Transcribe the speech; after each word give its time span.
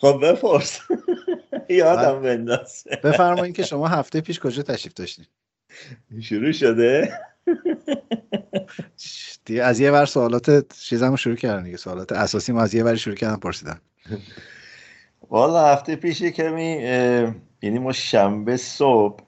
خب 0.00 0.20
بپرس. 0.22 0.80
یادم 1.68 2.22
بنداز 2.22 2.84
بفرمایید 3.04 3.56
که 3.56 3.62
شما 3.62 3.88
هفته 3.88 4.20
پیش 4.20 4.40
کجا 4.40 4.62
تشریف 4.62 4.94
داشتین؟ 4.94 5.24
شروع 6.20 6.52
شده؟ 6.52 7.12
دیگه 9.44 9.62
از 9.62 9.80
یه 9.80 9.90
ور 9.90 10.06
سوالات 10.06 10.74
چیزمو 10.74 11.16
شروع 11.16 11.36
کردن 11.36 11.62
دیگه. 11.62 11.76
سوالات 11.76 12.12
اساسی 12.12 12.52
ما 12.52 12.62
از 12.62 12.74
یه 12.74 12.84
ور 12.84 12.94
شروع 12.94 13.16
کردن 13.16 13.36
پرسیدن. 13.36 13.80
والا 15.30 15.66
هفته 15.66 15.96
پیش 15.96 16.22
کمی 16.22 16.72
یعنی 17.62 17.78
ما 17.78 17.92
شنبه 17.92 18.56
صبح 18.56 19.24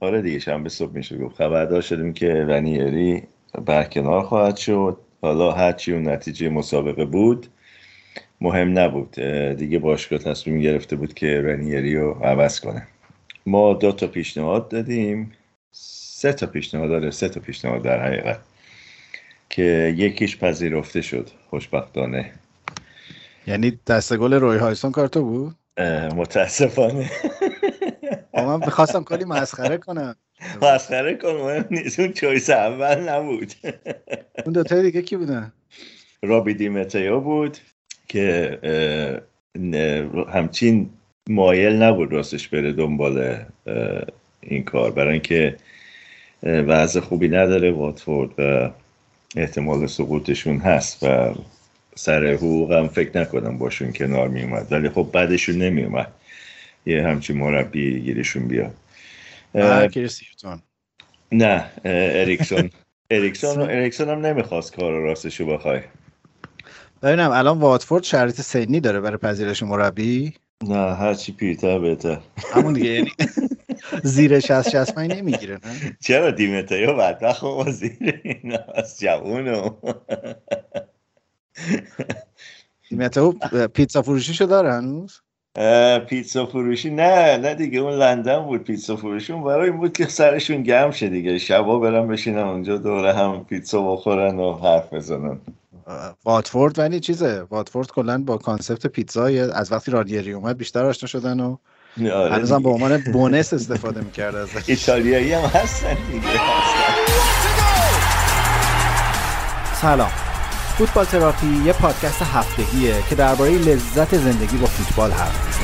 آره 0.00 0.22
دیگه 0.22 0.38
شنبه 0.38 0.68
صبح 0.68 0.92
میشه 0.92 1.18
گفت. 1.18 1.36
خبردار 1.36 1.80
شدیم 1.80 2.12
که 2.12 2.28
رنیری 2.28 3.22
برکنار 3.64 4.22
خواهد 4.22 4.56
شد. 4.56 5.00
حالا 5.22 5.52
هرچی 5.52 5.92
اون 5.92 6.08
نتیجه 6.08 6.48
مسابقه 6.48 7.04
بود 7.04 7.46
مهم 8.40 8.78
نبود. 8.78 9.10
دیگه 9.56 9.78
باشگاه 9.78 10.18
تصمیم 10.18 10.60
گرفته 10.60 10.96
بود 10.96 11.14
که 11.14 11.42
رنیری 11.42 11.96
رو 11.96 12.12
عوض 12.12 12.60
کنه. 12.60 12.86
ما 13.46 13.74
دو 13.74 13.92
تا 13.92 14.06
پیشنهاد 14.06 14.68
دادیم. 14.68 15.32
سه 16.18 16.32
تا 16.32 16.46
پیشنهاد 16.46 16.88
داره 16.88 17.10
سه 17.10 17.28
تا 17.28 17.40
پیشنهاد 17.40 17.82
در 17.82 18.06
حقیقت 18.06 18.40
که 19.50 19.94
یکیش 19.96 20.38
پذیرفته 20.38 21.02
شد. 21.02 21.30
خوشبختانه. 21.50 22.32
یعنی 23.46 23.80
دست 23.86 24.16
گل 24.16 24.34
روی 24.34 24.58
هایسون 24.58 24.92
کارتو 24.92 25.22
بود؟ 25.22 25.54
متاسفانه. 26.16 27.10
من 28.34 28.60
بخواستم 28.60 29.04
کلی 29.04 29.24
مسخره 29.24 29.78
کنم. 29.78 30.16
مسخره 30.62 31.14
کنم 31.14 31.64
نیست. 31.70 32.00
اون 32.00 32.12
چویس 32.12 32.50
اول 32.50 33.08
نبود. 33.08 33.52
اون 34.44 34.52
دوتای 34.52 34.82
دیگه 34.82 35.02
کی 35.02 35.16
بودن؟ 35.16 35.52
رابی 36.22 36.54
دیمتیو 36.54 37.20
بود. 37.20 37.58
که 38.08 38.58
همچین 40.32 40.90
مایل 41.28 41.82
نبود 41.82 42.12
راستش 42.12 42.48
بره 42.48 42.72
دنبال 42.72 43.44
این 44.40 44.64
کار. 44.64 44.90
برای 44.90 45.12
اینکه 45.12 45.56
وضع 46.42 47.00
خوبی 47.00 47.28
نداره 47.28 47.70
واتفورد 47.70 48.30
و 48.38 48.70
احتمال 49.36 49.86
سقوطشون 49.86 50.58
هست 50.58 51.02
و 51.02 51.34
سر 51.94 52.26
حقوقم 52.26 52.88
فکر 52.88 53.20
نکنم 53.20 53.58
باشون 53.58 53.92
کنار 53.92 54.28
می 54.28 54.42
اومد 54.42 54.72
ولی 54.72 54.88
خب 54.88 55.08
بعدشون 55.12 55.58
نمی 55.58 55.84
اومد 55.84 56.12
یه 56.86 57.02
همچین 57.02 57.36
مربی 57.36 58.00
گیرشون 58.00 58.48
بیاد. 58.48 58.74
نه 61.32 61.64
اریکسون. 61.84 62.70
اریکسون 63.10 63.62
اریکسون 63.62 64.08
هم 64.08 64.26
نمی‌خواست 64.26 64.76
کار 64.76 64.92
راستشو 64.92 65.46
بخوای 65.46 65.80
ببینم 67.02 67.30
الان 67.30 67.58
واتفورد 67.58 68.02
شرایط 68.04 68.40
سنی 68.40 68.80
داره 68.80 69.00
برای 69.00 69.16
پذیرش 69.16 69.62
مربی؟ 69.62 70.34
نه 70.68 70.94
هرچی 70.94 71.32
پیرتر 71.32 71.78
بهتر. 71.78 72.18
همون 72.52 72.72
دیگه 72.72 72.90
یعنی 72.90 73.12
زیر 74.02 74.40
60 74.40 74.68
65 74.68 75.12
نمی‌گیره 75.12 75.54
نه؟ 75.54 75.96
چرا 76.00 76.30
دیمتایو 76.30 76.96
بدبخت 76.96 77.44
ما 77.44 77.70
زیر 77.70 78.20
این 78.24 78.58
از 78.74 79.00
جوونو. 79.00 79.70
دیمتایو 82.90 83.32
پیتزا 83.74 84.02
فروشیشو 84.02 84.44
داره 84.44 84.72
هنوز؟ 84.72 85.20
پیتزا 86.06 86.46
فروشی؟ 86.46 86.90
نه 86.90 87.36
نه 87.36 87.54
دیگه 87.54 87.78
اون 87.78 87.92
لندن 87.92 88.38
بود 88.38 88.64
پیتزا 88.64 88.96
فروشی 88.96 89.32
برای 89.32 89.70
این 89.70 89.78
بود 89.78 89.92
که 89.92 90.06
سرشون 90.06 90.62
گرم 90.62 90.90
شه 90.90 91.08
دیگه. 91.08 91.38
شبا 91.38 91.78
برن 91.78 92.08
بشینن 92.08 92.38
اونجا 92.38 92.76
دوره 92.76 93.12
هم 93.12 93.44
پیتزا 93.44 93.92
بخورن 93.92 94.38
و 94.38 94.52
حرف 94.58 94.92
بزنن. 94.92 95.40
واتفورد 96.24 96.78
ولی 96.78 97.00
چیزه 97.00 97.46
واتفورد 97.50 97.90
کلا 97.90 98.18
با 98.18 98.36
concept 98.36 98.86
پیتزا 98.86 99.26
از 99.54 99.72
وقتی 99.72 99.90
رانیری 99.90 100.32
اومد 100.32 100.58
بیشتر 100.58 100.84
آشنا 100.84 101.06
شدن 101.06 101.40
و 101.40 101.56
آره 102.14 102.34
هنوزم 102.34 102.62
به 102.62 102.68
عنوان 102.68 102.98
bonus 103.12 103.52
استفاده 103.52 104.00
می‌کرد 104.00 104.34
ازش. 104.34 104.62
ایتالیایی 104.66 105.32
هم 105.32 105.40
هستن 105.40 105.96
دیگه. 106.12 106.26
سلام. 109.80 110.10
فوتبال 110.78 111.04
تراپی 111.04 111.62
یه 111.64 111.72
پادکست 111.72 112.22
هفتگیه 112.22 112.94
که 113.08 113.14
درباره 113.14 113.50
لذت 113.50 114.16
زندگی 114.16 114.56
با 114.56 114.66
فوتبال 114.66 115.10
حرف 115.10 115.56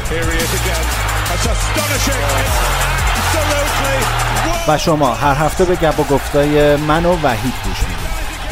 و 4.68 4.78
شما 4.78 5.14
هر 5.14 5.34
هفته 5.34 5.64
به 5.64 5.76
گپ 5.76 6.00
و 6.00 6.04
گفتای 6.04 6.76
من 6.76 7.04
و 7.04 7.16
وحید 7.22 7.54
گوش 7.64 7.82
می‌دید. 7.82 8.01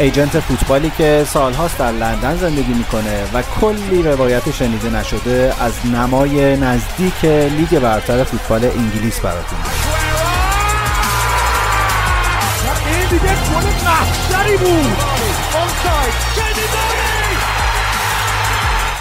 ایجنت 0.01 0.41
فوتبالی 0.41 0.93
که 0.99 1.27
سالهاست 1.29 1.79
در 1.79 1.93
لندن 1.93 2.37
زندگی 2.37 2.73
می‌کنه 2.73 3.25
و 3.35 3.43
کلی 3.61 4.03
روایت 4.03 4.51
شنیده 4.51 4.91
نشده 4.91 5.55
از 5.61 5.87
نمای 5.87 6.57
نزدیک 6.57 7.25
لیگ 7.25 7.79
برتر 7.79 8.25
فوتبال 8.25 8.65
انگلیس 8.65 9.21
براتون. 9.21 9.59
این 12.87 13.09
دیگه 13.09 13.23
گل 13.23 13.67
محشری 13.85 14.57
بود. 14.57 14.97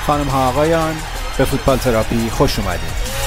خانم 0.07 0.27
ها 0.27 0.47
آقایان 0.47 0.95
به 1.37 1.45
فوتبال 1.45 1.77
تراپی 1.77 2.29
خوش 2.29 2.59
اومدید. 2.59 3.18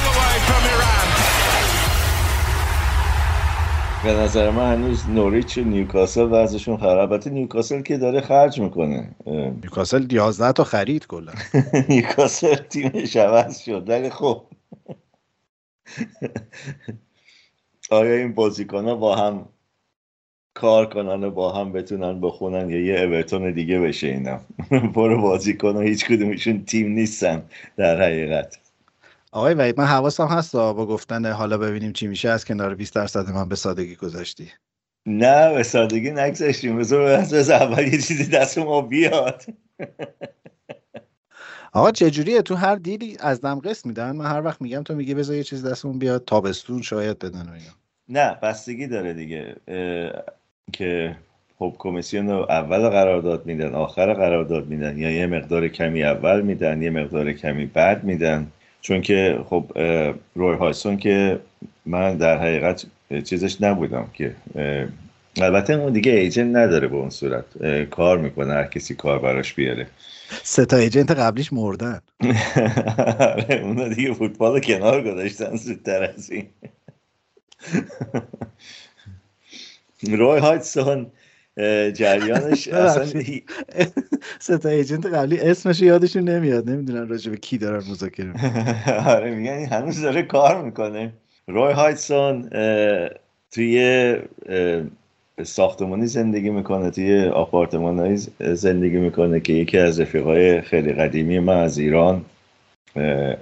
به 4.02 4.12
نظر 4.12 4.50
من 4.50 4.72
هنوز 4.72 5.10
نوریچ 5.10 5.58
و 5.58 5.60
نیوکاسل 5.60 6.28
وضعشون 6.30 6.76
خراب 6.76 7.12
البته 7.12 7.30
نیوکاسل 7.30 7.82
که 7.82 7.98
داره 7.98 8.20
خرج 8.20 8.60
می‌کنه. 8.60 9.14
نیوکاسل 9.26 10.12
11 10.12 10.52
تا 10.52 10.64
خرید 10.64 11.06
کلا. 11.06 11.32
نیوکاسل 11.88 12.54
تیمش 12.54 13.16
عوض 13.16 13.58
شد. 13.58 13.88
ولی 13.88 14.10
خب. 14.10 14.42
آیا 17.90 18.14
این 18.14 18.34
بازیکن 18.34 18.84
ها 18.84 18.94
با 18.94 19.16
هم 19.16 19.48
کار 20.54 20.88
کنن 20.88 21.24
و 21.24 21.30
با 21.30 21.52
هم 21.52 21.72
بتونن 21.72 22.20
بخونن 22.20 22.70
یا 22.70 22.80
یه 22.80 23.00
اورتون 23.00 23.52
دیگه 23.52 23.80
بشه 23.80 24.06
اینا 24.06 24.40
برو 24.94 25.22
بازیکن 25.22 25.74
ها 25.74 25.80
هیچ 25.80 26.04
کدومشون 26.04 26.64
تیم 26.64 26.92
نیستن 26.92 27.42
در 27.76 28.02
حقیقت. 28.02 28.61
آقای 29.32 29.54
وحید 29.54 29.81
من 29.81 29.87
حواسم 29.87 30.26
هست 30.26 30.56
با 30.56 30.87
گفتن 30.87 31.32
حالا 31.32 31.59
ببینیم 31.59 31.93
چی 31.93 32.06
میشه 32.06 32.28
از 32.28 32.44
کنار 32.44 32.75
20 32.75 32.94
درصد 32.94 33.31
من 33.31 33.48
به 33.48 33.56
سادگی 33.56 33.97
گذاشتی 33.97 34.48
نه 35.06 35.54
به 35.54 35.62
سادگی 35.62 36.10
نگذاشتیم 36.10 36.78
بذار 36.78 37.03
از 37.03 37.50
اول 37.50 37.82
یه 37.82 37.91
چیزی 37.91 38.26
دست 38.26 38.59
ما 38.59 38.81
بیاد. 38.81 39.44
آقا 41.72 41.91
چجوریه؟ 41.91 42.43
تو 42.43 42.54
هر 42.54 42.76
دیلی 42.76 43.16
از 43.20 43.41
دم 43.41 43.59
قسط 43.59 43.87
میدن؟ 43.87 44.16
من 44.16 44.26
هر 44.26 44.43
وقت 44.44 44.62
میگم 44.62 44.82
تو 44.82 44.94
میگی 44.94 45.15
بذار 45.15 45.37
یه 45.37 45.43
چیز 45.43 45.66
دستمون 45.66 45.99
بیاد 45.99 46.25
تابستون 46.25 46.82
شاید 46.82 47.19
بدن 47.19 47.49
و 47.49 47.53
اینا. 47.53 47.72
نه 48.09 48.38
بستگی 48.43 48.87
داره 48.87 49.14
دیگه. 49.14 49.56
که 50.72 51.16
خب 51.59 51.76
کمیسیون 51.78 52.31
رو 52.31 52.47
اول 52.49 52.88
قرارداد 52.88 53.47
میدن 53.47 53.75
آخر 53.75 54.14
قرارداد 54.14 54.66
میدن. 54.66 54.99
یا 54.99 55.10
یه 55.10 55.26
مقدار 55.26 55.69
کمی 55.69 56.03
اول 56.03 56.41
میدن 56.41 56.82
یه 56.82 56.91
مقدار 56.91 57.32
کمی 57.32 57.66
بعد 57.66 58.04
میدن. 58.04 58.47
چون 58.82 59.00
که 59.03 59.38
خب 59.47 59.65
روی 60.34 60.56
هایسون 60.56 60.97
که 60.97 61.41
من 61.87 62.16
در 62.16 62.38
حقیقت 62.38 62.84
چیزش 63.25 63.60
نبودم 63.60 64.10
که 64.15 64.34
البته 65.37 65.72
اون 65.72 65.93
دیگه 65.93 66.12
ایجنت 66.12 66.56
نداره 66.56 66.88
به 66.88 66.97
اون 66.97 67.10
صورت. 67.10 67.44
کار 67.91 68.19
می‌کنه 68.19 68.53
هر 68.53 68.65
کسی 68.65 68.94
کار 68.94 69.19
براش 69.19 69.54
بیاره. 69.54 69.87
سه 70.43 70.65
تا 70.65 70.76
ایجنت 70.76 71.10
قبلیش 71.10 71.53
مردن. 71.53 72.00
اونا 73.62 73.88
دیگه 73.88 74.15
فوتبال 74.15 74.60
کنار 74.60 75.03
گذاشتن 75.04 75.56
زودتر 75.56 76.03
از 76.03 76.31
این. 76.31 76.47
روی 80.03 80.41
هایتسون 80.41 81.06
جریانش 81.94 82.68
اصلا 82.72 83.22
سه 84.38 84.58
تا 84.58 84.68
ایجنت 84.68 85.06
قبلی 85.06 85.40
اسمش 85.40 85.80
یادشون 85.80 86.28
نمیاد. 86.28 86.70
نمی‌دونن 86.70 87.08
راجع 87.08 87.30
به 87.30 87.36
کی 87.36 87.58
دارن 87.58 87.82
مذاکره 87.90 88.32
آره 89.16 89.34
میگن 89.34 89.64
هنوز 89.64 90.00
داره 90.00 90.22
کار 90.22 90.64
می‌کنه. 90.64 91.12
روی 91.46 91.72
هایتسون 91.72 92.50
توی 93.50 94.16
ساختمانی 95.43 96.06
زندگی 96.06 96.50
می‌کنه 96.50 96.90
توی 96.90 97.25
آپارتمان 97.25 98.16
زندگی 98.40 98.96
می‌کنه 98.96 99.40
که 99.40 99.52
یکی 99.52 99.78
از 99.78 100.00
رفیقای 100.00 100.60
خیلی 100.60 100.93
قدیمی 100.93 101.38
من 101.38 101.56
از 101.56 101.78
ایران 101.78 102.25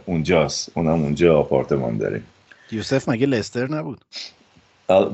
اونجاست. 0.06 0.70
اونم 0.74 1.02
اونجا 1.02 1.38
آپارتمان 1.38 1.98
داره. 1.98 2.20
یوسف 2.72 3.08
مگه 3.08 3.26
لستر 3.26 3.70
نبود؟ 3.70 4.00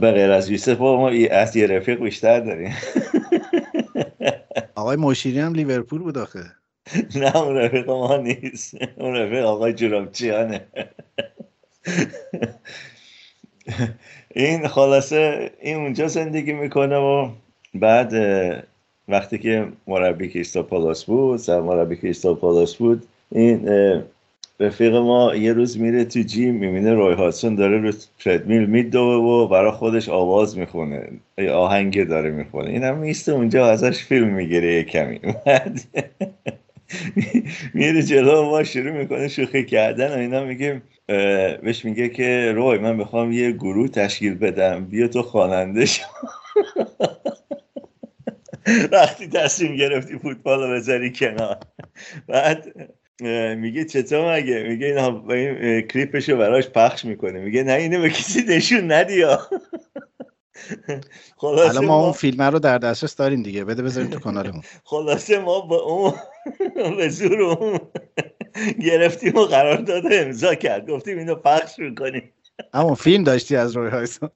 به 0.00 0.12
غیر 0.12 0.30
از 0.30 0.50
یوسف 0.50 0.80
ما 0.80 1.10
از 1.30 1.56
یه 1.56 1.66
رفیق 1.66 2.00
بیشتر 2.00 2.40
داریم. 2.40 2.76
آقای 4.74 4.96
مشیری 4.96 5.38
هم 5.38 5.54
لیورپول 5.54 6.02
بود 6.02 6.18
آخه. 6.18 6.40
نه 7.16 7.36
اون 7.36 7.56
رفیق 7.56 7.90
ما 7.90 8.16
نیست. 8.16 8.76
اون 8.96 9.14
رفیق 9.14 9.44
آقای 9.44 9.72
جورابچیانه. 9.72 10.66
این 14.34 14.68
خلاصه 14.68 15.50
این 15.60 15.76
اونجا 15.76 16.08
زندگی 16.08 16.52
می‌کنه 16.52 16.96
و 16.96 17.30
بعد 17.74 18.12
وقتی 19.08 19.38
که 19.38 19.68
مربی 19.86 20.28
کریستال 20.28 20.62
پالاس 20.62 21.04
بود 21.04 21.38
سر 21.38 21.60
مربی 21.60 21.96
کریستال 21.96 22.34
پالاس 22.34 22.76
بود 22.76 23.06
این 23.32 23.68
رفیق 24.60 24.94
ما 24.94 25.34
یه 25.34 25.52
روز 25.52 25.80
میره 25.80 26.04
تو 26.04 26.20
جیم 26.20 26.54
می‌بینه 26.54 26.94
روی 26.94 27.14
هاتسون 27.14 27.54
داره 27.54 27.78
رو 27.78 27.92
تردمیل 28.18 28.66
میدوه 28.66 29.14
و 29.14 29.48
برای 29.48 29.70
خودش 29.70 30.08
آواز 30.08 30.58
می‌خونه. 30.58 31.08
آهنگ 31.52 32.08
داره 32.08 32.30
می‌خونه. 32.30 32.70
این 32.70 32.84
هم 32.84 32.98
میسته 32.98 33.32
اونجا 33.32 33.70
ازش 33.70 34.04
فیلم 34.04 34.28
می‌گیره 34.28 34.74
یه 34.74 34.84
کمی. 34.84 35.20
میره 37.74 38.02
جلو 38.02 38.50
ما 38.50 38.64
شروع 38.64 38.92
می‌کنه 38.92 39.28
شوخی 39.28 39.64
کردن 39.64 40.14
و 40.14 40.18
اینا 40.18 40.44
میگه 40.44 40.82
بهش 41.62 41.84
میگه 41.84 42.08
که 42.08 42.52
روی 42.56 42.78
من 42.78 42.96
می‌خوام 42.96 43.32
یه 43.32 43.52
گروه 43.52 43.88
تشکیل 43.88 44.34
بدم. 44.34 44.84
بیا 44.84 45.08
تو 45.08 45.22
خواننده 45.22 45.86
شو. 45.86 46.02
وقتی 48.92 49.28
تصمیم 49.28 49.76
گرفتی 49.76 50.18
فوتبال 50.18 50.62
رو 50.62 50.74
بذاری 50.74 51.12
کنار. 51.12 51.58
بعد 52.28 52.90
میگه 53.56 53.84
چطور 53.84 54.36
مگه؟ 54.36 54.62
میگه 54.62 54.86
این, 54.86 54.98
این 55.34 55.80
کلیپشو 55.80 56.36
براش 56.36 56.68
پخش 56.68 57.04
می‌کنه. 57.04 57.40
میگه 57.40 57.62
نه 57.62 57.72
اینو 57.72 58.00
به 58.00 58.10
کسی 58.10 58.42
نشون 58.42 58.92
ندیا 58.92 59.48
حالا 61.36 61.80
ما 61.80 62.02
اون 62.04 62.12
فیلم 62.12 62.42
رو 62.42 62.58
در 62.58 62.78
دسترس 62.78 63.16
داریم 63.16 63.42
دیگه. 63.42 63.64
بده 63.64 63.82
بذاریم 63.82 64.10
تو 64.10 64.18
کانالمون. 64.18 64.62
خلاصه 64.84 65.38
ما 65.38 65.60
با 65.60 65.76
اون 65.76 66.12
به 66.96 67.08
زور 67.08 67.42
اون 67.42 67.80
گرفتیم 68.80 69.36
و 69.36 69.44
قرار 69.44 69.76
داده 69.76 70.20
امضا 70.20 70.54
کرد. 70.54 70.90
گفتیم 70.90 71.18
اینو 71.18 71.34
پخش 71.34 71.78
می‌کنیم. 71.78 72.32
اما 72.72 72.94
فیلم 72.94 73.24
داشتی 73.24 73.56
از 73.56 73.76
روی 73.76 73.90
هایسون. 73.90 74.30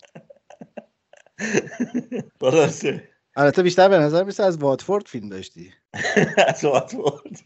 خلاصه. 2.41 3.09
البته 3.37 3.62
بیشتر 3.62 3.88
به 3.88 3.99
نظر 3.99 4.25
میسه 4.25 4.43
از 4.44 4.59
واتفورد 4.59 5.06
فیلم 5.06 5.29
داشتی. 5.29 5.71
از 6.49 6.65
واتفورد. 6.65 7.41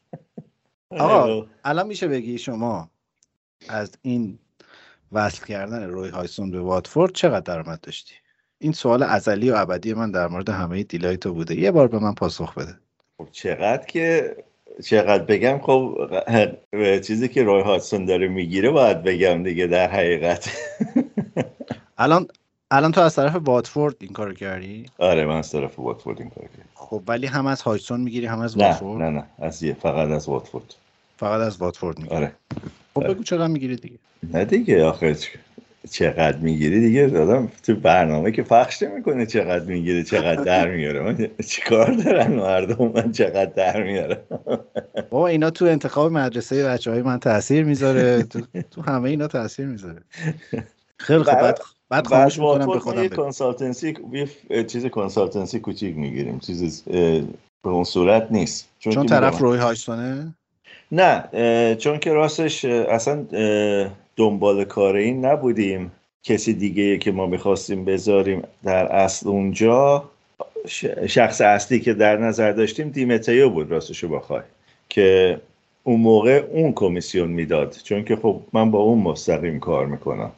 آقا 0.99 1.47
الان 1.65 1.87
میشه 1.87 2.09
بگی 2.09 2.39
شما 2.39 2.91
از 3.69 3.91
این 4.03 4.39
وصل 5.13 5.45
کردن 5.45 5.83
روی 5.83 6.11
هایسون 6.11 6.51
به 6.51 6.61
واتفورد 6.61 7.13
چقدر 7.13 7.41
درآمد 7.41 7.81
داشتی؟ 7.81 8.15
این 8.59 8.73
سوال 8.73 9.03
ازلی 9.03 9.51
و 9.51 9.55
ابدی 9.57 9.95
من 9.95 10.11
در 10.11 10.29
مورد 10.29 10.49
همه 10.49 10.83
دیلای 10.83 11.17
تو 11.17 11.35
بوده. 11.35 11.55
یه 11.55 11.71
بار 11.71 11.89
به 11.89 11.99
من 11.99 12.15
پاسخ 12.15 12.55
بده. 12.55 12.79
خب 13.19 13.29
چقدر 13.33 13.87
که 13.87 14.37
چقدر 14.85 15.25
بگم 15.25 15.59
خب 15.59 15.99
چیزی 17.01 17.29
که 17.29 17.43
روی 17.43 17.63
هاتسون 17.63 18.05
داره 18.05 18.29
می‌گیره 18.29 18.71
باید 18.71 19.03
بگم 19.03 19.43
دیگه 19.43 19.67
در 19.67 19.91
حقیقت. 19.91 20.51
الان 21.99 22.27
الان 22.71 22.93
تو 22.93 23.01
از 23.01 23.17
طرف 23.17 23.37
واتفورد 23.37 23.97
این 24.01 24.13
کار 24.13 24.35
کردی؟ 24.35 24.87
آره 24.99 25.27
من 25.27 25.37
از 25.37 25.53
طرف 25.53 25.79
واتفورد 25.79 26.21
این 26.21 26.31
کار 26.31 26.45
کردم. 26.45 26.69
خب 26.75 27.03
ولی 27.07 27.27
هم 27.27 27.47
از 27.47 27.63
هایسون 27.63 28.01
می‌گیری 28.01 28.27
هم 28.27 28.41
از 28.41 28.59
نه 28.59 28.65
واتفورد؟ 28.65 29.03
نه 29.03 29.11
نه 29.11 29.25
از 29.39 29.63
یه 29.63 29.75
فقط 29.75 30.09
از 30.09 30.29
واتفورد. 30.29 30.75
فقط 31.17 31.41
از 31.41 31.57
واتفورد 31.57 31.99
می‌گیری 31.99 32.17
آره. 32.17 32.33
خب 32.95 33.09
بگو 33.09 33.23
چقدر 33.23 33.47
می‌گیری 33.47 33.77
دیگه. 33.77 33.99
نه 34.33 34.45
دیگه 34.45 34.85
آخه 34.85 35.17
چقدر 35.91 36.37
می‌گیری 36.37 36.81
دیگه؟ 36.81 37.07
دادم 37.07 37.53
تو 37.63 37.75
برنامه 37.75 38.33
که 38.33 38.43
پخش 38.43 38.83
نمی‌کنه 38.83 39.27
چقدر 39.27 39.65
می‌گیره 39.65 40.03
چقدر 40.03 40.43
در 40.43 40.71
میاره. 40.71 41.01
من 41.01 41.29
چیکار 41.47 41.93
دارن 41.93 42.33
مردم؟ 42.33 42.93
من 42.95 43.13
چقدر 43.13 43.45
در 43.45 43.83
میاره 43.83 44.23
بابا 45.11 45.27
اینا 45.27 45.51
تو 45.51 45.65
انتخاب 45.65 46.13
مدرسه 46.13 46.65
بچه 46.65 46.91
های 46.91 47.03
من 47.03 47.19
تاثیر 47.19 47.65
می‌ذاره. 47.65 48.23
تو, 48.23 48.41
تو 48.71 48.83
همه 48.83 49.11
اینا 49.11 49.27
تاثیر 49.27 49.67
می‌ذاره. 49.67 50.03
خیلی 50.99 51.23
خوب. 51.23 51.35
بعد 51.35 51.61
بعد 51.91 52.07
خاموش 52.07 52.39
می‌کنم 52.39 52.67
به 52.67 52.79
خودم 52.79 53.09
کنسالتنسی 53.09 53.95
یه 54.51 54.65
چیز 54.65 54.87
کنسالتنسی 54.87 55.61
کوچیک 55.61 55.97
می‌گیریم. 55.97 56.39
چیز 56.39 56.83
به 57.63 57.71
اون 57.71 57.85
صورت 57.85 58.27
نیست. 58.31 58.69
چون, 58.79 58.93
چون 58.93 59.07
طرف 59.07 59.39
روی 59.39 59.59
هایستانه 59.59 60.35
نه 60.95 61.77
چون 61.77 61.99
که 61.99 62.13
راستش 62.13 62.65
اصلا 62.65 63.25
دنبال 64.17 64.65
کار 64.65 64.97
این 64.97 65.25
نبودیم. 65.25 65.93
کسی 66.23 66.55
دیگه 66.55 66.99
که 66.99 67.13
ما 67.13 67.27
می‌خواستیم 67.27 67.85
بذاریم 67.85 68.43
در 68.65 68.87
اصل 68.87 69.29
اونجا 69.29 70.05
شخص 71.07 71.41
اصلی 71.41 71.81
که 71.81 71.95
در 71.95 72.17
نظر 72.17 72.53
داشتیم 72.53 72.89
دیمتیو 72.89 73.51
بود 73.51 73.71
راستشو 73.71 74.09
بخوای. 74.09 74.43
که 74.89 75.41
اون 75.85 76.01
موقع 76.01 76.45
اون 76.53 76.73
کمیسیون 76.73 77.29
می‌داد. 77.29 77.77
چون 77.85 78.05
که 78.05 78.17
خب 78.17 78.41
من 78.53 78.71
با 78.71 78.79
اون 78.79 78.99
مستقیم 78.99 79.61
کار 79.61 79.87
می‌کنم. 79.87 80.31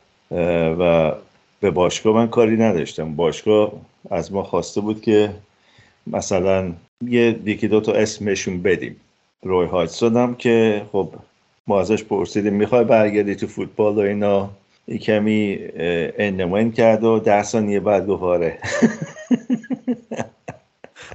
و 0.81 1.12
به 1.61 1.70
باشگاه 1.70 2.14
من 2.14 2.29
کاری 2.29 2.56
نداشتم. 2.56 3.14
باشگاه 3.14 3.73
از 4.11 4.32
ما 4.32 4.43
خواسته 4.43 4.81
بود 4.81 5.02
که 5.02 5.31
مثلا 6.06 6.73
یه 7.09 7.38
یکی 7.44 7.69
دو 7.69 7.81
تا 7.81 7.93
اسمشون 7.93 8.62
بدیم. 8.62 8.97
روی 9.43 9.67
هایتسون 9.67 10.17
هم 10.17 10.35
که 10.35 10.87
خب 10.93 11.15
ما 11.67 11.81
ازش 11.81 12.05
پرسیدیم 12.05 12.55
می‌خوای 12.55 12.85
برگردی 12.85 13.37
تو 13.37 13.47
فوتبال 13.47 13.94
و 13.94 14.00
اینا؟ 14.00 14.50
یه 14.88 14.99
کمی 14.99 15.59
اندماین 16.19 16.73
کرد 16.73 17.05
و 17.05 17.19
ده 17.19 17.43
ثانیه 17.43 17.81
بعد 17.81 18.06
گفت 18.06 18.23
آره. 18.23 18.59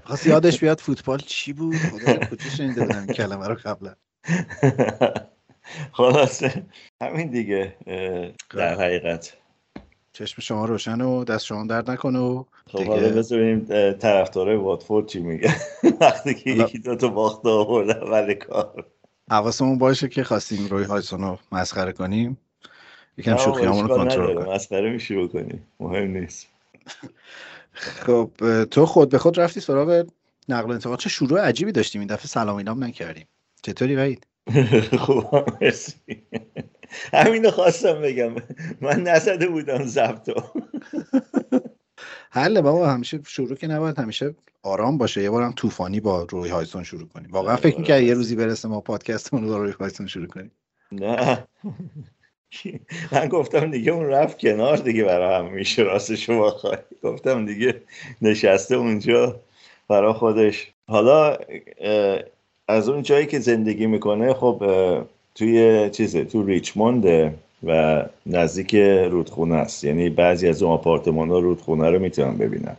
خواست 0.04 0.28
یادش 0.28 0.60
بیاد 0.60 0.80
فوتبال 0.80 1.20
چی 1.20 1.54
بود؟ 1.54 1.76
خدا 1.76 2.50
شنیده 2.58 2.82
بودم 2.82 2.98
این 2.98 3.08
کلمه 3.08 3.48
رو 3.48 3.56
قبلا. 3.56 3.96
خلاصه 5.98 6.64
همین 7.02 7.28
دیگه 7.28 7.76
در 8.50 8.82
حقیقت. 8.82 9.38
چشم 10.13 10.42
شما 10.42 10.66
روشن 10.66 11.02
و 11.02 11.24
دست 11.24 11.46
شما 11.46 11.66
درد 11.66 11.92
نکنه 11.92 12.19
و 12.19 12.44
خب 12.68 12.84
حالا 12.84 13.10
بذاریم 13.10 13.66
طرفدارای 13.94 14.56
واتفورد 14.56 15.08
چی 15.08 15.19
میگه؟ 15.19 15.56
وقتی 16.02 16.34
که 16.34 16.50
یکی 16.50 16.80
دو 16.80 16.96
تا 16.96 17.08
باخت 17.08 17.46
آورده 17.46 17.98
اول 17.98 18.34
کار. 18.34 18.86
حواسمون 19.31 19.78
باشه 19.78 20.08
که 20.08 20.24
خواستیم 20.24 20.68
روی 20.68 20.84
هایسون 20.84 21.22
رو 21.22 21.40
مسخره 21.52 21.92
کنیم. 21.92 22.38
یکم 23.18 23.38
شوخی 23.38 23.66
همون 23.66 23.88
رو 23.90 23.98
کنترل 23.98 24.36
کنیم. 24.36 24.54
مسخره 24.54 24.90
میشه 24.90 25.24
بکنیم 25.24 25.68
مهم 25.80 26.18
نیست. 26.18 26.48
خب 28.06 28.31
تو 28.72 28.86
خود 28.86 29.10
به 29.10 29.18
خود 29.18 29.40
رفتی 29.40 29.60
سراغ 29.60 30.06
نقل 30.50 30.72
انتقال. 30.72 30.98
چه 30.98 31.10
شروع 31.10 31.42
عجیبی 31.42 31.72
داشتیم. 31.72 32.02
این 32.02 32.08
دفعه 32.08 32.28
سلام 32.28 32.56
اینام 32.56 32.84
نکردیم. 32.84 33.28
چطوری 33.62 33.96
وحید؟ 33.96 34.28
خوب 35.06 35.25
مرسی. 35.62 35.94
همینو 37.14 37.52
خواستم 37.52 38.02
بگم. 38.02 38.36
من 38.82 39.04
نزده 39.04 39.48
بودم 39.48 39.84
زبطو 39.84 40.34
حل 42.32 42.62
بابا 42.62 42.88
همیشه 42.90 43.20
شروع 43.28 43.56
که 43.56 43.68
نباید 43.68 44.00
همیشه 44.00 44.36
آرام 44.64 44.98
باشه. 44.98 45.24
یه 45.24 45.30
بارم 45.30 45.52
طوفانی 45.52 46.00
با 46.00 46.24
روی 46.24 46.50
هایسون 46.50 46.84
شروع 46.84 47.08
کنیم. 47.08 47.32
واقعا 47.32 47.56
فکر 47.56 47.78
می‌کردی 47.78 48.06
یه 48.06 48.14
روزی 48.14 48.36
برسه 48.36 48.68
ما 48.68 48.82
پادکستمون 48.82 49.44
رو 49.44 49.50
با 49.50 49.58
روی 49.58 49.72
هایسون 49.80 50.08
شروع 50.08 50.28
کنیم؟ 50.28 50.52
نه. 50.92 51.48
من 53.12 53.27
گفتم 53.27 53.72
دیگه 53.72 53.92
اون 53.92 54.06
رفت 54.06 54.39
کنار 54.39 54.77
دیگه 54.77 55.04
برای 55.04 55.39
هم 55.39 55.54
میشه 55.54 55.82
راستش 55.82 56.25
شما 56.25 56.56
گفتم 57.04 57.46
دیگه 57.46 57.82
نشسته 58.22 58.75
اونجا 58.75 59.39
برای 59.88 60.13
خودش. 60.13 60.72
حالا 60.88 61.38
از 62.68 62.89
اون 62.89 63.01
جایی 63.04 63.25
که 63.25 63.39
زندگی 63.39 63.86
می‌کنه 63.88 64.34
خب 64.34 64.63
توی 65.36 65.90
چیزه 65.90 66.26
تو 66.26 66.46
ریچمونده 66.46 67.34
و 67.64 68.04
نزدیک 68.26 68.76
رودخونه 69.12 69.56
است. 69.56 69.84
یعنی 69.84 70.10
بعضی 70.10 70.48
از 70.48 70.64
اون 70.64 70.74
آپارتمان 70.74 71.30
ها 71.30 71.40
رودخونه 71.40 71.90
رو 71.90 72.00
می‌تونن 72.00 72.38
ببینن. 72.38 72.76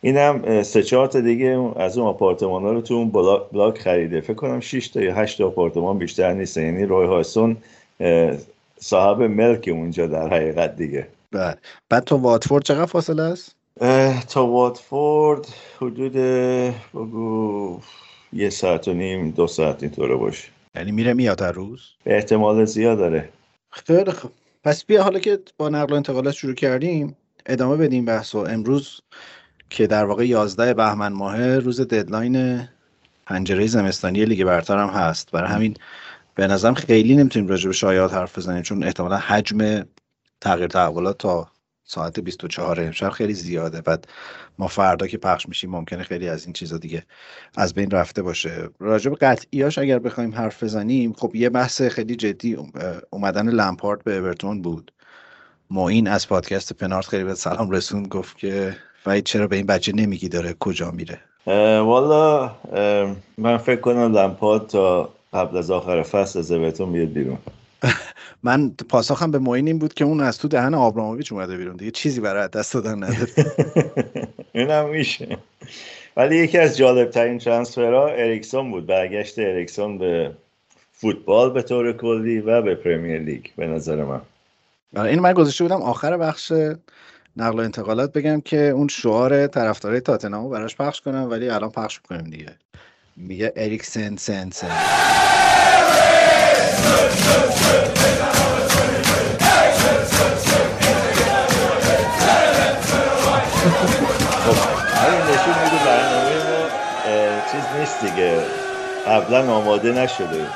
این 0.00 0.16
هم 0.16 0.62
سه 0.62 0.82
چهار 0.82 1.06
تا 1.06 1.20
دیگه 1.20 1.70
از 1.76 1.98
اون 1.98 2.06
آپارتمان 2.06 2.62
ها 2.62 2.72
رو 2.72 2.80
تو 2.80 2.94
اون 2.94 3.10
بلاک 3.52 3.78
خریده. 3.78 4.20
فکر 4.20 4.34
کنم 4.34 4.60
6 4.60 4.88
تا 4.88 5.00
یا 5.00 5.14
8 5.14 5.38
تا 5.38 5.46
آپارتمان 5.46 5.98
بیشتر 5.98 6.32
نیست 6.32 6.56
یعنی 6.56 6.84
روی 6.84 7.06
هایسون 7.06 7.56
صاحب 8.80 9.22
ملک 9.22 9.68
اونجا 9.72 10.06
در 10.06 10.28
حقیقت 10.28 10.76
دیگه. 10.76 11.06
بله. 11.32 11.54
بعد 11.88 12.04
تا 12.04 12.18
واتفورد 12.18 12.64
چقدر 12.64 12.86
فاصله 12.86 13.22
است؟ 13.22 13.54
تا 14.28 14.46
واتفورد 14.46 15.46
حدود 15.76 16.12
بگو 16.94 17.78
یه 18.32 18.50
ساعت 18.50 18.88
و 18.88 18.92
نیم 18.92 19.30
دو 19.30 19.46
ساعت 19.46 19.82
اینطوره 19.82 20.14
باشه. 20.14 20.48
یعنی 20.74 20.92
میره 20.92 21.12
میاد 21.12 21.42
هر 21.42 21.52
روز؟ 21.52 21.80
احتمال 22.06 22.64
زیاد 22.64 22.98
داره. 22.98 23.28
خیلی 23.70 24.10
خب 24.12 24.30
پس 24.64 24.84
بیا 24.84 25.02
حالا 25.02 25.18
که 25.18 25.38
با 25.56 25.68
نقل 25.68 25.92
و 25.92 25.96
انتقالات 25.96 26.34
شروع 26.34 26.54
کردیم 26.54 27.16
ادامه 27.46 27.76
بدیم 27.76 28.04
بحث 28.04 28.34
و 28.34 28.38
امروز 28.38 29.00
که 29.70 29.86
در 29.86 30.04
واقع 30.04 30.26
11 30.26 30.74
بهمن 30.74 31.12
ماه 31.12 31.58
روز 31.58 31.80
ددلاین 31.80 32.68
پنجره 33.26 33.66
زمستانی 33.66 34.24
لیگ 34.24 34.44
برتر 34.44 34.78
هم 34.78 34.88
هست. 34.88 35.30
برای 35.30 35.50
همین 35.50 35.74
به 36.34 36.46
نظرم 36.46 36.74
خیلی 36.74 37.16
نمی‌تونیم 37.16 37.48
راجع 37.48 37.66
به 37.66 37.72
شایعات 37.72 38.14
حرف 38.14 38.38
بزنیم 38.38 38.62
چون 38.62 38.84
احتمالا 38.84 39.16
حجم 39.16 39.84
تغییر 40.40 40.68
تحولات 40.68 41.18
تا 41.18 41.50
ساعت 41.90 42.20
24 42.20 42.80
امشب 42.80 43.08
خیلی 43.08 43.34
زیاده. 43.34 43.80
بعد 43.80 44.08
ما 44.58 44.68
فردا 44.68 45.06
که 45.06 45.18
پخش 45.18 45.48
میشیم 45.48 45.70
ممکنه 45.70 46.02
خیلی 46.02 46.28
از 46.28 46.44
این 46.44 46.52
چیزا 46.52 46.78
دیگه 46.78 47.02
از 47.56 47.74
بین 47.74 47.90
رفته 47.90 48.22
باشه. 48.22 48.68
راجع 48.78 49.10
به 49.10 49.16
قطعیاش 49.16 49.78
اگر 49.78 49.98
بخوایم 49.98 50.34
حرف 50.34 50.62
بزنیم 50.62 51.12
خب 51.12 51.34
یه 51.34 51.48
بحث 51.48 51.82
خیلی 51.82 52.16
جدی 52.16 52.56
اومدن 53.10 53.48
لمپارد 53.48 54.04
به 54.04 54.16
اورتون 54.16 54.62
بود. 54.62 54.92
معین 55.70 56.08
از 56.08 56.28
پادکست 56.28 56.72
پنارت 56.72 57.06
خیلی 57.06 57.24
به 57.24 57.34
سلام 57.34 57.70
رسون 57.70 58.02
گفت 58.02 58.38
که 58.38 58.76
وید 59.06 59.24
چرا 59.24 59.46
به 59.46 59.56
این 59.56 59.66
بچه 59.66 59.92
نمیگی 59.92 60.28
داره 60.28 60.56
کجا 60.60 60.90
میره؟ 60.90 61.20
والا 61.80 62.50
من 63.38 63.58
فکر 63.58 63.80
کنم 63.80 64.18
لمپارد 64.18 64.66
تا 64.66 65.14
قبل 65.32 65.56
از 65.56 65.70
آخر 65.70 66.02
فصل 66.02 66.38
از 66.38 66.52
اورتون 66.52 66.92
بیاد 66.92 67.08
بیرون. 67.08 67.38
من 68.42 68.70
پاسخم 68.70 69.30
به 69.30 69.38
معین 69.38 69.66
این 69.66 69.78
بود 69.78 69.94
که 69.94 70.04
اون 70.04 70.20
از 70.20 70.38
تو 70.38 70.48
دهن 70.48 70.74
آبراموویچ 70.74 71.32
اومده 71.32 71.56
بیرون 71.56 71.76
دیگه. 71.76 71.90
چیزی 71.90 72.20
برای 72.20 72.48
دست 72.48 72.74
دادن 72.74 73.04
نداره. 73.04 73.28
هم 74.74 74.88
میشه. 74.88 75.38
ولی 76.16 76.36
یکی 76.36 76.58
از 76.58 76.76
جالب 76.76 77.10
ترین 77.10 77.38
transfer 77.38 78.00
ها 78.00 78.08
اریکسون 78.08 78.70
بود. 78.70 78.86
برگشت 78.86 79.38
اریکسون 79.38 79.98
به 79.98 80.30
فوتبال 80.92 81.50
به 81.50 81.62
طور 81.62 81.92
کلی 81.92 82.40
و 82.40 82.62
به 82.62 82.74
پرمیر 82.74 83.20
لیگ 83.20 83.46
به 83.56 83.66
نظر 83.66 84.04
من. 84.04 84.20
آره، 84.96 85.10
این 85.10 85.20
من 85.20 85.32
گذاشته 85.32 85.64
بودم 85.64 85.82
آخر 85.82 86.16
بخش 86.16 86.52
نقل 87.36 87.58
و 87.58 87.62
انتقالات 87.62 88.12
بگم 88.12 88.40
که 88.40 88.68
اون 88.68 88.88
شعار 88.88 89.46
طرفدارای 89.46 90.00
تاتنهامو 90.00 90.48
براش 90.48 90.76
پخش 90.76 91.00
کنم 91.00 91.30
ولی 91.30 91.48
الان 91.48 91.70
پخش 91.70 92.00
می‌کنیم 92.02 92.30
دیگه. 92.30 92.56
میگه 93.16 93.52
اریکسن 93.56 94.16
سن 94.16 94.50
سن. 94.50 95.77
چیز 107.52 107.78
نیست 107.78 108.04
دیگه. 108.04 108.40
قبلا 109.06 109.52
آماده 109.52 109.92
نشده. 109.92 110.46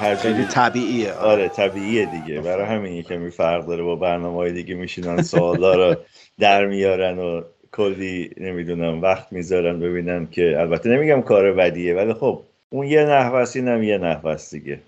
هر 0.00 0.14
خیلی 0.14 0.44
طبیعیه. 0.44 1.12
آره. 1.12 1.30
آره 1.30 1.48
طبیعیه 1.48 2.06
دیگه. 2.06 2.40
برای 2.40 2.66
همین 2.66 3.02
کمی 3.02 3.30
فرق 3.30 3.66
داره 3.66 3.82
با 3.82 3.96
برنامه 3.96 4.36
های 4.36 4.52
دیگه 4.52 4.74
میشینن 4.74 5.22
سوالا 5.22 5.74
رو 5.74 5.96
در 6.38 6.66
میارن 6.66 7.18
و 7.18 7.42
کلی 7.72 8.30
نمی‌دونم 8.36 9.02
وقت 9.02 9.26
می‌ذارن 9.30 9.80
ببینن 9.80 10.28
که 10.30 10.56
البته 10.60 10.88
نمیگم 10.88 11.22
کار 11.22 11.52
بدیه 11.52 11.94
ولی 11.94 12.14
خب 12.14 12.42
اون 12.70 12.86
یه 12.86 13.04
نحوه 13.04 13.44
هم 13.56 13.82
یه 13.82 13.98
نحوه 13.98 14.36
دیگه. 14.50 14.80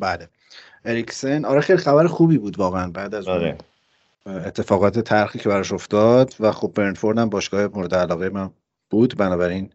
بله. 0.00 0.28
اریکسن 0.84 1.44
آره 1.44 1.60
خیلی 1.60 1.78
خبر 1.78 2.06
خوبی 2.06 2.38
بود 2.38 2.58
واقعا 2.58 2.90
بعد 2.90 3.14
از 3.14 3.28
آره. 3.28 3.58
اتفاقات 4.26 4.98
ترخی 4.98 5.38
که 5.38 5.48
براش 5.48 5.72
افتاد 5.72 6.34
و 6.40 6.52
خب 6.52 6.72
برنفورد 6.74 7.18
هم 7.18 7.28
باشگاه 7.28 7.66
مورد 7.74 7.94
علاقه 7.94 8.28
من 8.28 8.50
بود 8.90 9.16
بنابراین 9.16 9.70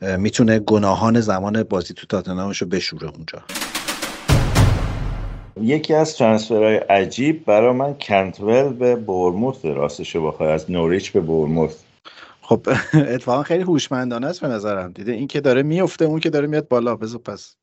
می‌تونه 0.00 0.58
گناهان 0.58 1.20
زمان 1.20 1.62
بازی 1.62 1.94
تو 1.94 2.06
تاتنهامش 2.06 2.62
رو 2.62 2.68
بشوره 2.68 3.08
اونجا. 3.08 3.42
یکی 5.60 5.94
از 5.94 6.16
ترانسفرهای 6.16 6.76
عجیب 6.76 7.44
برای 7.44 7.72
من 7.72 7.94
کنتول 7.94 8.72
به 8.72 8.96
بورموث 8.96 9.64
راستش 9.64 10.16
بخوای 10.16 10.52
از 10.52 10.70
نوریچ 10.70 11.12
به 11.12 11.20
بورموث. 11.20 11.76
خب 12.42 12.66
اتفاقا 13.14 13.42
خیلی 13.42 13.62
هوشمندانه 13.62 14.26
است 14.26 14.40
به 14.40 14.48
نظرم. 14.48 14.92
دیده 14.92 15.12
این 15.12 15.28
که 15.28 15.40
داره 15.40 15.62
میفته 15.62 16.04
اون 16.04 16.20
که 16.20 16.30
داره 16.30 16.46
میاد 16.46 16.68
بالا. 16.68 16.96
بزو 16.96 17.18
پس. 17.18 17.56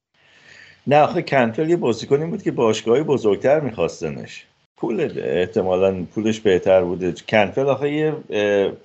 نه 0.87 0.99
آخه 0.99 1.21
کنتول 1.21 1.69
یه 1.69 1.75
بازیکنی 1.75 2.25
بود 2.25 2.43
که 2.43 2.51
باشگاهی 2.51 3.03
بزرگتر 3.03 3.59
میخواستنش. 3.59 4.45
پول 4.77 5.11
احتمالا 5.23 6.03
پولش 6.15 6.39
بهتر 6.39 6.81
بوده. 6.81 7.13
کنتول 7.29 7.65
آخه 7.65 7.91
یه 7.91 8.13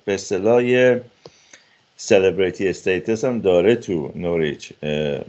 به 0.05 0.13
اصطلاح 0.13 0.97
سلبریتی 1.97 2.67
استیتس 2.69 3.25
هم 3.25 3.39
داره 3.39 3.75
تو 3.75 4.11
نوریچ 4.15 4.73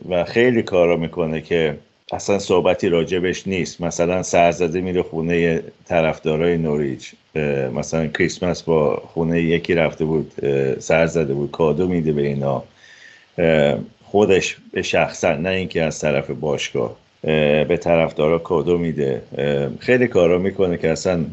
و 0.09 0.25
خیلی 0.25 0.63
کارا 0.63 0.97
می‌کنه 0.97 1.41
که 1.41 1.77
اصلا 2.13 2.39
صحبتی 2.39 2.89
راجبش 2.89 3.47
نیست. 3.47 3.81
مثلا 3.81 4.23
سرزده 4.23 4.81
میره 4.81 5.03
خونه 5.03 5.63
طرفدارای 5.89 6.57
نوریچ 6.57 7.13
مثلا 7.75 8.07
کریسمس 8.07 8.63
با 8.63 8.97
خونه 8.97 9.43
یکی 9.43 9.75
رفته 9.75 10.05
بود 10.05 10.33
سرزده 10.79 11.35
بود 11.35 11.51
کادو 11.51 11.89
میده 11.89 12.13
به 12.13 12.23
اینا. 12.23 12.65
خودش 14.11 14.57
به 14.73 14.83
شخصا 14.83 15.35
نه 15.35 15.49
اینکه 15.49 15.83
از 15.83 16.01
طرف 16.01 16.31
باشگاه 16.31 16.97
به 17.23 17.79
طرفدارا 17.81 18.39
کادو 18.39 18.79
میده. 18.79 19.23
خیلی 19.81 20.07
کارا 20.07 20.39
می‌کنه 20.39 20.77
که 20.77 20.91
اصلا 20.91 21.25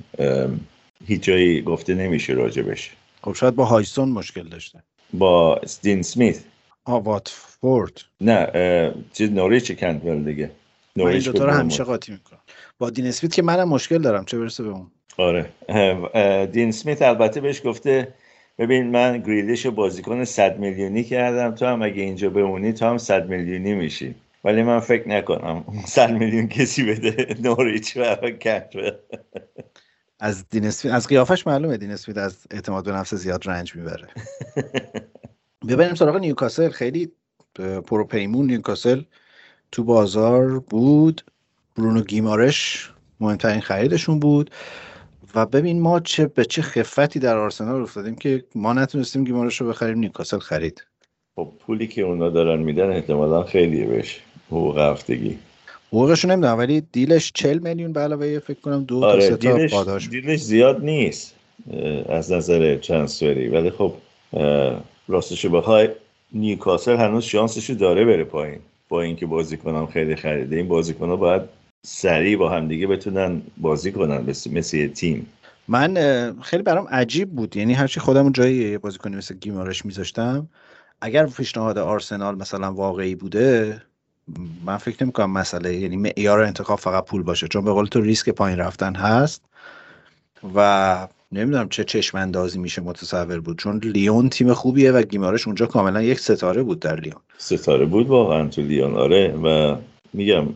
هیچ 1.07 1.23
جایی 1.23 1.61
گفته 1.61 1.93
نمیشه 1.93 2.33
راجبش 2.33 2.91
خب 3.21 3.33
شاید 3.33 3.55
با 3.55 3.65
هایسون 3.65 4.09
مشکل 4.09 4.43
داشته. 4.43 4.79
با 5.13 5.61
دین 5.81 6.01
سمیت. 6.01 6.39
آه 6.85 7.03
واتفورد. 7.03 8.01
نه 8.21 8.93
چیز 9.13 9.31
نوریچ 9.31 9.71
کندول 9.71 10.23
دیگه. 10.23 10.51
این 10.95 11.19
دوتا 11.19 11.45
رو 11.45 11.51
همیشه 11.51 11.83
قاطی 11.83 12.11
می‌کنم. 12.11 12.39
با 12.79 12.89
دین 12.89 13.07
اسمیت 13.07 13.33
که 13.33 13.41
منم 13.41 13.69
مشکل 13.69 13.97
دارم 13.97 14.25
چه 14.25 14.39
برسه 14.39 14.63
به 14.63 14.69
اون. 14.69 14.87
آره. 15.17 16.45
دین 16.45 16.71
سمیت 16.71 17.01
البته 17.01 17.41
بهش 17.41 17.61
گفته 17.65 18.07
ببین 18.59 18.91
من 18.91 19.17
گریلیش 19.17 19.65
رو 19.65 19.71
بازیکن 19.71 20.23
100 20.23 20.59
میلیونی 20.59 21.03
کردم. 21.03 21.55
تو 21.55 21.65
هم 21.65 21.81
اگه 21.81 22.01
اینجا 22.01 22.29
بمونی 22.29 22.73
تو 22.73 22.85
هم 22.85 22.97
100 22.97 23.29
میلیونی 23.29 23.73
میشی. 23.73 24.15
ولی 24.43 24.63
من 24.63 24.79
فکر 24.79 25.09
نکنم 25.09 25.63
100 25.85 26.11
میلیون 26.11 26.47
کسی 26.47 26.85
بده 26.85 27.35
نوریچ 27.43 27.97
و 27.97 28.15
کنتول 28.31 28.91
از 30.19 30.49
دین 30.49 30.65
از 30.65 31.07
قیافش 31.07 31.47
معلومه 31.47 31.77
دین 31.77 31.91
اسمیت 31.91 32.17
از 32.17 32.37
اعتماد 32.51 32.85
به 32.85 32.91
نفس 32.91 33.13
زیاد 33.13 33.49
رنج 33.49 33.75
می‌بره. 33.75 34.07
ببینیم 35.69 35.95
سراغ 35.95 36.15
نیوکاسل. 36.15 36.69
خیلی 36.69 37.11
پروپیمون 37.87 38.45
نیوکاسل 38.47 39.01
تو 39.71 39.83
بازار 39.83 40.59
بود. 40.59 41.21
برونو 41.75 42.01
گیمارش 42.01 42.91
مهمترین 43.19 43.61
خریدشون 43.61 44.19
بود. 44.19 44.51
و 45.37 45.45
ببین 45.45 45.81
ما 45.81 45.99
چه 45.99 46.27
به 46.27 46.45
چه 46.45 46.61
خفتی 46.61 47.19
در 47.19 47.37
آرسنال 47.37 47.81
افتادیم 47.81 48.15
که 48.15 48.43
ما 48.55 48.73
نتونستیم 48.73 49.23
گیمارش 49.23 49.61
رو 49.61 49.69
بخریم 49.69 49.97
نیوکاسل 49.97 50.39
خرید. 50.39 50.85
خب 51.35 51.51
پولی 51.59 51.87
که 51.87 52.01
اونا 52.01 52.29
دارن 52.29 52.59
میدن 52.59 52.89
احتمالا 52.91 53.43
خیلیه 53.43 53.85
بهش 53.85 54.19
حقوق 54.47 54.77
هفتگی. 54.77 55.37
حقوقش 55.87 56.25
نمی‌دونم 56.25 56.57
ولی 56.57 56.81
دیلش 56.91 57.31
40 57.35 57.57
میلیون 57.57 57.93
به 57.93 57.99
علاوه 57.99 58.39
فکر 58.39 58.59
کنم 58.59 58.83
دو 58.83 59.05
آره 59.05 59.29
تا 59.29 59.35
دیلش, 59.35 60.07
دیلش 60.09 60.39
زیاد 60.39 60.83
نیست 60.83 61.35
از 62.09 62.31
نظر 62.31 62.75
ترانسفری. 62.75 63.47
ولی 63.47 63.69
خب 63.69 63.93
راستش 65.07 65.45
بخوای 65.45 65.89
نیوکاسل 66.33 66.95
هنوز 66.95 67.23
شانسشو 67.23 67.73
داره 67.73 68.05
بره 68.05 68.23
پایین. 68.23 68.59
با 68.89 69.01
اینکه 69.01 69.25
بازیکنان 69.25 69.87
خیلی 69.87 70.15
خریده. 70.15 70.55
این 70.55 70.67
بازیکن 70.67 71.15
باید 71.15 71.41
سریع 71.89 72.37
با 72.37 72.49
همدیگه 72.49 72.87
بتونن 72.87 73.41
بازی 73.57 73.91
کنن 73.91 74.35
مثل 74.51 74.87
تیم. 74.87 75.27
من 75.67 75.95
خیلی 76.41 76.63
برام 76.63 76.87
عجیب 76.87 77.29
بود. 77.29 77.57
یعنی 77.57 77.73
هرچی 77.73 77.99
خودم 77.99 78.31
جایی 78.31 78.55
یه 78.55 78.77
بازیکنی 78.77 79.15
مثل 79.15 79.35
گیمارش 79.35 79.85
میذاشتم 79.85 80.47
اگر 81.01 81.25
پیشنهاد 81.25 81.77
آرسنال 81.77 82.35
مثلا 82.35 82.73
واقعی 82.73 83.15
بوده 83.15 83.81
من 84.65 84.77
فکر 84.77 85.03
نمی 85.03 85.11
کنم 85.11 85.31
مسئله 85.31 85.75
یعنی 85.75 85.97
معیار 85.97 86.41
انتخاب 86.41 86.79
فقط 86.79 87.05
پول 87.05 87.23
باشه 87.23 87.47
چون 87.47 87.65
به 87.65 87.71
قول 87.71 87.85
تو 87.85 88.01
ریسک 88.01 88.29
پایین 88.29 88.59
رفتن 88.59 88.95
هست 88.95 89.41
و 90.55 91.07
نمی‌دونم 91.31 91.69
چه 91.69 91.83
چشم 91.83 92.17
اندازی 92.17 92.59
میشه 92.59 92.81
متصور 92.81 93.39
بود. 93.39 93.57
چون 93.57 93.77
لیون 93.77 94.29
تیم 94.29 94.53
خوبیه 94.53 94.91
و 94.91 95.01
گیمارش 95.01 95.47
اونجا 95.47 95.65
کاملا 95.65 96.01
یک 96.01 96.19
ستاره 96.19 96.63
بود 96.63 96.79
در 96.79 96.99
لیون. 96.99 97.21
ستاره 97.37 97.85
بود 97.85 98.07
واقعا 98.07 98.47
تو 98.47 98.61
لیون 98.61 98.95
آره. 98.95 99.27
و 99.27 99.75
میگم 100.13 100.47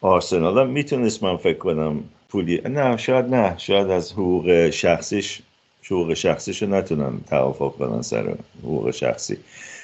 آرسنال 0.00 0.58
هم 0.58 0.70
می‌تونست 0.70 1.22
من 1.22 1.36
فکر 1.36 1.58
کنم 1.58 2.04
پولی 2.28 2.60
نه 2.64 2.96
شاید 2.96 3.34
نه. 3.34 3.58
شاید 3.58 3.90
از 3.90 4.12
حقوق 4.12 4.70
شخصیش 4.70 5.42
حقوق 5.84 6.14
شخصیش 6.14 6.62
رو 6.62 6.68
نتونن 6.68 7.20
توافق 7.28 7.76
کنن 7.76 8.02
سر 8.02 8.34
حقوق 8.62 8.90
شخصی. 8.90 9.36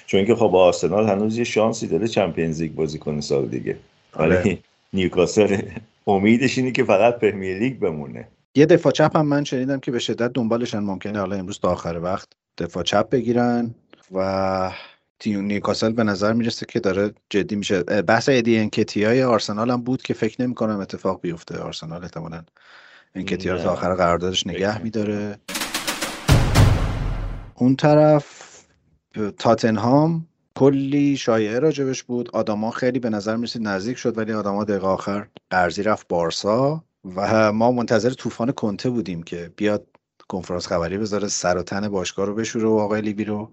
چون 0.07 0.25
که 0.25 0.35
خب 0.35 0.57
آرسنال 0.57 1.09
هنوز 1.09 1.39
یه 1.39 1.45
شانسی 1.45 1.87
داره 1.87 2.09
چمپیونز 2.09 2.63
لیگ 2.63 2.75
بازی 2.75 2.99
کنه 2.99 3.21
سال 3.21 3.47
دیگه. 3.47 3.77
آره. 4.13 4.41
ولی 4.41 4.59
نیوکاسل 4.93 5.63
امیدش 6.07 6.59
اینه 6.59 6.71
که 6.71 6.85
فقط 6.85 7.19
پرمیر 7.19 7.59
لیگ 7.59 7.79
بمونه. 7.79 8.29
یه 8.55 8.67
دفاع 8.67 8.93
چپ 8.93 9.17
هم 9.17 9.27
من 9.27 9.45
شنیدم 9.45 9.81
که 9.81 9.91
به 9.91 9.99
شدت 9.99 10.33
دنبالشن 10.33 10.79
ممکنه 10.79 11.19
حالا 11.19 11.37
امروز 11.37 11.61
تا 11.61 11.73
آخر 11.73 12.01
وقت 12.03 12.29
دفاع 12.59 12.83
چپ 12.83 13.11
بگیرن 13.11 13.75
و 14.15 14.71
تیم 15.19 15.41
نیوکاسل 15.41 15.93
به 15.93 16.05
نظر 16.05 16.33
می‌رسه 16.33 16.67
که 16.67 16.81
داره 16.81 17.15
جدی 17.31 17.57
میشه. 17.57 17.83
بحث 17.83 18.29
ادی 18.33 18.59
انکتی 18.59 19.05
های 19.05 19.23
آرسنال 19.23 19.71
هم 19.71 19.83
بود 19.83 20.03
که 20.03 20.15
فکر 20.15 20.43
نمی 20.43 20.55
کنم 20.55 20.81
اتفاق 20.81 21.21
بیفته. 21.21 21.59
آرسنال 21.59 22.03
احتمالاً 22.03 22.45
انکتی 23.15 23.49
تا 23.49 23.73
آخر 23.73 23.95
قراردادش 23.95 24.47
نگه 24.47 24.83
میداره. 24.83 25.39
اون 27.55 27.77
طرف 27.77 28.43
تاتنهام 29.39 30.27
کلی 30.55 31.17
شایعه 31.17 31.59
راجبش 31.59 32.03
بود. 32.03 32.31
آدما 32.33 32.71
خیلی 32.71 32.99
به 32.99 33.11
نظر 33.11 33.37
می‌رسید 33.37 33.69
نزدیک 33.69 33.99
شد 33.99 34.19
ولی 34.19 34.33
آدما 34.33 34.65
دقیقه 34.65 34.87
آخر 34.87 35.27
قرضی 35.51 35.83
رفت 35.83 36.09
بارسا 36.09 36.85
و 37.17 37.53
ما 37.53 37.73
منتظر 37.73 38.11
طوفان 38.11 38.53
کنته 38.53 38.91
بودیم 38.91 39.23
که 39.23 39.53
بیاد 39.57 39.87
کنفرانس 40.29 40.67
خبری 40.67 40.99
بذاره 40.99 41.29
سر 41.29 41.57
و 41.57 41.63
تن 41.63 41.89
باشگاه 41.89 42.27
رو 42.27 42.35
بشوره 42.35 42.69
و 42.69 42.73
آقای 42.73 43.01
لیبی 43.01 43.25
رو 43.25 43.53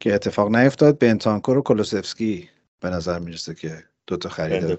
که 0.00 0.14
اتفاق 0.14 0.56
نیفتاد 0.56 0.98
بنتانکور 0.98 1.58
و 1.58 1.62
کلوسفسکی 1.62 2.50
به 2.80 2.90
نظر 2.90 3.18
می‌رسه 3.18 3.54
که 3.54 3.84
دو 4.10 4.16
تا 4.16 4.28
خرید 4.28 4.74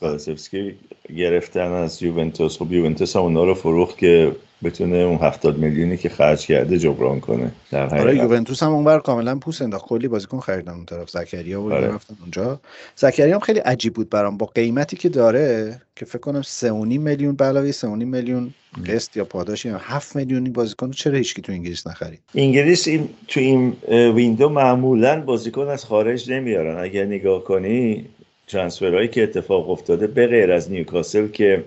کالاسفسکی 0.00 0.74
گرفتن 1.16 1.72
از 1.72 2.02
یوونتوس. 2.02 2.58
خب 2.58 2.72
یوونتوس 2.72 3.16
هم 3.16 3.22
اونا 3.22 3.44
رو 3.44 3.54
فروخت 3.54 3.98
که 3.98 4.32
بتونه 4.64 4.96
اون 4.96 5.18
70 5.18 5.58
میلیونی 5.58 5.96
که 5.96 6.08
خرج 6.08 6.46
کرده 6.46 6.78
جبران 6.78 7.20
کنه. 7.20 7.52
در 7.70 8.00
آره 8.00 8.16
یوونتوس 8.16 8.62
هم 8.62 8.72
اونور 8.72 9.00
کاملا 9.00 9.38
پوست 9.38 9.62
انداخت. 9.62 9.84
کلی 9.84 10.08
بازیکن 10.08 10.40
خریدن 10.40 10.72
اون 10.72 10.84
طرف. 10.84 11.10
زکریا 11.10 11.62
و 11.62 11.72
آره. 11.72 11.88
رفتن 11.88 12.16
اونجا. 12.20 12.60
زکریا 12.96 13.34
هم 13.34 13.40
خیلی 13.40 13.58
عجیب 13.58 13.94
بود 13.94 14.10
برام. 14.10 14.36
با 14.36 14.46
قیمتی 14.46 14.96
که 14.96 15.08
داره 15.08 15.80
که 15.96 16.04
فکر 16.04 16.18
کنم 16.18 16.42
3.5 16.42 16.64
میلیون 16.98 17.36
به 17.36 17.44
علاوه 17.44 17.72
3.5 17.72 17.84
میلیون 17.84 18.54
قسط 18.86 19.16
یا 19.16 19.24
پاداشی 19.24 19.68
یا 19.68 19.78
7 19.78 20.16
میلیونی 20.16 20.50
بازیکن 20.50 20.90
چرا 20.90 21.16
هیچکی 21.16 21.42
تو 21.42 21.52
انگلیس 21.52 21.86
نخرید؟ 21.86 22.20
انگلیس 22.34 22.88
این 22.88 23.08
تو 23.28 23.40
این 23.40 23.76
window 23.88 24.48
معمولا 24.48 25.20
بازیکن 25.20 25.68
از 25.68 25.84
خارج 25.84 26.30
نمیارن. 26.30 26.84
اگر 26.84 27.04
نگاه 27.04 27.44
کنی 27.44 28.06
transfer 28.52 28.93
هایی 28.93 29.08
که 29.08 29.22
اتفاق 29.22 29.70
افتاده 29.70 30.06
به 30.06 30.26
غیر 30.26 30.52
از 30.52 30.70
نیوکاسل 30.70 31.28
که 31.28 31.64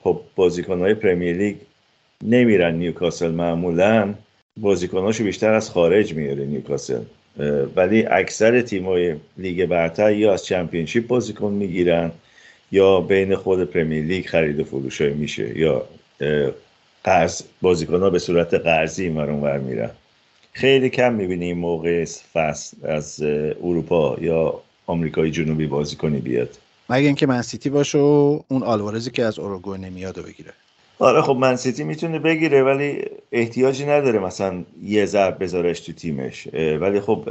خب 0.00 0.20
بازیکنهای 0.36 0.94
پرمیر 0.94 1.36
لیگ 1.36 1.56
نمیرن 2.22 2.74
نیوکاسل 2.74 3.30
معمولا 3.30 4.14
بازیکناشو 4.56 5.24
بیشتر 5.24 5.52
از 5.52 5.70
خارج 5.70 6.14
میاره 6.14 6.44
نیوکاسل. 6.44 7.02
ولی 7.76 8.06
اکثر 8.06 8.60
تیمای 8.60 9.14
لیگ 9.38 9.66
برتر 9.66 10.12
یا 10.12 10.32
از 10.32 10.44
چمپیونشیپ 10.44 11.06
بازیکن 11.06 11.52
می‌گیرن 11.52 12.10
یا 12.72 13.00
بین 13.00 13.34
خود 13.34 13.64
پرمیر 13.64 14.04
لیگ 14.04 14.26
خرید 14.26 14.60
و 14.60 14.64
فروش 14.64 15.00
میشه 15.00 15.58
یا 15.58 15.86
قرض 17.04 17.42
بازیکن 17.62 18.00
ها 18.00 18.10
به 18.10 18.18
صورت 18.18 18.54
قرضی 18.54 19.08
ور 19.08 19.58
میرن. 19.58 19.90
خیلی 20.52 20.90
کم 20.90 21.14
می‌بینیم 21.14 21.58
موقع 21.58 22.04
فصل 22.32 22.76
از 22.86 23.22
اروپا 23.62 24.16
یا 24.20 24.62
آمریکای 24.86 25.30
جنوبی 25.30 25.66
بازیکنی 25.66 26.18
بیاد. 26.18 26.58
مگه 26.90 27.06
اینکه 27.06 27.26
منسیتی 27.26 27.70
باشه 27.70 27.98
و 27.98 28.40
اون 28.48 28.62
آلوارزی 28.62 29.10
که 29.10 29.24
از 29.24 29.38
اوروگوئه 29.38 29.80
نمیاد 29.80 30.18
بگیره. 30.18 30.52
آره 30.98 31.22
خب 31.22 31.36
منسیتی 31.36 31.84
می‌تونه 31.84 32.18
بگیره 32.18 32.62
ولی 32.62 33.04
احتیاجی 33.32 33.84
نداره 33.84 34.18
مثلا 34.18 34.64
یه 34.82 35.06
ضرب 35.06 35.42
بذارش 35.42 35.80
تو 35.80 35.92
تیمش. 35.92 36.48
ولی 36.54 37.00
خب 37.00 37.28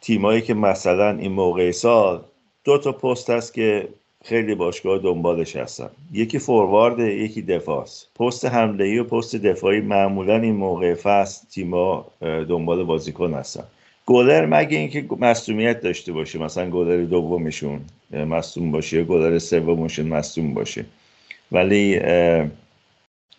تیمایی 0.00 0.40
که 0.40 0.54
مثلا 0.54 1.10
این 1.18 1.32
موقع 1.32 1.70
سال 1.70 2.20
دو 2.64 2.78
تا 2.78 2.92
پست 2.92 3.30
هست 3.30 3.54
که 3.54 3.88
خیلی 4.24 4.54
باشگاه 4.54 4.98
دنبالش 4.98 5.56
هستن. 5.56 5.90
یکی 6.12 6.38
فوروارد 6.38 6.98
یکی 6.98 7.42
دفاعست. 7.42 8.08
پست 8.18 8.44
حمله 8.44 9.00
و 9.00 9.04
پست 9.04 9.36
دفاعی 9.36 9.80
معمولا 9.80 10.36
این 10.36 10.56
موقع 10.56 10.94
فصل 10.94 11.46
تیما 11.48 12.06
دنبال 12.20 12.84
بازیکن 12.84 13.34
هستن. 13.34 13.64
گلر 14.06 14.46
مگه 14.46 14.78
اینکه 14.78 15.06
مصومیت 15.18 15.80
داشته 15.80 16.12
باشه 16.12 16.38
مثلا 16.38 16.70
گلر 16.70 17.02
دومشون 17.02 17.80
مصوم 18.10 18.70
باشه 18.70 18.96
یا 18.96 19.04
گلر 19.04 19.38
سومشون 19.38 20.06
مصوم 20.06 20.54
باشه. 20.54 20.84
ولی 21.52 22.00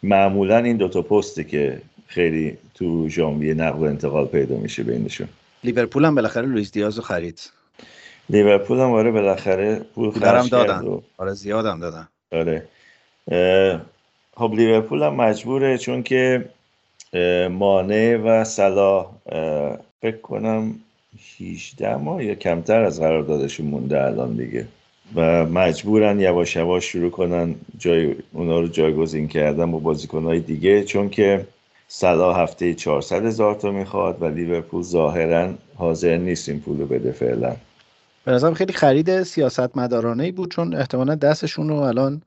معمولا 0.03 0.57
این 0.57 0.77
دوتا 0.77 1.01
پسته 1.01 1.43
که 1.43 1.81
خیلی 2.07 2.57
تو 2.73 3.09
ژانویه 3.09 3.53
نقل 3.53 3.79
و 3.79 3.83
انتقال 3.83 4.25
پیدا 4.25 4.55
میشه 4.55 4.83
بینشون. 4.83 5.27
لیورپول 5.63 6.05
هم 6.05 6.15
بالاخره 6.15 6.45
لوئیس 6.45 6.71
دیاز 6.71 6.97
رو 6.97 7.03
خرید. 7.03 7.51
لیورپول 8.29 8.79
هم 8.79 8.91
آره 8.91 9.11
بالاخره 9.11 9.75
پول 9.95 10.11
خرج 10.11 10.49
دادن. 10.49 10.81
و... 10.81 11.01
آره 11.17 11.33
زیادم 11.33 11.79
دادن. 11.79 12.07
آره. 12.31 12.67
خب 14.37 14.53
لیورپول 14.55 15.03
هم 15.03 15.15
مجبوره 15.15 15.77
چون 15.77 16.03
که 16.03 16.45
مانع 17.51 18.17
و 18.17 18.43
صلاح 18.43 19.11
فکر 20.03 20.17
کنم 20.17 20.75
18 21.39 21.95
ماه 21.95 22.25
یا 22.25 22.35
کمتر 22.35 22.83
از 22.83 22.99
قراردادشون 22.99 23.65
مونده 23.65 24.03
الان 24.03 24.33
دیگه. 24.33 24.67
و 25.15 25.45
مجبورن 25.45 26.19
یواش 26.19 26.55
یواش 26.55 26.85
شروع 26.85 27.11
کنن 27.11 27.55
جای 27.77 28.15
اونا 28.33 28.59
رو 28.59 28.67
جایگزین 28.67 29.27
کردن 29.27 29.71
با 29.71 29.79
بازیکنهای 29.79 30.39
دیگه 30.39 30.83
چون 30.83 31.09
که 31.09 31.45
صلاح 31.87 32.39
هفته 32.39 32.73
400 32.73 33.25
هزار 33.25 33.55
تا 33.55 33.71
می‌خواد 33.71 34.21
و 34.21 34.25
لیورپول 34.25 34.83
ظاهرا 34.83 35.53
حاضر 35.75 36.17
نیست 36.17 36.49
این 36.49 36.59
پول 36.59 36.79
رو 36.79 36.85
بده 36.85 37.11
فعلا. 37.11 37.55
به 38.25 38.31
نظرم 38.31 38.53
خیلی 38.53 38.73
خرید 38.73 39.23
سیاست 39.23 39.77
مدارانه 39.77 40.31
بود 40.31 40.51
چون 40.51 40.75
احتمالا 40.75 41.15
دستشون 41.15 41.69
رو 41.69 41.75
الان 41.75 42.21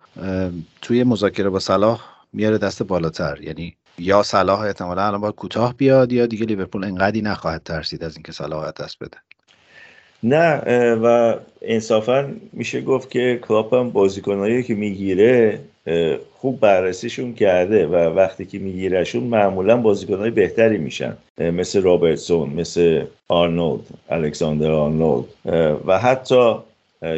توی 0.82 1.04
مذاکره 1.04 1.50
با 1.50 1.58
صلاح 1.58 2.00
میاره 2.32 2.58
دست 2.58 2.82
بالاتر. 2.82 3.38
یعنی 3.42 3.76
یا 3.98 4.22
صلاح 4.22 4.60
احتمالا 4.60 5.06
الان 5.06 5.20
باید 5.20 5.34
کوتاه 5.34 5.74
بیاد 5.76 6.12
یا 6.12 6.26
دیگه 6.26 6.46
لیورپول 6.46 6.84
انقدی 6.84 7.22
نخواهد 7.22 7.62
ترسید 7.62 8.04
از 8.04 8.16
اینکه 8.16 8.32
صلاح 8.32 8.70
دست 8.70 8.98
بده؟ 9.00 9.16
نه 10.22 10.94
و 10.94 11.36
انصافا 11.62 12.32
میشه 12.52 12.80
گفت 12.80 13.10
که 13.10 13.38
کلاپ 13.42 13.74
هم 13.74 13.90
بازیکنهایی 13.90 14.62
که 14.62 14.74
می‌گیره 14.74 15.60
خوب 16.38 16.60
بررسیشون 16.60 17.34
کرده 17.34 17.86
و 17.86 17.94
وقتی 17.94 18.46
که 18.46 18.58
میگیرشون 18.58 19.24
معمولا 19.24 19.76
بازیکنهای 19.76 20.30
بهتری 20.30 20.78
میشن. 20.78 21.16
مثل 21.38 21.82
رابرتسون 21.82 22.50
مثل 22.50 23.04
آرنولد 23.28 23.80
الکساندر 24.10 24.70
آرنولد 24.70 25.24
و 25.86 25.98
حتی 25.98 26.54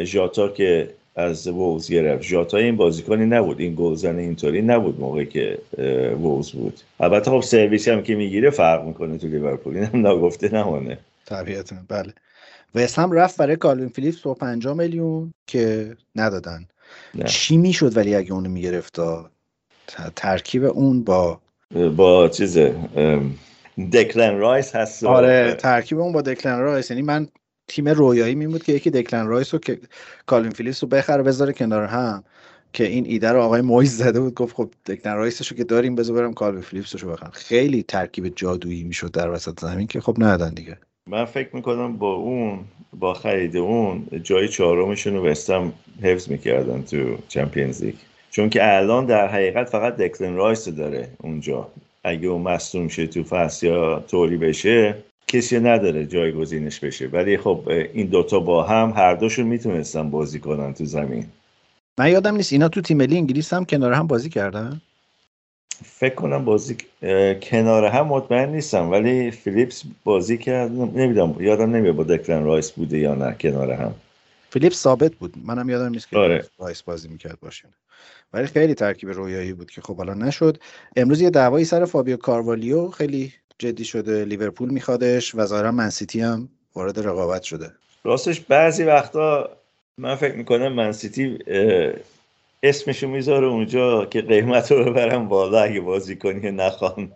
ژاتا 0.03 0.47
که 0.47 0.89
از 1.19 1.47
وولز 1.47 1.91
گرفت. 1.91 2.23
ژاتا 2.23 2.57
این 2.57 2.75
بازیکنی 2.75 3.25
نبود. 3.25 3.59
این 3.59 3.75
گلزن 3.75 4.17
اینطوری 4.17 4.61
نبود 4.61 4.99
موقعی 4.99 5.25
که 5.25 5.57
وولز 6.21 6.51
بود. 6.51 6.79
البته 6.99 7.31
خب 7.31 7.41
سرویسی 7.41 7.91
هم 7.91 8.03
که 8.03 8.15
می‌گیره 8.15 8.49
فرق 8.49 8.85
می‌کنه 8.85 9.17
تو 9.17 9.27
لیورپول. 9.27 9.77
اینم 9.77 10.07
نگفته 10.07 10.55
نمانه 10.55 10.97
طبیعتا. 11.25 11.75
بله. 11.87 12.13
وستهم 12.75 13.11
رفت 13.11 13.37
برای 13.37 13.55
کالوین 13.55 13.89
فیلیپس 13.89 14.21
با 14.21 14.33
5 14.33 14.67
میلیون 14.67 15.33
که 15.47 15.95
ندادن. 16.15 16.65
نه. 17.15 17.23
چی 17.25 17.57
می‌شد 17.57 17.97
ولی 17.97 18.15
اگه 18.15 18.33
اونو 18.33 18.49
می‌گرفت 18.49 18.99
ترکیب 20.15 20.63
اون 20.63 21.03
با 21.03 21.39
با 21.95 22.29
چیز 22.29 22.57
دکلن 23.93 24.37
رایس 24.37 24.75
هست. 24.75 25.03
آره 25.03 25.53
ترکیب 25.53 25.99
اون 25.99 26.13
با 26.13 26.21
دکلن 26.21 26.59
رایس. 26.59 26.91
یعنی 26.91 27.01
من 27.03 27.27
تیم 27.69 27.89
رویایی 27.89 28.35
می 28.35 28.59
که 28.59 28.73
یکی 28.73 28.89
دکلن 28.89 29.27
رایس 29.27 29.53
رو 29.53 29.59
که 29.59 29.79
کالوین 30.25 30.51
فیلیپس 30.51 30.83
رو 30.83 30.89
بخره 30.89 31.23
بذاره 31.23 31.53
کنار 31.53 31.85
هم 31.85 32.23
که 32.73 32.87
این 32.87 33.05
ایده 33.05 33.29
رو 33.29 33.41
آقای 33.41 33.61
مویز 33.61 33.97
زده 33.97 34.19
بود 34.19 34.33
گفت 34.33 34.55
خب 34.55 34.69
دکلن 34.85 35.15
رایسش 35.15 35.47
رو 35.47 35.57
که 35.57 35.63
داریم 35.63 35.95
بذار 35.95 36.15
برم 36.15 36.33
کالوین 36.33 36.61
فیلیپس 36.61 37.03
رو 37.03 37.11
بخرم. 37.11 37.31
خیلی 37.33 37.83
ترکیب 37.83 38.27
جادویی 38.35 38.83
می‌شد 38.83 39.11
در 39.11 39.29
وسط 39.29 39.59
زمین 39.59 39.87
که 39.87 40.01
خب 40.01 40.15
ندادن 40.17 40.53
دیگه. 40.53 40.77
من 41.07 41.25
فکر 41.25 41.55
می‌کنم 41.55 41.97
با 41.97 42.13
اون 42.13 42.59
با 42.99 43.13
خرید 43.13 43.57
اون 43.57 44.07
جای 44.23 44.47
چهارمشون 44.47 45.15
رو 45.15 45.25
وستم 45.25 45.73
حفظ 46.01 46.29
می‌کردن 46.29 46.81
تو 46.81 47.17
چمپیونز 47.27 47.83
لیگ 47.83 47.95
چون 48.31 48.49
که 48.49 48.77
الان 48.77 49.05
در 49.05 49.27
حقیقت 49.27 49.69
فقط 49.69 49.97
دکلن 49.97 50.35
رایس 50.35 50.67
داره 50.67 51.09
اونجا. 51.17 51.67
اگه 52.03 52.27
اون 52.27 52.41
مصدوم 52.41 52.87
شه 52.87 53.07
تو 53.07 53.23
فصل 53.23 53.67
یا 53.67 54.03
طوری 54.07 54.37
بشه 54.37 54.95
کسی 55.31 55.59
نداره 55.59 56.05
جایگزینش 56.05 56.79
بشه. 56.79 57.07
ولی 57.07 57.37
خب 57.37 57.69
این 57.93 58.07
دوتا 58.07 58.39
با 58.39 58.63
هم 58.63 58.93
هر 58.95 59.13
دوشون 59.15 59.47
می‌تونستن 59.47 60.09
بازی 60.09 60.39
کنن 60.39 60.73
تو 60.73 60.85
زمین. 60.85 61.25
من 61.99 62.11
یادم 62.11 62.35
نیست 62.35 62.53
اینا 62.53 62.69
تو 62.69 62.81
تیم 62.81 62.97
ملی 62.97 63.17
انگلیس 63.17 63.53
هم 63.53 63.65
کنار 63.65 63.93
هم 63.93 64.07
بازی 64.07 64.29
کردن؟ 64.29 64.81
فکر 65.85 66.15
کنم 66.15 66.45
بازی 66.45 66.77
کنار 67.41 67.85
هم 67.85 68.07
مطمئن 68.07 68.49
نیستم 68.49 68.91
ولی 68.91 69.31
فیلیپس 69.31 69.83
بازی 70.03 70.37
کرد. 70.37 70.71
نمی‌دونم 70.71 71.35
یادم 71.39 71.75
نمیاد 71.75 71.95
با 71.95 72.03
دکلن 72.03 72.43
رایس 72.43 72.71
بوده 72.71 72.97
یا 72.97 73.15
نه 73.15 73.35
کنار 73.39 73.71
هم. 73.71 73.93
فیلیپس 74.49 74.75
ثابت 74.75 75.15
بود. 75.15 75.33
منم 75.45 75.69
یادم 75.69 75.89
نیست 75.89 76.09
که 76.09 76.17
آره. 76.17 76.45
رایس 76.59 76.81
بازی 76.81 77.07
می‌کرد 77.07 77.39
باشه. 77.39 77.65
ولی 78.33 78.47
خیلی 78.47 78.73
ترکیب 78.73 79.09
رویایی 79.09 79.53
بود 79.53 79.71
که 79.71 79.81
خب 79.81 79.97
حالا 79.97 80.13
نشد. 80.13 80.57
امروز 80.95 81.21
یه 81.21 81.29
دعوایی 81.29 81.65
سر 81.65 81.85
فابیو 81.85 82.17
کاروالیو. 82.17 82.89
خیلی 82.89 83.33
جدی 83.59 83.85
شده 83.85 84.25
لیورپول 84.25 84.69
میخوادش 84.69 85.35
و 85.35 85.45
ظاهرا 85.45 85.71
منسیتی 85.71 86.21
هم 86.21 86.49
وارد 86.75 86.99
رقابت 86.99 87.43
شده. 87.43 87.71
راستش 88.03 88.39
بعضی 88.39 88.83
وقتا 88.83 89.49
من 89.97 90.15
فکر 90.15 90.35
می‌کنم 90.35 90.73
منسیتی 90.73 91.39
اسمشو 92.63 93.07
می‌ذاره 93.07 93.47
اونجا 93.47 94.05
که 94.05 94.21
قیمت 94.21 94.71
رو 94.71 94.85
ببرم 94.85 95.27
بالا 95.27 95.59
اگه 95.59 95.81
بازی 95.81 96.15
کنی 96.15 96.51
نخوان 96.51 97.11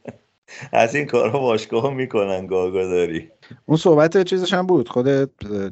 از 0.72 0.94
این 0.94 1.06
کارها 1.06 1.38
باشگاه 1.38 1.94
می‌کنن 1.94 2.46
گاگا 2.46 2.84
داری 2.86 3.30
اون 3.66 3.76
صحبت 3.78 4.22
چیزش 4.22 4.52
هم 4.52 4.66
بود 4.66 4.88
خود 4.88 5.08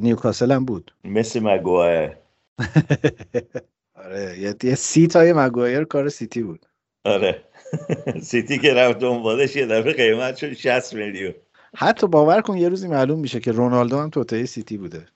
نیوکاسل 0.01 0.53
هم 0.53 0.64
بود. 0.64 0.95
مثل 1.05 1.40
مگوایر. 1.40 2.11
آره 4.05 4.55
یه 4.62 4.75
سی 4.75 5.07
تای 5.07 5.33
مگوایر 5.33 5.85
کار 5.85 6.09
سیتی 6.09 6.42
بود. 6.42 6.66
آره. 7.05 7.42
سیتی 8.23 8.59
که 8.59 8.75
رفت 8.75 8.99
دنبالش 8.99 9.57
یه 9.57 9.67
دفعه 9.67 9.93
قیمت 9.93 10.37
شد 10.37 10.53
60 10.53 10.95
میلیون. 10.95 11.35
حتی 11.77 12.07
باور 12.07 12.41
کن 12.41 12.57
یه 12.57 12.69
روزی 12.69 12.89
معلوم 12.89 13.21
میشه 13.21 13.41
که 13.41 13.53
رونالدو 13.53 13.99
هم 13.99 14.11
توتای 14.11 14.47
سیتی 14.47 14.77
بوده. 14.79 15.07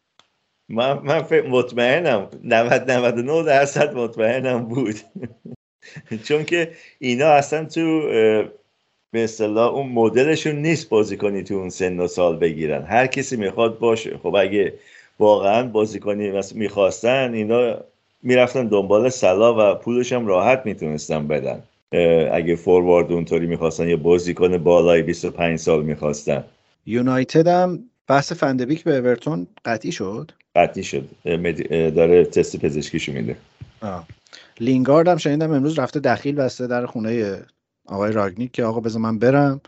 من 0.69 0.99
من 0.99 1.23
فکر 1.23 1.47
مطمئنم. 1.47 2.29
90 2.45 2.91
99 2.91 3.43
درصد 3.43 3.95
مطمئنم 3.95 4.65
بود. 4.65 4.95
چون 6.27 6.45
که 6.45 6.73
اینا 6.99 7.27
اصلا 7.27 7.65
تو 7.65 8.01
به 9.13 9.25
اصطلاح 9.25 9.75
اون 9.75 9.89
مدلشون 9.89 10.57
نیست 10.57 10.89
بازی 10.89 11.17
کنی 11.17 11.43
تو 11.43 11.55
اون 11.55 11.71
سن 11.71 12.01
و 12.01 12.07
سال 12.07 12.37
بگیرن. 12.37 12.83
هر 12.83 13.07
کسی 13.07 13.37
می‌خواد 13.37 13.79
باشه. 13.79 14.19
خب 14.23 14.35
اگه 14.35 14.75
واقعا 15.19 15.69
بازیکنی 15.69 16.33
می‌خواستن 16.55 17.35
اینا 17.35 17.77
می‌رفتن 18.23 18.67
دنبال 18.67 19.09
سلا 19.09 19.73
و 19.73 19.75
پولش 19.75 20.13
هم 20.13 20.27
راحت 20.27 20.63
می‌تونستن 20.65 21.29
بدن. 21.29 21.63
اگه 22.33 22.57
فوروارد 22.57 23.13
اونطوری 23.13 23.47
می‌خواستن 23.47 23.89
یه 23.89 23.97
بازیکن 23.97 24.59
بالای 24.59 25.03
25 25.03 25.59
سال 25.59 25.83
می‌خواستن. 25.83 26.45
یونایتد 26.87 27.47
هم 27.47 27.79
بحث 28.07 28.33
فندبیک 28.33 28.85
به 28.85 28.97
اورتون 28.97 29.47
قطعی 29.65 29.93
شد؟ 29.93 30.33
قطعی 30.57 30.83
شد. 30.83 31.09
داره 31.97 32.25
تست 32.25 32.57
پزشکیشو 32.57 33.13
میده. 33.13 33.37
لینگارد 34.61 35.09
هم 35.09 35.17
شنیدم 35.17 35.53
امروز 35.53 35.79
رفته 35.79 36.01
دخیل 36.01 36.35
بسته 36.35 36.67
در 36.67 36.87
خونه 36.87 37.43
آقای 37.87 38.13
راگنیک 38.13 38.53
که 38.53 38.65
آقا 38.65 38.81
بذار 38.81 39.03
من 39.03 39.19
برم. 39.19 39.61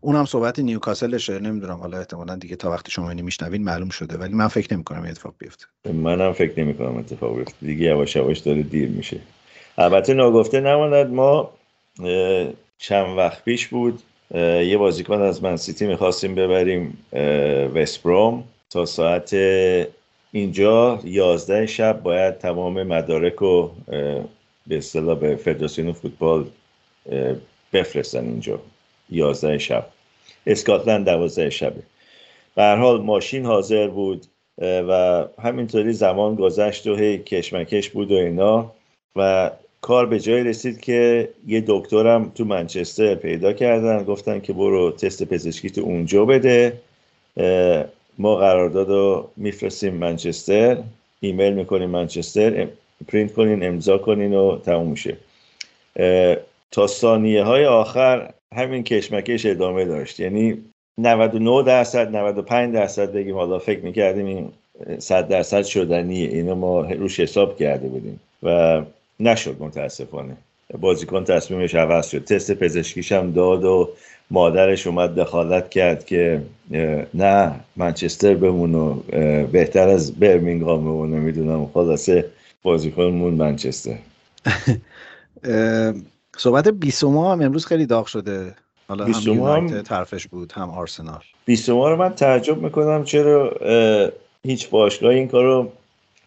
اونم 0.00 0.24
صحبت 0.24 0.58
نیوکاسلشه. 0.58 1.38
نمی‌دونم 1.38 1.76
حالا 1.76 1.98
احتمالا 1.98 2.36
دیگه 2.36 2.56
تا 2.56 2.70
وقتی 2.70 2.90
شما 2.90 3.10
اینو 3.10 3.24
میشنوین 3.24 3.64
معلوم 3.64 3.88
شده. 3.88 4.16
ولی 4.16 4.34
من 4.34 4.48
فکر 4.48 4.74
نمی 4.74 4.84
کنم 4.84 5.02
اتفاق 5.02 5.34
بیفته. 5.38 5.66
منم 5.92 6.32
فکر 6.32 6.60
نمی 6.60 6.74
کنم 6.74 6.96
اتفاق 6.96 7.36
بیفته. 7.36 7.66
دیگه 7.66 7.86
یواش 7.86 8.16
یواش 8.16 8.38
داره 8.38 8.62
دیر 8.62 8.88
میشه. 8.88 9.20
البته 9.78 10.14
ناگفته 10.14 10.60
نماند 10.60 11.06
ما 11.06 11.50
چند 12.78 13.18
وقت 13.18 13.44
پیش 13.44 13.66
بود. 13.66 14.02
یه 14.34 14.76
بازیکن 14.78 15.22
از 15.22 15.42
من 15.42 15.56
سیتی 15.56 15.86
می‌خواستیم 15.86 16.34
ببریم 16.34 17.06
وستبروم 17.74 18.44
تا 18.70 18.86
ساعت 18.86 19.34
اینجا 20.32 21.00
یازده 21.04 21.66
شب 21.66 22.02
باید 22.02 22.38
تمام 22.38 22.82
مدارک 22.82 23.34
رو 23.34 23.72
به 24.66 24.78
اصطلاح 24.78 25.18
به 25.18 25.36
فدراسیون 25.36 25.92
فوتبال 25.92 26.46
بفرستن 27.72 28.24
اینجا. 28.24 28.60
یازده 29.10 29.58
شب. 29.58 29.86
اسکاتلند 30.46 31.04
دوازده 31.04 31.50
شبه. 31.50 31.82
به 32.54 32.62
حال 32.62 33.00
ماشین 33.00 33.46
حاضر 33.46 33.88
بود 33.88 34.26
و 34.58 35.24
همینطوری 35.42 35.92
زمان 35.92 36.34
گذشت 36.34 36.86
و 36.86 36.96
هی 36.96 37.18
کشمکش 37.18 37.90
بود 37.90 38.12
و 38.12 38.14
اینا. 38.14 38.72
و 39.16 39.50
کار 39.80 40.06
به 40.06 40.20
جای 40.20 40.44
رسید 40.44 40.80
که 40.80 41.28
یه 41.46 41.64
دکترم 41.66 42.32
تو 42.34 42.44
منچستر 42.44 43.14
پیدا 43.14 43.52
کردن 43.52 44.04
گفتن 44.04 44.40
که 44.40 44.52
برو 44.52 44.90
تست 44.90 45.24
پزشکی 45.24 45.70
تو 45.70 45.80
اونجا 45.80 46.24
بده. 46.24 46.72
ما 48.18 48.36
قرارداد 48.36 48.88
رو 48.88 49.30
میفرستیم 49.36 49.94
منچستر 49.94 50.82
ایمیل 51.20 51.52
می‌کنیم 51.52 51.90
منچستر 51.90 52.66
پرینت 53.08 53.32
کنین 53.32 53.66
امضا 53.66 53.98
کنین 53.98 54.34
و 54.34 54.58
تموم 54.58 54.88
میشه 54.88 55.16
تا 56.70 56.86
ثانیه 56.86 57.42
های 57.42 57.66
آخر 57.66 58.32
همین 58.54 58.82
کشمکش 58.82 59.46
ادامه 59.46 59.84
داشت. 59.84 60.20
یعنی 60.20 60.58
99 60.98 61.62
درصد 61.62 62.16
95 62.16 62.74
درصد 62.74 63.12
بگیم 63.12 63.34
حالا 63.34 63.58
فکر 63.58 63.80
می‌کردیم 63.80 64.26
این 64.26 64.48
100 64.98 65.28
درصد 65.28 65.62
شدنیه. 65.62 66.28
اینو 66.28 66.54
ما 66.54 66.80
روش 66.80 67.20
حساب 67.20 67.58
کرده 67.58 67.88
بودیم. 67.88 68.20
و 68.42 68.82
نشد 69.20 69.56
متاسفانه. 69.60 70.36
بازیکن 70.80 71.24
تصمیمش 71.24 71.74
عوض 71.74 72.06
شد. 72.06 72.24
تست 72.24 72.52
پزشکیش 72.54 73.12
هم 73.12 73.32
داد 73.32 73.64
و 73.64 73.90
مادرش 74.30 74.86
اومد 74.86 75.14
دخالت 75.14 75.70
کرد 75.70 76.06
که 76.06 76.42
نه 77.14 77.60
منچستر 77.76 78.34
بمون 78.34 78.74
و 78.74 78.94
بهتر 79.46 79.88
از 79.88 80.12
برمینگام 80.12 80.84
بمونه 80.84 81.16
می‌دونم 81.16 81.70
خلاصه 81.74 82.24
بازیکن 82.62 83.02
مون 83.02 83.34
منچستر 83.34 83.98
صحبت 86.36 86.68
بیسوما 86.68 87.32
هم 87.32 87.42
امروز 87.42 87.66
خیلی 87.66 87.86
داغ 87.86 88.06
شده. 88.06 88.54
حالا 88.88 89.04
هم 89.04 89.22
یونایتد 89.24 89.82
طرفش 89.82 90.26
بود 90.26 90.52
هم 90.52 90.70
آرسنال. 90.70 91.20
بیسوما 91.44 91.90
رو 91.90 91.96
من 91.96 92.14
تعجب 92.14 92.62
می‌کنم 92.62 93.04
چرا 93.04 93.52
هیچ 94.42 94.70
باشگاه 94.70 95.10
این 95.10 95.28
کارو 95.28 95.72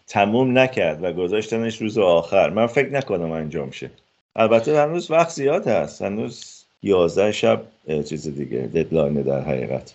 تموم 0.06 0.58
نکرد 0.58 1.04
و 1.04 1.12
گذاشتنش 1.12 1.82
روز 1.82 1.98
آخر. 1.98 2.50
من 2.50 2.66
فکر 2.66 2.90
نکنم 2.90 3.30
انجام 3.30 3.70
شه. 3.70 3.90
البته 4.36 4.82
هنوز 4.82 5.10
وقت 5.10 5.30
زیاد 5.30 5.68
هست. 5.68 6.02
هنوز 6.02 6.64
11 6.82 7.32
شب 7.32 7.62
چیز 8.04 8.28
دیگه 8.28 8.58
ددلاین 8.58 9.22
در 9.22 9.40
حقیقت. 9.40 9.92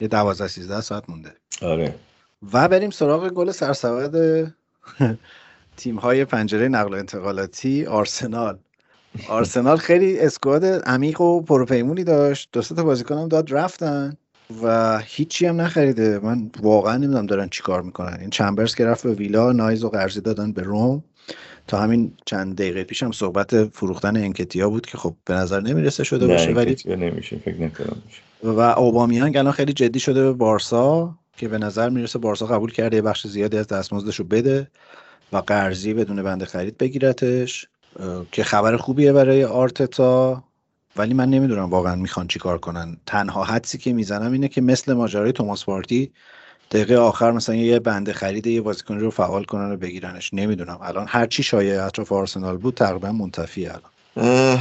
یه 0.00 0.08
12 0.08 0.48
13 0.48 0.80
ساعت 0.80 1.10
مونده. 1.10 1.32
آره. 1.62 1.94
و 2.52 2.68
بریم 2.68 2.90
سراغ 2.90 3.28
گل 3.28 3.50
سرسبد 3.50 4.14
تیم 5.76 5.96
های 5.96 6.24
پنجره 6.24 6.68
نقل 6.68 6.94
و 6.94 6.96
انتقالاتی 6.96 7.86
آرسنال. 7.86 8.58
آرسنال 9.28 9.76
خیلی 9.76 10.20
اسکواد 10.20 10.64
عمیق 10.64 11.20
و 11.20 11.42
پروپیمونی 11.42 12.04
داشت. 12.04 12.48
دو 12.52 12.62
تا 12.62 12.84
بازیکن 12.84 13.28
داد 13.28 13.52
رفتن. 13.54 14.16
و 14.62 14.98
هیچی 15.04 15.46
هم 15.46 15.60
نخریده. 15.60 16.18
من 16.18 16.50
واقعا 16.62 16.96
نمی‌دونم 16.96 17.26
دارن 17.26 17.48
چیکار 17.48 17.82
می‌کنن. 17.82 18.16
این 18.20 18.30
چمبرز 18.30 18.74
که 18.74 18.86
رفت 18.86 19.06
به 19.06 19.14
ویلا 19.14 19.52
نایز 19.52 19.84
و 19.84 19.88
قرضی 19.88 20.20
دادن 20.20 20.52
به 20.52 20.62
روم. 20.62 21.04
تا 21.66 21.78
همین 21.78 22.12
چند 22.24 22.56
دقیقه 22.56 22.84
پیش 22.84 23.02
هم 23.02 23.12
صحبت 23.12 23.64
فروختن 23.68 24.16
انکتیا 24.16 24.70
بود 24.70 24.86
که 24.86 24.98
خب 24.98 25.14
به 25.24 25.34
نظر 25.34 25.60
نمی‌رسه 25.60 26.04
شده 26.04 26.26
باشه 26.26 26.52
ولی 26.52 26.76
نمیشه 26.86 27.36
فکر 27.44 27.62
نکنم 27.62 28.02
و 28.42 28.60
اوبامیان 28.60 29.36
الان 29.36 29.52
خیلی 29.52 29.72
جدی 29.72 30.00
شده 30.00 30.22
به 30.22 30.32
بارسا 30.32 31.14
که 31.36 31.48
به 31.48 31.58
نظر 31.58 31.88
می‌رسه 31.88 32.18
بارسا 32.18 32.46
قبول 32.46 32.72
کرده 32.72 32.96
یه 32.96 33.02
بخش 33.02 33.26
زیادی 33.26 33.58
از 33.58 33.66
دستمزدش 33.66 34.16
رو 34.16 34.24
بده 34.24 34.68
و 35.32 35.36
قرضی 35.36 35.94
بدون 35.94 36.22
بنده 36.22 36.44
خرید 36.44 36.78
بگیرتش 36.78 37.66
که 38.32 38.44
خبر 38.44 38.76
خوبیه 38.76 39.12
برای 39.12 39.44
آرتتا. 39.44 40.44
ولی 40.98 41.14
من 41.14 41.30
نمی‌دونم 41.30 41.70
واقعا 41.70 41.94
می‌خوان 41.94 42.28
چیکار 42.28 42.58
کنن. 42.58 42.96
تنها 43.06 43.44
حدسی 43.44 43.78
که 43.78 43.92
می‌زنم 43.92 44.32
اینه 44.32 44.48
که 44.48 44.60
مثل 44.60 44.92
ماجرای 44.92 45.32
توماس 45.32 45.64
پارتی 45.64 46.10
دقیقه 46.70 46.96
آخر 46.96 47.30
مثلا 47.30 47.54
یه 47.54 47.78
بنده 47.78 48.12
خرید 48.12 48.46
یه 48.46 48.60
بازیکن 48.60 48.98
رو 48.98 49.10
فعال 49.10 49.44
کنن 49.44 49.72
و 49.72 49.76
بگیرنش. 49.76 50.34
نمی‌دونم. 50.34 50.78
الان 50.82 51.06
هر 51.08 51.26
چی 51.26 51.42
شایع 51.42 51.84
اطراف 51.84 52.12
آرسنال 52.12 52.56
بود 52.56 52.74
تقریبا 52.74 53.12
منتفی 53.12 53.66
الان. 53.66 54.58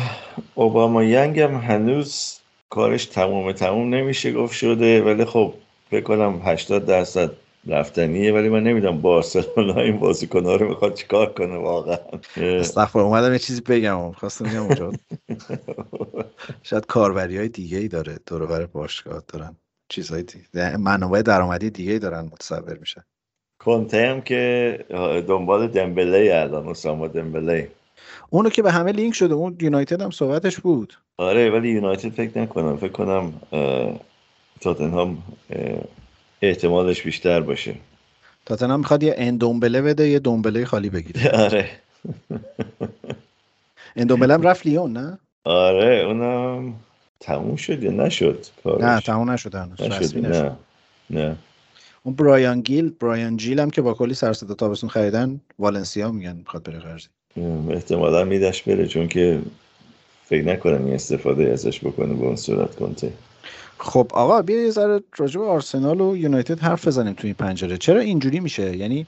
اوباما 0.56 1.04
ینگ 1.04 1.40
هم 1.40 1.56
هنوز 1.56 2.40
کارش 2.70 3.06
تمام 3.06 3.52
تموم 3.52 3.96
نمیشه 3.96 4.34
گفت 4.34 4.54
شده. 4.54 5.02
ولی 5.04 5.26
خب 5.26 5.54
فکر 5.92 6.04
کنم 6.04 6.42
80 6.46 6.86
درصد 6.86 7.32
رفتنیه 7.68 8.34
ولی 8.34 8.50
من 8.50 8.64
نمی‌دونم 8.64 9.02
بارسلونا 9.02 9.82
این 9.82 10.00
بازیکن‌ها 10.00 10.56
رو 10.56 10.70
می‌خواد 10.70 10.94
چیکار 10.94 11.34
کنه 11.34 11.58
واقعا. 11.58 11.98
استغفر 12.38 13.00
اومدم 13.00 13.34
یه 13.34 13.40
چیزی 13.40 13.62
بگم 13.62 14.12
خواستم 14.12 14.46
بگم 14.46 14.64
اونجا. 14.64 14.92
شاید 16.64 16.86
کاربری 16.86 17.38
های 17.38 17.50
دیگه 17.50 17.78
ای 17.78 17.88
داره 17.88 18.20
دور 18.26 18.66
باشگاه 18.66 19.24
دارن 19.28 19.56
چیزهای 19.90 20.24
دیگه 20.24 20.78
منابع 20.78 21.22
درآمدی 21.22 21.70
دیگه 21.70 21.92
ای 21.92 22.00
دارن 22.00 22.22
متصور 22.22 22.78
میشن. 22.80 23.04
کنته 23.60 24.08
هم 24.08 24.22
که 24.22 24.80
دنبال 25.28 25.68
دمبله 25.68 26.32
الان 26.34 26.68
اسامه 26.68 27.08
دمبله 27.08 27.72
اونو 28.30 28.50
که 28.50 28.62
به 28.62 28.72
همه 28.72 28.92
لینک 28.92 29.14
شده 29.14 29.34
اون 29.34 29.58
یونایتد 29.62 30.02
هم 30.02 30.12
صحبتش 30.12 30.60
بود. 30.60 30.94
آره 31.18 31.50
ولی 31.50 31.70
یونایتد 31.70 32.10
فکر 32.10 32.40
نکنم 32.40 32.78
فکر 32.78 32.92
کنم 32.92 33.34
تاتنهام 34.62 35.24
احتمالش 36.42 37.02
بیشتر 37.02 37.42
باشه. 37.42 37.76
تاتنهام 38.46 38.80
می‌خواد 38.80 39.04
یه 39.04 39.16
اندومبله 39.18 39.82
بده 39.82 40.10
یه 40.10 40.20
دومبله 40.20 40.66
خالی 40.66 40.90
بگیره. 40.90 41.30
آره. 41.46 41.70
اندومبله 43.96 44.34
هم 44.34 44.42
رفت 44.42 44.66
لیون 44.66 44.94
نه؟ 44.94 45.20
آره 45.44 45.96
اونم 45.96 46.74
تموم 47.20 47.56
شد 47.56 47.84
یا 47.84 47.92
نشد؟ 47.92 48.46
کارش؟ 48.64 48.84
نه 48.84 49.00
تموم 49.02 49.30
نشد 49.30 49.56
نشد 49.56 50.18
نه 50.18 50.58
نه. 51.10 51.36
اون 52.04 52.16
برایان 52.16 52.62
گیل 52.62 52.90
برایان 52.90 53.38
جیل 53.38 53.60
هم 53.60 53.70
که 53.70 53.82
با 53.82 53.94
کلی 53.94 54.14
سر 54.14 54.34
صدا 54.34 54.54
تابستون 54.54 54.90
خریدن 54.90 55.42
والنسیا 55.60 56.12
میگن 56.12 56.36
می‌خواد 56.36 56.64
بره 56.64 56.80
قرضی 56.80 57.08
احتمالا 57.70 58.24
میدش 58.24 58.64
بره 58.64 58.88
چون 58.88 59.08
که 59.08 59.42
فکر 60.26 60.46
نکنم 60.46 60.86
این 60.86 60.94
استفاده 60.94 61.44
ازش 61.44 61.80
بکنه 61.80 62.14
به 62.14 62.26
اون 62.26 62.36
صورت 62.36 62.76
کنته 62.76 63.14
خب 63.80 64.12
آقا 64.14 64.42
بیا 64.42 64.62
یه 64.62 64.72
ذره 64.72 65.04
راجع 65.18 65.40
به 65.40 65.46
آرسنال 65.46 66.02
و 66.02 66.18
یونایتد 66.18 66.60
حرف 66.60 66.88
بزنیم 66.88 67.14
توی 67.14 67.28
این 67.28 67.36
پنجره. 67.36 67.78
چرا 67.78 68.00
اینجوری 68.00 68.40
میشه؟ 68.40 68.78
یعنی 68.78 69.08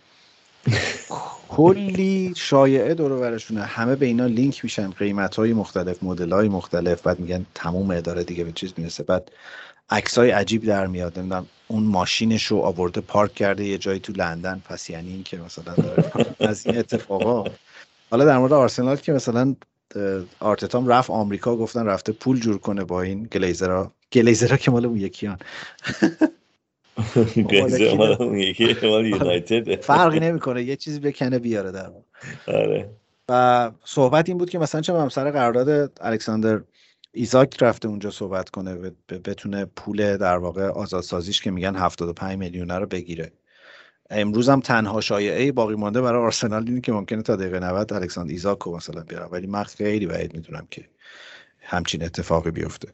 کلی 1.50 2.34
شایعه 2.38 2.94
دور 2.94 3.20
برشونه. 3.20 3.62
همه 3.62 3.96
به 3.96 4.06
اینا 4.06 4.26
لینک 4.26 4.64
میشن 4.64 4.90
قیمت 4.92 5.36
های 5.36 5.54
مختلف 5.54 6.04
مدل 6.04 6.32
های 6.32 6.50
مختلف. 6.50 7.02
بعد 7.02 7.20
میگن 7.20 7.46
تموم 7.56 7.92
اداره 7.92 8.24
دیگه 8.24 8.44
به 8.44 8.52
چیز 8.52 8.74
می‌رسه. 8.78 9.04
بعد 9.04 9.32
عکس 9.90 10.18
های 10.18 10.32
عجیب 10.32 10.66
در 10.66 10.88
میاد. 10.88 11.20
نمی‌دونم 11.20 11.46
اون 11.68 11.84
ماشینش 11.84 12.46
رو 12.46 12.58
آورده 12.58 13.02
پارک 13.02 13.34
کرده 13.34 13.66
یه 13.66 13.78
جایی 13.78 14.00
تو 14.00 14.14
لندن. 14.14 14.62
پس 14.66 14.90
یعنی 14.90 15.10
این 15.10 15.24
که 15.24 15.38
مثلا 15.38 15.76
از 16.40 16.68
این 16.68 16.78
اتفاقا. 16.78 17.52
حالا 18.12 18.26
در 18.26 18.38
مورد 18.38 18.54
آرسنال 18.54 18.96
که 18.96 19.12
مثلا 19.12 19.56
آرتتام 20.40 20.88
رفت 20.88 21.10
آمریکا 21.10 21.56
گفتن 21.56 21.86
رفته 21.86 22.12
پول 22.12 22.40
جور 22.40 22.58
کنه 22.58 22.84
با 22.84 23.02
این 23.02 23.24
گلیزرها. 23.24 23.94
گلیزرها 24.14 24.58
که 24.58 24.72
مال 24.72 24.86
اون 24.86 24.98
یکیان. 24.98 25.38
یونایتد. 29.06 29.82
فرقی 29.82 30.20
نمی‌کنه 30.20 30.64
یه 30.64 30.76
چیزی 30.76 31.00
بکنه 31.00 31.40
بیاره 31.40 31.72
در 31.72 31.92
آره. 32.48 32.90
و 33.30 33.72
صحبت 33.84 34.30
این 34.30 34.38
بود 34.38 34.50
که 34.50 34.60
مثلا 34.60 34.82
چه 34.82 35.10
سر 35.10 35.32
قرارداد 35.32 35.92
الکساندر 36.02 36.62
ایزاک 37.12 37.64
رفته 37.64 37.88
اونجا 37.88 38.12
صحبت 38.12 38.50
کنه 38.50 38.92
بتونه 39.26 39.66
پول 39.66 40.18
در 40.18 40.38
واقع 40.38 40.68
آزادسازیش 40.68 41.42
که 41.42 41.52
میگن 41.52 41.76
75 41.76 42.38
میلیونه 42.38 42.78
رو 42.78 42.86
بگیره. 42.86 43.32
امروز 44.10 44.50
هم 44.50 44.60
تنها 44.60 45.02
شایعه 45.02 45.52
باقی 45.52 45.76
مانده 45.76 46.02
برای 46.02 46.22
آرسنال 46.24 46.64
اینه 46.68 46.82
که 46.82 46.92
ممکنه 46.92 47.22
تا 47.22 47.36
دقیقه 47.36 47.60
90 47.60 47.94
الکساندر 47.94 48.32
ایزاکو 48.32 48.76
مثلا 48.78 49.02
بیاره 49.02 49.26
ولی 49.26 49.48
من 49.48 49.64
خیلی 49.64 50.06
بعید 50.06 50.34
می‌دونم 50.34 50.68
که 50.72 50.82
همچین 51.62 52.04
اتفاقی 52.04 52.52
بیفته. 52.52 52.88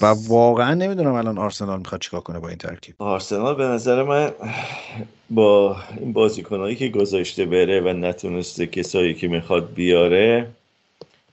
و 0.00 0.06
واقعا 0.06 0.74
نمی‌دونم 0.74 1.12
الان 1.12 1.38
آرسنال 1.38 1.78
می‌خواد 1.78 2.00
چیکار 2.00 2.20
کنه 2.20 2.38
با 2.38 2.48
این 2.48 2.58
ترکیب. 2.58 2.94
آرسنال 2.98 3.54
به 3.54 3.64
نظر 3.64 4.02
من 4.02 4.32
با 5.30 5.76
این 6.00 6.12
بازیکنهایی 6.12 6.76
که 6.76 6.88
گذاشته 6.88 7.44
بره 7.44 7.80
و 7.80 7.88
نتونسته 7.92 8.66
کسایی 8.66 9.14
که 9.14 9.28
می‌خواد 9.28 9.74
بیاره 9.74 10.46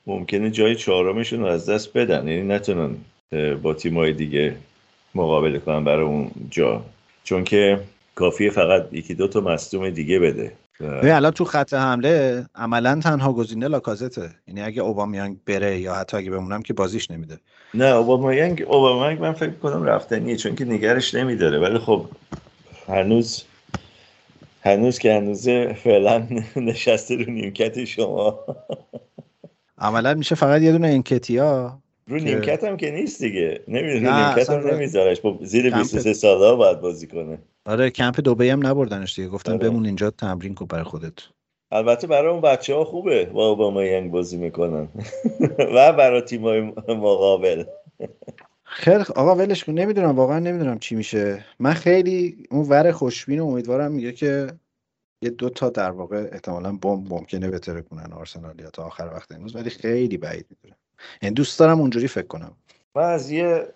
ممکنه 0.07 0.51
جای 0.51 0.75
چهارمشون 0.75 1.39
رو 1.39 1.45
از 1.45 1.69
دست 1.69 1.97
بدن. 1.97 2.27
یعنی 2.27 2.41
نتونن 2.41 2.95
با 3.61 3.73
تیمای 3.73 4.13
دیگه 4.13 4.55
مقابله 5.15 5.59
کنن 5.59 5.83
برای 5.83 6.05
اون 6.05 6.31
جا. 6.49 6.83
چون 7.23 7.43
که 7.43 7.79
کافیه 8.15 8.49
فقط 8.49 8.87
یکی 8.91 9.13
دو 9.13 9.27
تا 9.27 9.41
مصدوم 9.41 9.89
دیگه 9.89 10.19
بده. 10.19 10.53
الان 10.81 11.31
تو 11.31 11.45
خط 11.45 11.73
حمله 11.73 12.45
عملا 12.55 12.99
تنها 13.03 13.33
گزینه 13.33 13.67
لاکازته. 13.67 14.29
یعنی 14.47 14.61
اگه 14.61 14.81
اوبامیانگ 14.81 15.37
بره 15.45 15.79
یا 15.79 15.95
حتی 15.95 16.17
اگه 16.17 16.31
بمونم 16.31 16.61
که 16.61 16.73
بازیش 16.73 17.11
نمیده. 17.11 17.39
نه 17.73 17.85
اوبامیانگ 17.85 18.61
اوبامیانگ 18.67 19.21
من 19.21 19.33
فکر 19.33 19.51
کنم 19.51 19.83
رفتنیه 19.83 20.35
چون 20.35 20.55
که 20.55 20.65
نگرش 20.65 21.15
نمیداره. 21.15 21.59
ولی 21.59 21.79
خب 21.79 22.05
هنوز 22.87 23.43
هنوز 24.61 24.99
که 24.99 25.13
هنوزه 25.13 25.73
فعلا 25.73 26.27
نشسته 26.55 27.15
رو 27.15 27.31
نیمکت 27.31 27.85
شما. 27.85 28.39
عملا 29.77 30.13
میشه 30.13 30.35
فقط 30.35 30.61
یه 30.61 30.71
دونه 30.71 30.87
انکتیا. 30.87 31.81
رو 32.11 32.17
نیمکت 32.17 32.63
هم 32.63 32.77
که 32.77 32.91
نیست 32.91 33.21
دیگه. 33.21 33.63
نمی‌دونی 33.67 33.99
نیمکت 33.99 34.49
هم 34.49 34.67
نمیذارش. 34.67 35.21
زیر 35.41 35.75
23 35.75 36.13
ساله 36.13 36.55
باید 36.55 36.81
بازی 36.81 37.07
کنه. 37.07 37.37
آره 37.65 37.89
کمپ 37.89 38.19
دوبه 38.19 38.51
هم 38.51 38.67
نبردنش 38.67 39.15
دیگه. 39.15 39.27
گفتن 39.27 39.51
آره. 39.51 39.69
بمون 39.69 39.85
اینجا 39.85 40.09
تمرین 40.09 40.55
کن 40.55 40.65
برای 40.65 40.83
خودت. 40.83 41.13
البته 41.71 42.07
برای 42.07 42.31
اون 42.31 42.41
بچه 42.41 42.75
ها 42.75 42.85
خوبه 42.85 43.25
با 43.25 43.47
اوباما 43.47 43.83
ینگ 43.83 44.11
بازی 44.11 44.37
می‌کنن. 44.37 44.87
و 45.75 45.93
برای 45.93 46.21
تیمای 46.21 46.61
مقابل. 46.87 47.63
خیلی 48.63 49.03
آقا 49.15 49.35
ولش 49.35 49.63
کن. 49.63 49.73
نمی‌دونم 49.73 50.15
واقعا 50.15 50.39
نمی‌دونم 50.39 50.79
چی 50.79 50.95
میشه. 50.95 51.45
من 51.59 51.73
خیلی 51.73 52.47
اون 52.51 52.65
ور 52.69 52.91
خوشبین 52.91 53.39
و 53.39 53.47
امیدوارم 53.47 53.91
میگه 53.91 54.11
که 54.11 54.47
یه 55.23 55.29
دو 55.29 55.49
تا 55.49 55.69
در 55.69 55.91
واقع 55.91 56.29
احتمالا 56.31 56.71
بمب 56.71 57.13
ممکنه 57.13 57.49
بتره 57.49 57.81
کنن 57.81 58.13
آرسنال 58.13 58.59
یا 58.59 58.69
تا 58.69 58.83
آخر 58.83 59.11
وقت 59.13 59.31
امروز 59.31 59.55
ولی 59.55 59.69
خیلی 59.69 60.17
بعید 60.17 60.45
می‌دونم. 60.49 60.77
یعنی 61.21 61.35
دوست 61.35 61.59
دارم 61.59 61.79
اونجوری 61.79 62.07
فکر 62.07 62.27
کنم. 62.27 62.51
من 62.95 63.03
از 63.03 63.31
یه 63.31 63.67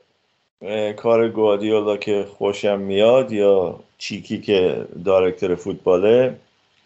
کار 0.96 1.30
گوادیولا 1.30 1.98
که 1.98 2.26
خوشم 2.38 2.80
میاد 2.80 3.32
یا 3.32 3.80
چیکی 3.98 4.42
که 4.42 4.86
دارکتر 5.06 5.56
فوتباله 5.56 6.36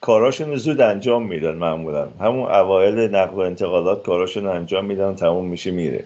کاراشون 0.02 0.56
زود 0.56 0.82
انجام 0.82 1.28
میدن 1.28 1.56
معمولا. 1.56 2.08
همون 2.19 2.52
اوایل 2.52 3.15
نقل 3.15 3.36
و 3.36 3.39
انتقالات 3.39 4.04
کاراشون 4.04 4.47
انجام 4.47 4.86
میدن 4.86 5.15
تموم 5.15 5.45
میشه 5.47 5.71
میره. 5.71 6.06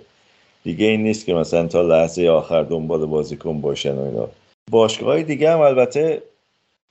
دیگه 0.63 0.85
این 0.85 1.03
نیست 1.03 1.25
که 1.25 1.33
مثلا 1.33 1.67
تا 1.67 1.81
لحظه 1.81 2.27
آخر 2.27 2.63
دنبال 2.63 3.05
بازیکن 3.05 3.61
باشن 3.61 3.95
و 3.95 4.01
اینا. 4.01 4.29
باشگاه 4.71 5.23
دیگه 5.23 5.51
هم 5.51 5.59
البته 5.59 6.23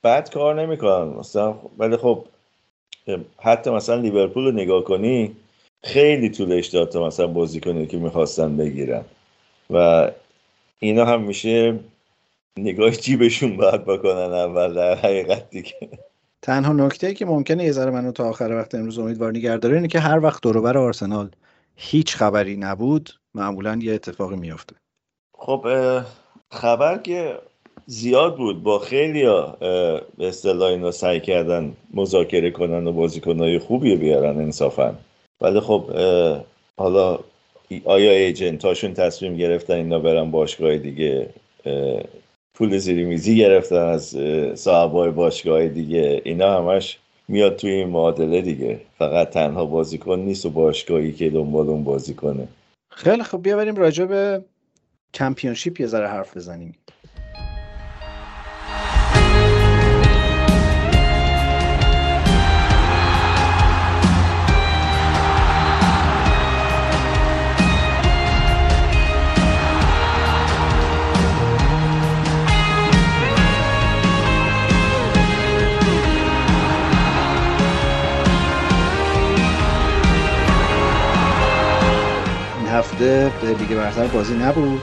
بد 0.03 0.29
کار 0.29 0.61
نمی‌کنن. 0.61 1.07
مثلا 1.19 1.55
ولی 1.77 1.97
خب 1.97 2.25
حتی 3.39 3.69
مثلا 3.69 3.95
لیورپول 3.95 4.45
رو 4.45 4.51
نگاه 4.51 4.83
کنی 4.83 5.35
خیلی 5.83 6.29
طولش 6.29 6.67
داد 6.67 6.89
تا 6.89 7.07
مثلا 7.07 7.27
بازیکنی 7.27 7.85
که 7.87 7.97
می‌خواستن 7.97 8.57
بگیرن. 8.57 9.03
و 9.69 10.11
اینا 10.79 11.05
هم 11.05 11.23
میشه 11.23 11.79
نگاه 12.57 12.91
جیبشون 12.91 13.57
باید 13.57 13.85
بکنن 13.85 14.33
اول 14.33 14.73
در 14.73 14.95
حقیقت 14.95 15.49
دیگه. 15.49 15.89
تنها 16.41 16.73
نکته 16.73 17.13
که 17.13 17.25
ممکنه 17.25 17.63
یه 17.63 17.71
ذره 17.71 17.91
منو 17.91 18.11
تا 18.11 18.29
آخر 18.29 18.51
وقت 18.51 18.75
امروز 18.75 18.99
امیدوار 18.99 19.31
نگه 19.31 19.57
داره 19.57 19.75
اینه 19.75 19.87
که 19.87 19.99
هر 19.99 20.19
وقت 20.19 20.41
دوروبر 20.41 20.77
آرسنال 20.77 21.29
هیچ 21.75 22.15
خبری 22.15 22.57
نبود 22.57 23.09
معمولا 23.35 23.79
یه 23.81 23.93
اتفاقی 23.93 24.35
میافته. 24.35 24.75
خب 25.33 25.67
خبر 26.51 26.97
که 26.97 27.39
زیاد 27.85 28.37
بود 28.37 28.63
با 28.63 28.79
خیلی 28.79 29.23
به 30.17 30.27
اصطلاح 30.27 30.69
اینا 30.69 30.91
سعی 30.91 31.19
کردن 31.19 31.73
مذاکره 31.93 32.51
کنن 32.51 32.87
و 32.87 32.91
بازیکنهای 32.91 33.59
خوبی 33.59 33.95
بیارن 33.95 34.37
انصافا. 34.37 34.95
ولی 35.41 35.59
خب 35.59 35.91
حالا 36.77 37.19
آیا 37.85 38.11
ایجنتاشون 38.11 38.93
تصمیم 38.93 39.37
گرفتن 39.37 39.73
اینا 39.73 39.99
برن 39.99 40.31
باشگاه 40.31 40.77
دیگه؟ 40.77 41.29
پول 42.55 42.77
زیری 42.77 43.03
میزی 43.05 43.37
گرفتن 43.37 43.75
از 43.75 44.17
صاحبای 44.55 45.11
باشگاه 45.11 45.67
دیگه؟ 45.67 46.21
اینا 46.25 46.57
همش 46.57 46.97
میاد 47.27 47.55
توی 47.55 47.71
این 47.71 47.89
معادله 47.89 48.41
دیگه. 48.41 48.81
فقط 48.97 49.29
تنها 49.29 49.65
بازیکن 49.65 50.19
نیست 50.19 50.45
و 50.45 50.49
باشگاهی 50.49 51.11
که 51.11 51.29
دنبال 51.29 51.69
اون 51.69 51.83
بازی 51.83 52.13
کنه 52.13 52.47
خیلی 52.91 53.23
خب 53.23 53.41
بیا 53.43 53.57
بریم 53.57 53.75
راجع 53.75 54.05
به 54.05 54.43
کمپیونشیپ 55.13 55.79
یه 55.79 55.87
ذره 55.87 56.07
حرف 56.07 56.37
بزنیم. 56.37 56.75
هفته 83.03 83.47
لیگ 83.47 83.77
برتر 83.77 84.07
بازی 84.07 84.33
نبود. 84.33 84.81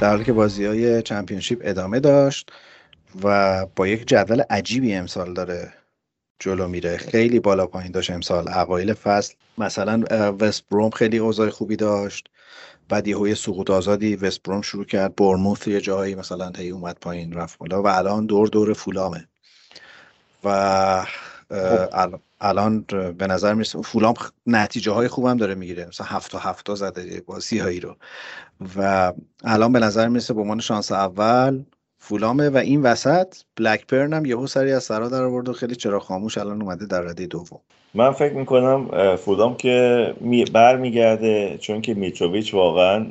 در 0.00 0.08
حالی 0.08 0.24
که 0.24 0.32
بازی 0.32 0.64
های 0.64 1.02
چمپیونشیپ 1.02 1.60
ادامه 1.64 2.00
داشت 2.00 2.52
و 3.22 3.66
با 3.76 3.86
یک 3.86 4.08
جدول 4.08 4.42
عجیبی 4.50 4.94
امسال 4.94 5.34
داره 5.34 5.72
جلو 6.38 6.68
میره. 6.68 6.96
خیلی 6.96 7.40
بالا 7.40 7.66
پایین 7.66 7.92
داشت 7.92 8.10
امسال. 8.10 8.48
اوایل 8.48 8.92
فصل 8.92 9.34
مثلا 9.58 10.02
وست 10.40 10.68
بروم 10.70 10.90
خیلی 10.90 11.18
اوضاع 11.18 11.50
خوبی 11.50 11.76
داشت. 11.76 12.28
بعد 12.88 13.08
یه 13.08 13.34
سقوط 13.34 13.70
آزادی 13.70 14.16
وست 14.16 14.42
بروم 14.42 14.62
شروع 14.62 14.84
کرد. 14.84 15.16
برموث 15.16 15.66
یه 15.66 15.80
جایی 15.80 16.14
مثلا 16.14 16.52
هی 16.56 16.70
اومد 16.70 16.96
پایین 17.00 17.32
رفت 17.32 17.58
بالا. 17.58 17.82
و 17.82 17.86
الان 17.86 18.26
دور 18.26 18.48
دور 18.48 18.72
فولامه. 18.72 19.28
و 20.44 21.04
خب. 21.50 22.20
الان 22.40 22.84
به 23.18 23.26
نظر 23.26 23.54
می‌رسه 23.54 23.82
فولام 23.82 24.14
نتیجه 24.46 24.92
های 24.92 25.08
خوبم 25.08 25.36
داره 25.36 25.54
می‌گیره. 25.54 25.86
مثلا 25.86 26.06
هفت 26.06 26.32
تا 26.32 26.38
هفت 26.38 26.74
زده 26.74 27.22
بازی 27.26 27.58
هایی 27.58 27.80
رو. 27.80 27.96
و 28.76 29.12
الان 29.44 29.72
به 29.72 29.78
نظر 29.78 30.08
می‌رسه 30.08 30.34
به 30.34 30.40
عنوان 30.40 30.60
شانس 30.60 30.92
اول 30.92 31.62
فولامه 31.98 32.50
و 32.50 32.56
این 32.56 32.82
وسط 32.82 33.34
بلک 33.56 33.86
پرن 33.86 34.12
هم 34.12 34.24
یهو 34.24 34.46
سری 34.46 34.72
از 34.72 34.84
سرا 34.84 35.08
در 35.08 35.22
آورد 35.22 35.48
و 35.48 35.52
خیلی 35.52 35.76
چرا 35.76 36.00
خاموش 36.00 36.38
الان 36.38 36.62
اومده 36.62 36.86
در 36.86 37.00
رده 37.00 37.26
دوم. 37.26 37.60
من 37.94 38.12
فکر 38.12 38.34
می‌کنم 38.34 39.16
فولام 39.16 39.56
که 39.56 40.14
برمیگرده 40.52 41.58
چون 41.60 41.80
که 41.80 41.94
میتروویچ 41.94 42.54
واقعا 42.54 43.06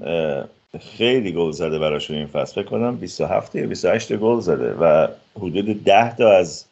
خیلی 0.80 1.32
گل 1.32 1.52
زده 1.52 1.80
براشون 1.80 2.18
این 2.18 2.28
فصل. 2.28 2.62
فکر 2.62 2.70
کنم 2.70 2.98
27 2.98 3.56
یا 3.56 3.68
28 3.68 4.16
گل 4.16 4.40
زده 4.40 4.74
و 4.74 5.08
حدود 5.38 5.84
10 5.84 6.16
تا 6.16 6.32
از 6.32 6.66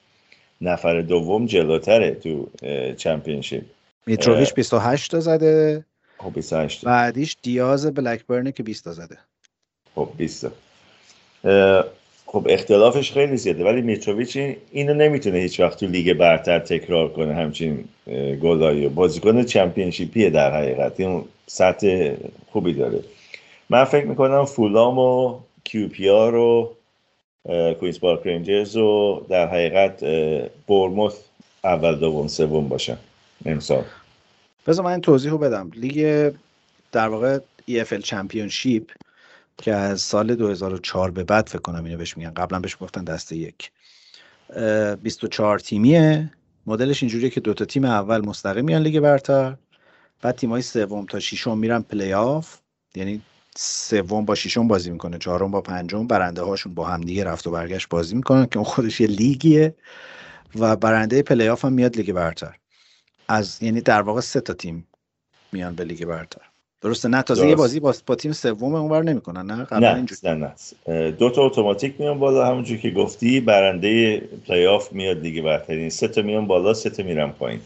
نفر 0.67 1.01
دوم 1.01 1.45
جلوتره 1.45 2.11
تو 2.11 2.49
چمپیونشیپ 2.97 3.63
میتروویچ 4.07 4.53
28 4.53 5.11
تا 5.11 5.19
زده. 5.19 5.85
خب 6.17 6.33
28 6.33 6.85
بعدیش 6.85 7.37
دیاز 7.41 7.93
بلکبرنه 7.93 8.51
که 8.51 8.63
20 8.63 8.83
تا 8.83 8.91
زده. 8.91 9.17
خب 9.95 10.09
20 10.17 10.47
خب 12.25 12.47
اختلافش 12.49 13.11
خیلی 13.11 13.37
زیاده 13.37 13.63
ولی 13.63 13.81
میتروویچ 13.81 14.37
اینو 14.71 14.93
نمی‌تونه 14.93 15.37
هیچ 15.37 15.59
وقت 15.59 15.79
تو 15.79 15.85
لیگ 15.85 16.13
برتر 16.13 16.59
تکرار 16.59 17.13
کنه 17.13 17.33
همچین 17.33 17.83
گلایی. 18.41 18.89
بازیکن 18.89 19.43
چمپیونشیپیه 19.43 20.29
در 20.29 20.51
حقیقت. 20.57 20.99
این 20.99 21.23
سطح 21.47 22.13
خوبی 22.51 22.73
داره. 22.73 22.99
من 23.69 23.83
فکر 23.83 24.05
می‌کنم 24.05 24.45
فولام 24.45 24.99
و 24.99 25.39
کیوپیا 25.63 26.29
رو 26.29 26.75
کوینز 27.79 27.99
پارک 27.99 28.27
رنجرز 28.27 28.77
و 28.77 29.21
در 29.29 29.47
حقیقت 29.47 30.03
برموث 30.67 31.15
اول 31.63 31.95
دوم 31.95 32.27
سوم 32.27 32.67
باشن. 32.67 32.97
امسال. 33.45 33.83
بذار 34.67 34.85
من 34.85 35.01
توضیح 35.01 35.31
رو 35.31 35.37
بدم. 35.37 35.71
لیگ 35.75 36.31
در 36.91 37.07
واقع 37.07 37.39
EFL 37.71 37.99
چمپیونشیپ 38.03 38.91
که 39.57 39.73
از 39.73 40.01
سال 40.01 40.35
2004 40.35 41.11
به 41.11 41.23
بعد 41.23 41.47
فکر 41.47 41.61
کنم 41.61 41.85
اینو 41.85 41.97
بهش 41.97 42.17
میگن. 42.17 42.33
قبلا 42.33 42.59
بهش 42.59 42.77
گفتن 42.79 43.03
دسته 43.03 43.35
یک. 43.35 43.71
24 45.01 45.59
تیمیه. 45.59 46.31
مدلش 46.67 47.03
اینجوریه 47.03 47.29
که 47.29 47.39
دوتا 47.39 47.65
تیم 47.65 47.85
اول 47.85 48.25
مستقیم 48.25 48.65
میان 48.65 48.81
لیگ 48.81 48.99
برتر 48.99 49.55
بعد 50.21 50.35
تیمای 50.35 50.61
سوم 50.61 51.05
تا 51.05 51.19
ششم 51.19 51.57
میرن 51.57 51.81
پلی 51.81 52.13
آف. 52.13 52.57
یعنی 52.95 53.21
سوم 53.57 54.25
با 54.25 54.35
ششم 54.35 54.67
بازی 54.67 54.91
می‌کنه 54.91 55.17
چهارم 55.17 55.51
با 55.51 55.61
پنجم 55.61 56.07
برنده 56.07 56.41
هاشون 56.41 56.73
با 56.73 56.85
همدیگه 56.85 57.23
رفت 57.23 57.47
و 57.47 57.51
برگشت 57.51 57.89
بازی 57.89 58.15
می‌کنن 58.15 58.45
که 58.45 58.57
اون 58.57 58.65
خودش 58.65 59.01
یه 59.01 59.07
لیگیه 59.07 59.75
و 60.55 60.75
برنده 60.75 61.21
پلی 61.21 61.47
آف 61.47 61.65
هم 61.65 61.73
میاد 61.73 61.97
لیگ 61.97 62.11
برتر. 62.11 62.55
از 63.27 63.63
یعنی 63.63 63.81
در 63.81 64.01
واقع 64.01 64.21
سه 64.21 64.41
تا 64.41 64.53
تیم 64.53 64.87
میان 65.51 65.75
به 65.75 65.83
لیگ 65.83 66.05
برتر. 66.05 66.41
درسته؟ 66.81 67.07
نه 67.07 67.21
تازه 67.21 67.47
یه 67.47 67.55
بازی 67.55 67.79
با, 67.79 67.95
با 68.05 68.15
تیم 68.15 68.31
سوم 68.31 68.75
اونور 68.75 69.03
نمی‌کنن 69.03 69.45
نه؟ 69.45 69.63
قبلا 69.63 70.05
نه 70.23 70.33
نه 70.33 70.53
نه. 70.87 71.11
دو 71.11 71.29
تا 71.29 71.45
اتوماتیک 71.45 71.95
میان 71.99 72.19
بالا 72.19 72.45
همونجوری 72.45 72.81
که 72.81 72.91
گفتی 72.91 73.39
برنده 73.39 74.17
پلی 74.47 74.65
آف 74.65 74.93
میاد 74.93 75.21
دیگه 75.21 75.41
برتر. 75.41 75.73
این 75.73 75.89
سه 75.89 76.07
تا 76.07 76.21
میان 76.21 76.47
بالا 76.47 76.73
سه 76.73 76.89
تا 76.89 77.03
میرن 77.03 77.31
پایین. 77.31 77.59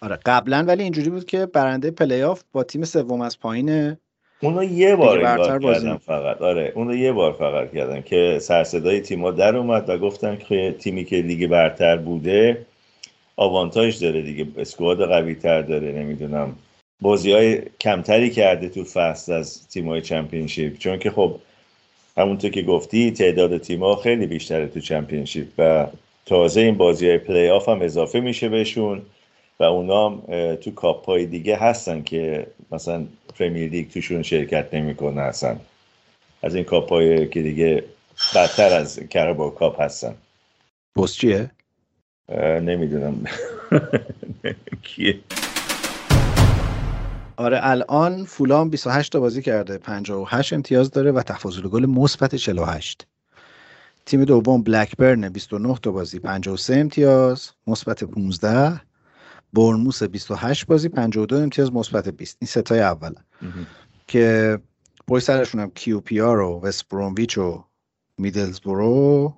آره 0.00 0.18
قبلا 0.26 0.64
ولی 0.68 0.82
اینجوری 0.82 1.10
بود 1.10 1.24
که 1.24 1.46
برنده 1.46 1.90
پلی 1.90 2.22
آف 2.22 2.42
با 2.52 2.64
تیم 2.64 2.84
سوم 2.84 3.20
از 3.20 3.40
پایین 3.40 3.96
اونو 4.42 4.64
یه 4.64 4.96
بار 4.96 5.22
کردن 5.22 5.96
فقط. 5.96 6.42
آره 6.42 6.72
اونو 6.74 6.94
یه 6.94 7.12
بار 7.12 7.32
فقط 7.32 7.74
کردن 7.74 8.02
که 8.02 8.38
سرصدای 8.40 9.00
تیما 9.00 9.30
در 9.30 9.56
اومد 9.56 9.88
و 9.88 9.98
گفتن 9.98 10.36
که 10.48 10.74
تیمی 10.78 11.04
که 11.04 11.16
لیگ 11.16 11.46
برتر 11.46 11.96
بوده 11.96 12.66
آوانتاژ 13.36 14.02
داره 14.02 14.22
دیگه 14.22 14.46
squad 14.56 15.08
قوی 15.08 15.34
تر 15.34 15.62
داره 15.62 15.92
نمی‌دونم. 15.92 16.56
بازی 17.00 17.32
های 17.32 17.62
کمتری 17.80 18.30
کرده 18.30 18.68
تو 18.68 18.84
فصل 18.84 19.32
از 19.32 19.68
تیمای 19.68 20.00
چمپیونشیپ 20.00 20.78
چون 20.78 20.98
که 20.98 21.10
خب 21.10 21.34
همونطور 22.16 22.50
که 22.50 22.62
گفتی 22.62 23.10
تعداد 23.10 23.58
تیما 23.58 23.96
خیلی 23.96 24.26
بیشتره 24.26 24.66
تو 24.66 24.80
چمپیونشیپ 24.80 25.46
و 25.58 25.86
تازه 26.26 26.60
این 26.60 26.76
بازی 26.76 27.08
های 27.08 27.18
پلی 27.18 27.48
آف 27.48 27.68
هم 27.68 27.82
اضافه 27.82 28.20
میشه 28.20 28.48
بهشون. 28.48 29.02
و 29.62 29.64
اونا 29.64 30.08
هم 30.08 30.22
تو 30.54 30.70
کاپ 30.70 31.06
های 31.06 31.26
دیگه 31.26 31.56
هستن 31.56 32.02
که 32.02 32.46
مثلا 32.72 33.06
Premier 33.38 33.70
League 33.70 33.90
توشون 33.90 34.22
شرکت 34.22 34.74
نمی‌کنه 34.74 35.20
اصلا. 35.20 35.56
از 36.42 36.54
این 36.54 36.64
کاپ 36.64 36.88
های 36.88 37.28
که 37.28 37.42
دیگه 37.42 37.84
بدتر 38.34 38.74
از 38.76 39.00
Carabao 39.00 39.50
Cup 39.50 39.80
هستن. 39.80 40.14
پست 40.96 41.14
چیه؟ 41.14 41.50
نمی‌دونم. 42.38 43.24
کیه؟ 44.82 45.18
آره 47.36 47.58
الان 47.62 48.24
فولام 48.24 48.70
28 48.70 49.12
تا 49.12 49.20
بازی 49.20 49.42
کرده. 49.42 49.78
58 49.78 50.52
امتیاز 50.52 50.90
داره 50.90 51.12
و 51.12 51.22
تفاضل 51.22 51.62
گل 51.62 51.86
مثبت 51.86 52.34
48 52.34 53.06
تیم 54.06 54.24
دوم 54.24 54.62
بلکبرن 54.62 55.28
29 55.28 55.76
تا 55.82 55.90
بازی. 55.90 56.18
53 56.18 56.74
امتیاز. 56.74 57.50
مثبت 57.66 58.04
15 58.04 58.80
برموس 59.52 60.02
28 60.02 60.66
بازی 60.66 60.88
52 60.88 61.36
امتیاز 61.36 61.72
مثبت 61.72 62.08
20 62.08 62.36
این 62.40 62.48
ستای 62.48 62.80
اول 62.80 63.12
که 64.06 64.58
پای 65.06 65.20
سرشون 65.20 65.60
هم 65.60 65.70
کیو 65.70 66.00
پی 66.00 66.20
آر 66.20 66.40
و 66.40 66.60
وست 66.60 66.88
برومویچ 66.88 67.38
و 67.38 67.64
میدلزبرو 68.18 69.34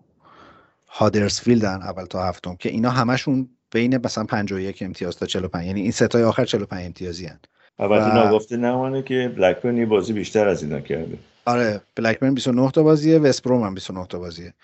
هادرسفیلدن 0.89 1.83
اول 1.83 2.05
تا 2.05 2.25
هفتم 2.25 2.57
که 2.57 2.69
اینا 2.69 2.91
همشون 2.91 3.49
بین 3.71 3.97
مثلا 4.07 4.25
51 4.25 4.83
امتیاز 4.83 5.17
تا 5.17 5.27
45 5.27 5.67
یعنی 5.67 5.81
این 5.81 5.91
ستای 5.91 6.23
آخر 6.23 6.45
45 6.45 6.87
امتیازی 6.87 7.27
هن. 7.27 7.39
البته 7.79 8.29
و... 8.29 8.33
گفته 8.33 8.57
نمانه 8.57 9.03
که 9.03 9.35
بلکبرن 9.37 9.77
یه 9.77 9.87
بازی 9.87 10.13
بیشتر 10.13 10.49
از 10.49 10.63
اینا 10.63 10.81
کرده. 10.81 11.19
آره 11.45 11.81
بلکبرن 11.95 12.35
29 12.35 12.71
تا 12.71 12.83
بازیه 12.83 13.19
وست 13.19 13.43
بروم 13.43 13.63
هم 13.63 13.75
29 13.75 14.07
تا 14.07 14.19
بازیه. 14.19 14.55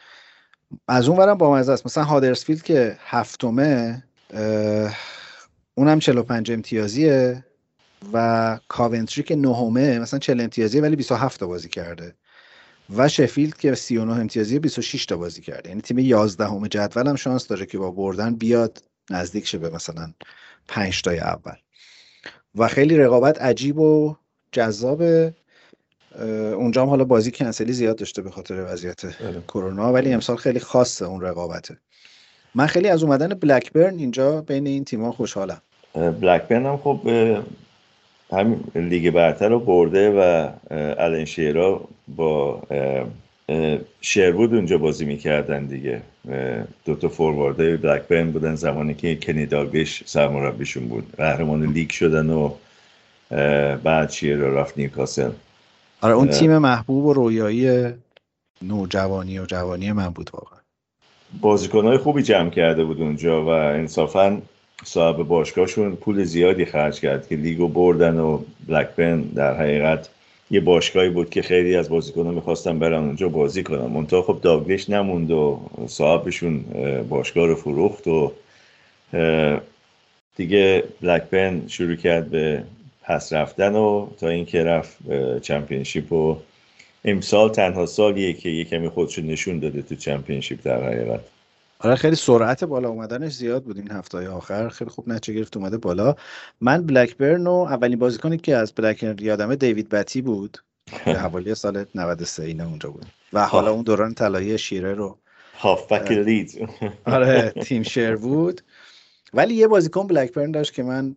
از 0.88 1.08
اون 1.08 1.18
ورم 1.18 1.34
با 1.34 1.54
مزه 1.54 1.72
است. 1.72 1.86
مثلا 1.86 2.04
هادرسفیلد 2.04 2.62
که 2.62 2.96
هفتمه 3.00 4.02
اونم 5.80 5.98
45 5.98 6.52
امتیازیه 6.52 7.44
و 8.12 8.58
کاونتری 8.68 9.22
که 9.22 9.36
نهمه 9.36 9.98
مثلا 9.98 10.18
40 10.18 10.40
امتیازیه 10.40 10.82
ولی 10.82 10.96
27 10.96 11.40
تا 11.40 11.46
بازی 11.46 11.68
کرده. 11.68 12.14
و 12.96 13.08
شفیلد 13.08 13.56
که 13.56 13.74
39 13.74 14.12
امتیازی 14.12 14.58
26 14.58 15.06
تا 15.06 15.16
بازی 15.16 15.42
کرده. 15.42 15.68
یعنی 15.68 15.80
تیم 15.80 15.98
11 15.98 16.46
همه 16.46 16.68
جدول 16.68 17.06
هم 17.06 17.16
شانس 17.16 17.46
داره 17.46 17.66
که 17.66 17.78
با 17.78 17.90
بردن 17.90 18.34
بیاد 18.34 18.82
نزدیک 19.10 19.46
شه 19.46 19.58
به 19.58 19.70
مثلا 19.70 20.12
5 20.68 21.02
تای 21.02 21.18
اول. 21.18 21.56
و 22.54 22.68
خیلی 22.68 22.96
رقابت 22.96 23.42
عجیب 23.42 23.78
و 23.78 24.16
جذاب 24.52 25.02
اونجا 26.54 26.82
هم 26.82 26.88
حالا 26.88 27.04
بازی 27.04 27.30
کنسلی 27.30 27.72
زیاد 27.72 27.98
داشته 27.98 28.22
به 28.22 28.30
خاطر 28.30 28.64
وضعیت 28.72 29.06
بله. 29.22 29.40
کرونا 29.48 29.92
ولی 29.92 30.12
امسال 30.12 30.36
خیلی 30.36 30.60
خاصه 30.60 31.04
اون 31.04 31.20
رقابته. 31.20 31.78
من 32.54 32.66
خیلی 32.66 32.88
از 32.88 33.02
اومدن 33.02 33.28
بلکبرن 33.28 33.98
اینجا 33.98 34.40
بین 34.40 34.66
این 34.66 34.84
تیم‌ها 34.84 35.12
خوشحالم. 35.12 35.62
بلکبرن 35.94 36.66
هم 36.66 36.76
خب 36.76 37.00
همین 38.32 38.64
لیگ 38.74 39.10
برتر 39.10 39.48
رو 39.48 39.60
برده 39.60 40.10
و 40.10 40.48
الان 40.98 41.24
شیرا 41.24 41.80
با 42.08 42.62
شیرود 44.00 44.54
اونجا 44.54 44.78
بازی 44.78 45.04
می‌کردن 45.04 45.66
دیگه. 45.66 46.02
دوتا 46.84 47.08
فوروارده 47.08 47.76
بلکبرن 47.76 48.30
بودن 48.30 48.54
زمانی 48.54 48.94
که 48.94 49.16
کنی 49.16 49.46
داگش 49.46 50.02
سرمربیشون 50.06 50.88
بود. 50.88 51.12
قهرمان 51.16 51.64
لیگ 51.64 51.90
شدن 51.90 52.30
و 52.30 52.54
بعد 53.76 54.10
شیرا 54.10 54.60
رفت 54.60 54.78
نیوکاسل. 54.78 55.30
آره 56.00 56.14
اون 56.14 56.28
تیم 56.28 56.58
محبوب 56.58 57.04
و 57.04 57.12
رویایی 57.12 57.92
نوجوانی 58.62 59.38
و 59.38 59.46
جوانی 59.46 59.92
من 59.92 60.08
بود 60.08 60.30
واقعا. 60.32 60.58
بازیکنهای 61.40 61.98
خوبی 61.98 62.22
جمع 62.22 62.50
کرده 62.50 62.84
بود 62.84 63.00
اونجا 63.00 63.44
و 63.44 63.48
انصافا 63.48 64.42
صاحب 64.84 65.16
باشگاهشون 65.16 65.96
پول 65.96 66.24
زیادی 66.24 66.64
خرج 66.64 67.00
کرد 67.00 67.28
که 67.28 67.36
لیگو 67.36 67.68
بردن 67.68 68.18
و 68.18 68.42
بلکبن 68.68 69.20
در 69.20 69.56
حقیقت 69.56 70.08
یه 70.50 70.60
باشگاهی 70.60 71.08
بود 71.10 71.30
که 71.30 71.42
خیلی 71.42 71.76
از 71.76 71.88
بازیکنان 71.88 72.34
می‌خواستن 72.34 72.78
برن 72.78 73.04
اونجا 73.04 73.28
بازی 73.28 73.62
کنن. 73.62 73.86
منتها 73.86 74.22
خب 74.22 74.38
داگلش 74.42 74.90
نموند 74.90 75.30
و 75.30 75.60
صاحبشون 75.86 76.64
باشگاه 77.08 77.46
رو 77.46 77.54
فروخت 77.54 78.06
و 78.06 78.32
دیگه 80.36 80.84
بلکبن 81.00 81.62
شروع 81.68 81.94
کرد 81.94 82.30
به 82.30 82.62
پس 83.02 83.32
رفتن 83.32 83.74
و 83.74 84.06
تا 84.20 84.28
اینکه 84.28 84.64
رفت 84.64 84.98
چمپیونشیپ 85.42 86.12
و 86.12 86.36
امسال 87.04 87.48
تنها 87.48 87.86
سالیه 87.86 88.32
که 88.32 88.48
یه 88.48 88.64
کمی 88.64 88.88
خودشون 88.88 89.26
نشون 89.26 89.58
داده 89.58 89.82
تو 89.82 89.94
چمپیونشیپ 89.94 90.58
در 90.64 90.84
حقیقت. 90.84 91.20
آره 91.82 91.94
خیلی 91.94 92.16
سرعت 92.16 92.64
بالا 92.64 92.88
اومدنش 92.88 93.32
زیاد 93.32 93.64
بود 93.64 93.76
این 93.76 93.90
هفته 93.90 94.28
آخر. 94.28 94.68
خیلی 94.68 94.90
خوب 94.90 95.08
نتیجه 95.08 95.38
گرفت 95.38 95.56
اومده 95.56 95.78
بالا. 95.78 96.14
من 96.60 96.86
بلکبرن 96.86 97.46
و 97.46 97.50
اولین 97.50 97.98
بازیکنی 97.98 98.36
که 98.36 98.56
از 98.56 98.72
بلکبرن 98.72 99.16
یادمه 99.20 99.56
دیوید 99.56 99.88
بتی 99.88 100.22
بود 100.22 100.58
که 101.04 101.14
حوالی 101.24 101.54
سال 101.54 101.84
93 101.94 102.42
اینه 102.42 102.66
اونجا 102.66 102.90
بود. 102.90 103.06
و 103.32 103.46
حالا 103.46 103.72
اون 103.72 103.82
دوران 103.82 104.14
طلایی 104.14 104.58
شیره 104.58 104.94
رو 104.94 105.18
هافبک 105.58 106.12
لید 106.12 106.68
آره 107.06 107.50
تیم 107.64 107.82
شروود. 107.82 108.60
ولی 109.34 109.54
یه 109.54 109.68
بازیکن 109.68 110.06
بلکبرن 110.06 110.50
داشت 110.50 110.74
که 110.74 110.82
من 110.82 111.16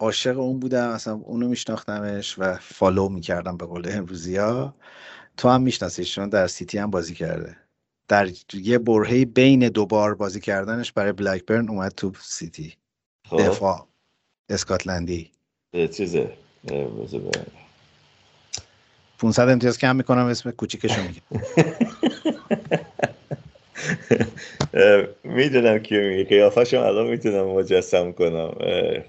عاشق 0.00 0.38
اون 0.38 0.60
بودم. 0.60 0.88
اصلا 0.88 1.14
اونو 1.14 1.48
میشناختمش 1.48 2.38
و 2.38 2.54
follow 2.54 3.08
می‌کردم 3.08 3.56
به 3.56 3.66
قول 3.66 3.88
امروزی 3.90 4.36
ها 4.36 4.74
تو 5.36 5.48
هم 5.48 5.62
میشناسیش 5.62 6.14
چون 6.14 6.28
در 6.28 6.46
سیتی 6.46 6.78
هم 6.78 6.90
بازی 6.90 7.14
کرده. 7.14 7.63
در 8.08 8.28
یه 8.52 8.78
برهه 8.78 9.24
بین 9.24 9.68
دو 9.68 9.86
بار 9.86 10.14
بازی 10.14 10.40
کردنش 10.40 10.92
برای 10.92 11.12
بلکبرن 11.12 11.68
اومد 11.68 11.92
تو 11.92 12.12
سیتی. 12.20 12.74
خب. 13.28 13.36
دفاع. 13.36 13.86
اسکاتلندی. 14.48 15.30
چیزه. 15.72 16.30
500 19.18 19.48
امتیاز 19.48 19.78
کم 19.78 19.96
می‌کنم 19.96 20.24
اسم 20.26 20.50
کوچیکشو 20.50 21.02
میگم. 21.02 21.42
می‌دونم 25.24 25.78
که 25.78 25.96
میگه. 25.98 26.24
قیافش 26.24 26.74
الان 26.74 27.06
می‌تونم 27.06 27.46
مجسم 27.46 28.12
کنم. 28.12 28.54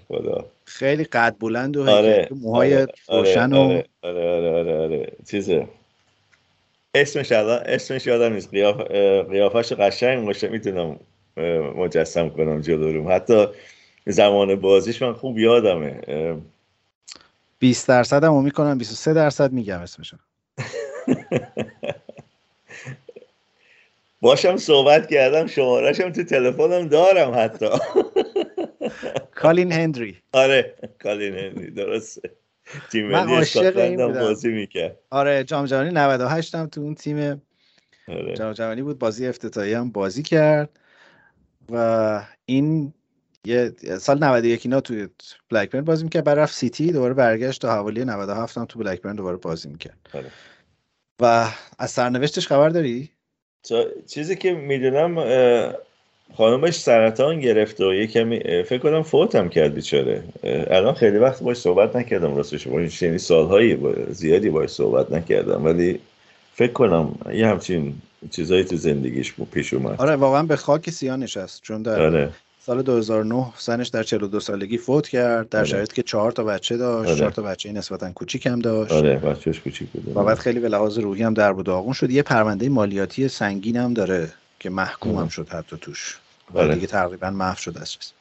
خدا. 0.08 0.46
خیلی 0.66 1.04
قد 1.04 1.36
بلند 1.40 1.78
و 1.78 1.90
آره، 1.90 2.30
موهای 2.32 2.76
آره، 2.76 2.88
روشن 3.10 3.54
آره، 3.54 3.86
و 4.04 4.08
آره 4.08 4.30
آره 4.30 4.60
آره 4.60 4.78
آره. 4.78 5.12
چیزه. 5.32 5.68
اسمش 6.96 7.32
الان 7.32 7.64
اسمش 7.66 8.08
یادم 8.08 8.34
نیست. 8.34 8.50
قیاف 8.50 8.82
قیافش 9.32 9.74
قشنگ 9.74 10.26
باشه. 10.26 10.48
می‌تونم 10.48 11.00
مجسم 11.76 12.30
کنم 12.30 12.62
جلو 12.62 13.10
حتی 13.10 13.48
زمان 14.06 14.56
بازیش 14.56 15.02
من 15.02 15.14
خوب 15.14 15.40
یادمه. 15.40 16.02
20 17.60 17.88
درصد 17.88 18.24
هم 18.24 18.44
می‌کنم 18.44 18.78
23 18.78 19.14
درصد 19.14 19.52
میگم 19.52 19.80
اسمشو. 19.80 20.18
باشم 24.22 24.58
صحبت 24.58 25.08
کردم 25.08 25.48
شمارشم 25.48 26.12
تو 26.12 26.24
تلفنم 26.24 26.88
دارم 26.88 27.34
حتی. 27.36 27.70
کالین 29.42 29.72
هندری. 29.72 30.18
آره 30.34 30.76
کالین 31.04 31.34
هندری 31.38 31.72
درسته. 31.72 32.30
تیم 32.92 33.16
عاشق 33.16 33.78
این 33.78 34.08
بودم 34.08 34.20
بازی 34.20 34.50
می‌کرد 34.50 35.00
آره 35.10 35.44
جام 35.44 35.66
جهانی 35.66 35.90
98 35.90 36.56
هم 36.56 36.68
تو 36.68 36.82
اون 36.82 36.96
تیم 36.96 37.42
آره. 38.08 38.36
جام 38.36 38.54
جهانی 38.54 38.82
بود 38.82 39.00
بازی 39.00 39.28
افتتاحی 39.28 39.74
هم 39.74 39.92
بازی 39.92 40.24
کرد 40.24 40.70
و 41.72 42.26
این 42.46 42.94
یه 43.46 43.74
سال 44.00 44.24
91 44.24 44.66
اینا 44.66 44.82
توی 44.82 45.08
بلکبرن 45.50 45.84
بازی 45.84 46.04
می‌کرد 46.04 46.24
بعد 46.24 46.40
رفت 46.40 46.54
سیتی 46.54 46.92
دوباره 46.92 47.14
برگشت 47.14 47.62
تا 47.62 47.74
حوالی 47.74 48.06
97 48.06 48.58
هم 48.58 48.66
تو 48.66 48.80
بلکبرن 48.80 49.16
دوباره 49.16 49.38
بازی 49.38 49.70
می‌کرد 49.70 49.98
آره. 50.14 50.32
و 51.22 51.50
از 51.80 51.92
سرنوشتش 51.92 52.48
خبر 52.48 52.70
داری؟ 52.70 53.10
چیزی 54.08 54.36
که 54.36 54.54
می‌دونم 54.54 55.18
خانمش 56.34 56.80
سرطان 56.80 57.40
گرفته 57.40 57.86
و 57.86 57.94
یه 57.94 58.08
کمی 58.08 58.40
فکر 58.40 58.78
کنم 58.78 59.04
فوت 59.04 59.36
هم 59.36 59.50
کرد 59.50 59.74
بیچاره. 59.74 60.24
الان 60.44 60.94
خیلی 60.94 61.18
وقت 61.18 61.44
باش 61.44 61.58
صحبت 61.58 61.96
نکردم 61.96 62.36
راستش. 62.36 62.68
با 62.68 62.80
این 62.80 63.18
سالهایی 63.18 63.78
زیادی 64.12 64.50
باش 64.50 64.70
صحبت 64.70 65.12
نکردم. 65.12 65.66
ولی 65.66 66.00
فکر 66.54 66.72
کنم 66.72 67.16
یه 67.34 67.48
همچین 67.48 67.94
چیزایی 68.32 68.64
تو 68.64 68.76
زندگیش 68.76 69.34
پیش 69.52 69.74
اومد. 69.74 70.02
آره 70.02 70.16
واقعا 70.16 70.44
به 70.44 70.56
خاک 70.56 70.90
سیاه 70.90 71.18
نشست. 71.18 71.62
چون 71.62 71.82
در 71.82 72.02
آره. 72.02 72.30
سال 72.66 72.82
2009 72.82 73.46
سنش 73.58 73.88
در 73.88 74.04
42 74.04 74.40
سالگی 74.40 74.78
فوت 74.78 75.08
کرد. 75.08 75.50
در 75.50 75.60
آره. 75.60 75.86
که 75.86 76.04
چهار 76.04 76.32
تا 76.32 76.44
بچه 76.44 76.78
داشت. 76.78 77.10
آره. 77.10 77.20
چهار 77.20 77.32
تا 77.32 77.42
بچه 77.42 77.72
نسبتا 77.72 78.12
کوچیک 78.12 78.46
هم 78.46 78.60
داشت. 78.60 78.92
آره 78.92 79.16
بچه‌ش 79.16 79.60
کوچیک 79.60 79.90
بود. 79.90 80.18
و 80.18 80.24
بعد 80.24 80.38
خیلی 80.38 80.60
به 80.60 80.70
لحاظ 80.70 80.98
روحی 81.00 81.24
هم 81.24 81.34
در 81.34 81.52
و 81.52 81.64
داغون 81.64 81.94
شد. 81.94 82.12
یه 82.12 82.24
پرونده 82.24 82.70
مالیاتی 82.70 83.28
سنگین 83.28 83.78
هم 83.78 83.94
داره. 83.94 84.30
که 84.60 84.70
محکوم 84.70 85.16
هم 85.16 85.28
شد 85.28 85.50
حتی 85.50 85.78
توش. 85.82 86.18
و 86.54 86.60
آره. 86.60 86.76
دیگه 86.76 86.88
تقریبا 86.88 87.30
محو 87.30 87.58
شده 87.58 87.82
است. 87.82 88.14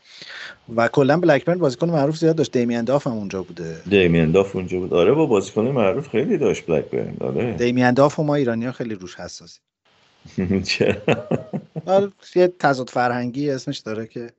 و 0.76 0.89
کلا 0.89 1.16
بلکبرن 1.16 1.59
بازیکن 1.59 1.91
معروف 1.91 2.16
زیاد 2.16 2.37
داشت. 2.37 2.53
دیمین 2.53 2.85
داف 2.85 3.07
هم 3.07 3.12
اونجا 3.12 3.43
بوده. 3.43 3.80
دیمین 3.87 4.30
داف 4.30 4.57
اونجا 4.57 4.78
بود. 4.78 4.95
آره 4.95 5.12
با 5.12 5.26
بازیکن 5.26 5.62
معروف 5.62 6.09
خیلی 6.09 6.39
داشت 6.39 6.66
بلکبرن 6.66 7.16
آره. 7.20 7.53
دیمین 7.53 7.91
داف 7.91 8.18
و 8.18 8.22
ما 8.22 8.35
ایرانی 8.35 8.66
ها 8.66 8.72
خیلی 8.72 8.95
روش 8.95 9.14
حساسی 9.14 9.61
چرا؟ 10.64 10.97
یه 12.35 12.53
تضاد 12.59 12.91
فرهنگی 12.91 13.51
اسمش 13.51 13.78
داره 13.78 14.07
که 14.07 14.30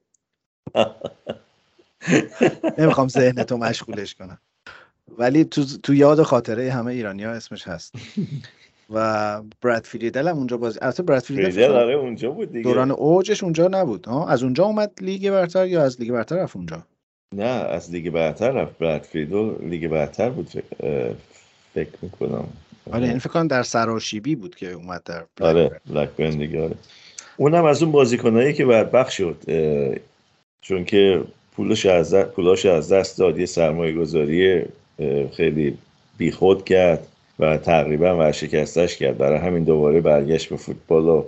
نمی‌خوام 2.78 3.08
ذهنتو 3.08 3.58
مشغولش 3.58 4.16
کنم. 4.16 4.38
ولی 5.18 5.46
تو, 5.46 5.66
تو 5.84 5.93
یاد 5.93 6.24
خاطره 6.24 6.72
همه 6.72 6.91
ایرانی 6.91 7.24
ها 7.24 7.32
اسمش 7.32 7.68
هست. 7.68 7.96
و 8.89 9.41
براد 9.61 9.83
فریدل 9.83 10.27
هم 10.27 10.38
اونجا 10.38 10.57
بازی 10.57 10.79
البته 10.81 11.03
براد 11.03 11.21
فریدل 11.21 11.71
آره 11.71 11.93
اونجا 11.93 12.31
بود 12.31 12.51
دیگه. 12.51 12.63
دوران 12.63 12.91
اوجش 12.91 13.43
اونجا 13.43 13.67
نبود. 13.67 14.05
ها 14.05 14.27
از 14.27 14.43
اونجا 14.43 14.63
اومد 14.63 14.91
لیگ 15.01 15.29
برتر 15.31 15.67
یا 15.67 15.83
از 15.83 16.01
لیگ 16.01 16.11
برتر 16.11 16.36
رفت 16.36 16.55
اونجا؟ 16.55 16.83
نه 17.36 17.43
از 17.43 17.91
لیگ 17.91 18.09
برتر 18.09 18.51
رفت. 18.51 18.77
براد 18.77 19.01
فریدل 19.01 19.51
لیگ 19.61 19.88
برتر 19.88 20.29
بود 20.29 20.49
فکر 21.73 21.97
می‌کنم. 22.01 22.47
آره 22.91 23.07
این 23.07 23.19
فکر 23.19 23.29
کنم 23.29 23.47
در 23.47 23.63
سراشیبی 23.63 24.36
بود 24.36 24.55
که 24.55 24.71
اومد 24.71 25.03
در 25.05 25.23
آره 25.41 25.81
بلک 25.93 26.21
دیگه 26.21 26.63
آره. 26.63 26.75
اونم 27.38 27.65
از 27.65 27.83
اون 27.83 27.91
بازیکنایی 27.91 28.53
که 28.53 28.65
بدبخت 28.65 29.11
شد 29.11 29.38
چون 30.61 30.86
که 30.86 31.23
پولش 31.55 31.86
از 31.86 32.15
پولاش 32.15 32.65
از 32.65 32.91
دست 32.91 33.17
داد. 33.17 33.39
یه 33.39 33.45
سرمایه 33.45 33.93
گذاری 33.93 34.65
خیلی 35.38 35.77
بیخود 36.17 36.65
کرد. 36.65 37.07
و 37.39 37.57
تقریبا 37.57 38.17
ورشکستش 38.17 38.97
کرد. 38.97 39.17
برای 39.17 39.38
همین 39.38 39.63
دوباره 39.63 40.01
برگشت 40.01 40.49
به 40.49 40.55
فوتبال 40.55 41.05
و 41.05 41.23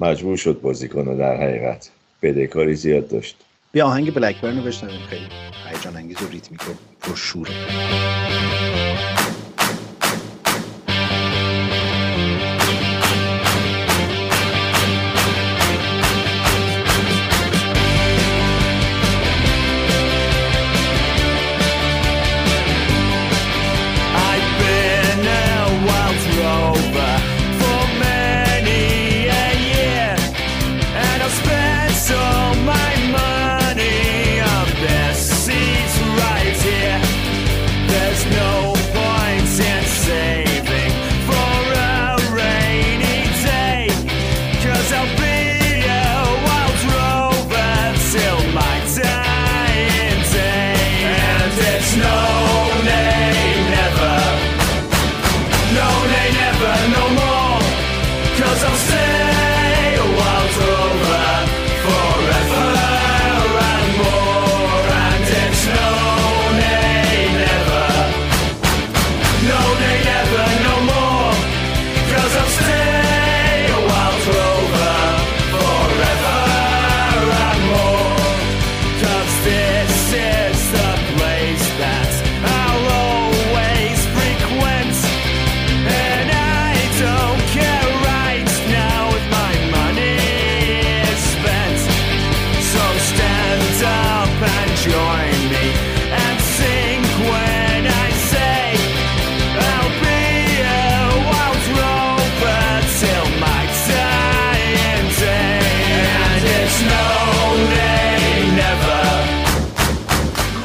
مجبور 0.00 0.36
شد 0.36 0.60
بازی 0.60 0.88
کنه 0.88 1.16
در 1.16 1.36
حقیقت 1.36 1.90
بدهکاری 2.22 2.74
زیاد 2.74 3.08
داشت. 3.08 3.36
بیا 3.72 3.86
آهنگ 3.86 4.14
بلکبرن 4.14 4.58
رو 4.58 4.64
بشنویم. 4.64 5.00
خیلی 5.08 5.26
هیجان 5.72 5.96
انگیز 5.96 6.22
و 6.22 6.28
ریتمیک 6.28 6.60
و 6.60 6.72
پرشوره. 7.00 7.50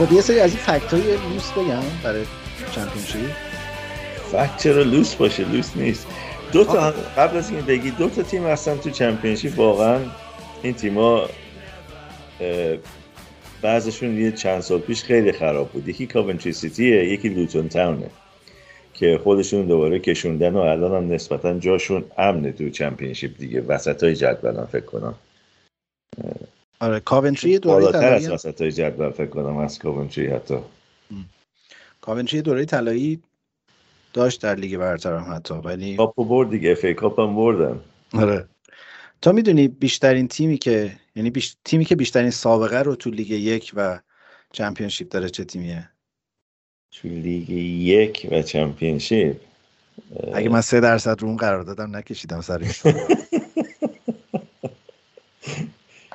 خب 0.01 0.11
یه 0.11 0.21
سری 0.21 0.39
از 0.39 0.51
این 0.51 0.59
fact 0.59 0.93
های 0.93 1.11
لوس 1.11 1.51
بگم 1.51 1.81
برای 2.03 2.25
Championship. 2.75 3.31
fact 4.31 4.57
چرا 4.57 4.83
لوس 4.83 5.15
باشه؟ 5.15 5.45
لوس 5.45 5.77
نیست. 5.77 6.07
دو 6.51 6.63
تا 6.63 6.91
قبل 7.17 7.37
از 7.37 7.49
اینکه 7.49 7.65
بگی 7.65 7.91
دو 7.91 8.09
تا 8.09 8.23
تیم 8.23 8.45
هستن 8.45 8.77
تو 8.77 8.89
Championship. 8.89 9.59
واقعا 9.59 9.99
این 10.63 10.73
تیما 10.73 11.29
بعضشون 13.61 14.17
یه 14.17 14.31
چند 14.31 14.61
سال 14.61 14.79
پیش 14.79 15.03
خیلی 15.03 15.31
خراب 15.31 15.69
بود. 15.69 15.87
یکی 15.87 16.07
کاونتری 16.07 16.53
سیتیه 16.53 17.05
یکی 17.05 17.29
لوتون 17.29 17.69
تاونه 17.69 18.09
که 18.93 19.19
خودشون 19.23 19.65
دوباره 19.65 19.99
کشوندن 19.99 20.53
و 20.53 20.59
الان 20.59 21.03
هم 21.03 21.13
نسبتا 21.13 21.59
جاشون 21.59 22.05
امنه 22.17 22.51
تو 22.51 22.69
Championship 22.69 23.37
دیگه. 23.37 23.61
وسط 23.61 24.03
های 24.03 24.15
جدولن 24.15 24.65
فکر 24.65 24.85
کنم. 24.85 25.15
آره 26.81 26.99
کاونتری 26.99 27.59
دوره 27.59 27.91
طلایی 27.91 28.25
از 28.25 28.31
وسط 28.31 28.63
جدول 28.63 29.11
فکر 29.11 29.25
کنم 29.29 29.57
از 29.57 29.79
کاونتری 29.79 30.27
حتی. 30.27 30.57
کاونتری 32.01 32.41
دوره 32.41 32.65
طلایی 32.65 33.21
داشت 34.13 34.41
در 34.41 34.55
لیگ 34.55 34.77
برتر 34.77 35.13
هم 35.13 35.35
حتی 35.35 35.53
ولی 35.53 35.95
کاپو 35.95 36.25
برد 36.25 36.49
دیگه 36.49 36.71
FA 36.71 36.85
Cup 36.95 37.19
هم 37.19 37.35
بردن. 37.35 37.79
آره. 38.13 38.47
تا 39.21 39.31
می‌دونی 39.31 39.67
بیشترین 39.67 40.27
تیمی 40.27 40.57
که 40.57 40.91
یعنی 41.15 41.29
بیش... 41.29 41.55
تیمی 41.65 41.85
که 41.85 41.95
بیشترین 41.95 42.29
سابقه 42.29 42.79
رو 42.79 42.95
تو 42.95 43.09
لیگ 43.09 43.29
یک 43.29 43.71
و 43.75 43.99
Championship 44.53 45.09
داره 45.09 45.29
چه 45.29 45.43
تیمیه؟ 45.43 45.89
تو 46.91 47.07
لیگ 47.07 47.49
یک 47.49 48.27
و 48.31 48.41
Championship؟ 48.41 49.37
اگه 50.33 50.49
من 50.49 50.61
سه 50.61 50.79
درصد 50.79 51.21
رو 51.21 51.27
اون 51.27 51.37
قرار 51.37 51.63
دادم 51.63 51.95
نکشیدم 51.95 52.41
سرش 52.41 52.81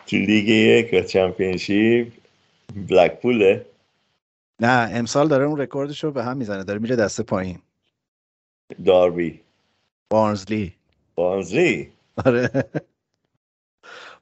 تو 0.06 0.16
لیگ 0.16 0.48
یک 0.48 0.90
و 0.92 1.06
Championship 1.06 2.12
بلکپوله. 2.88 3.66
نه 4.60 4.90
امسال 4.92 5.28
داره 5.28 5.44
اون 5.44 5.60
رکوردش 5.60 6.04
رو 6.04 6.10
به 6.12 6.24
هم 6.24 6.36
می‌زنه 6.36 6.64
داره 6.64 6.78
میره 6.78 6.96
دسته 6.96 7.22
پایین. 7.22 7.58
داربی. 8.84 9.40
بارنزلی. 10.10 10.74
بارنزلی؟ 11.14 11.92
آره. 12.26 12.50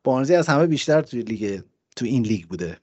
بارنزلی 0.04 0.36
از 0.36 0.46
همه 0.48 0.66
بیشتر 0.66 1.02
توی 1.02 1.22
لیگ 1.22 1.60
تو 1.96 2.04
این 2.04 2.22
لیگ 2.22 2.46
بوده. 2.46 2.76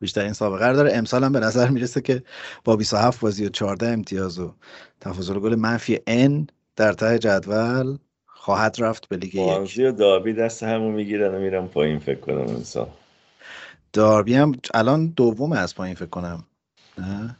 بیشتر 0.00 0.20
این 0.24 0.32
سابقه 0.32 0.72
داره. 0.72 0.92
امسال 0.94 1.24
هم 1.24 1.32
به 1.32 1.40
نظر 1.40 1.68
می‌رسه 1.68 2.00
که 2.00 2.22
با 2.64 2.76
27 2.76 3.20
بازی 3.20 3.46
و 3.46 3.48
14 3.48 3.88
امتیاز 3.88 4.38
و 4.38 4.54
تفاضل 5.00 5.38
گل 5.38 5.54
منفی 5.54 5.96
N 5.96 6.52
در 6.76 6.92
ته 6.92 7.18
جدول 7.18 7.98
خواهد 8.46 8.76
رفت 8.78 9.08
به 9.08 9.16
لیگ 9.16 9.34
یک. 9.34 9.78
و 9.78 9.92
دابی 9.92 10.32
دست 10.32 10.62
همو 10.62 10.92
می‌گیرن 10.92 11.34
و 11.34 11.38
میرن 11.38 11.66
پایین 11.66 11.98
فکر 11.98 12.20
کنم 12.20 12.46
این 12.46 12.86
داربی 13.92 14.34
هم 14.34 14.52
الان 14.74 15.06
دوم 15.06 15.52
از 15.52 15.74
پایین 15.74 15.94
فکر 15.94 16.06
کنم. 16.06 16.44
نه؟ 16.98 17.36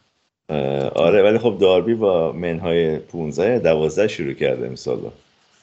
آره 0.88 1.22
ولی 1.22 1.38
خب 1.38 1.58
داربی 1.60 1.94
با 1.94 2.32
منهای 2.32 2.98
15 2.98 3.58
12 3.58 4.08
شروع 4.08 4.32
کرده 4.32 4.68
مثلا 4.68 5.12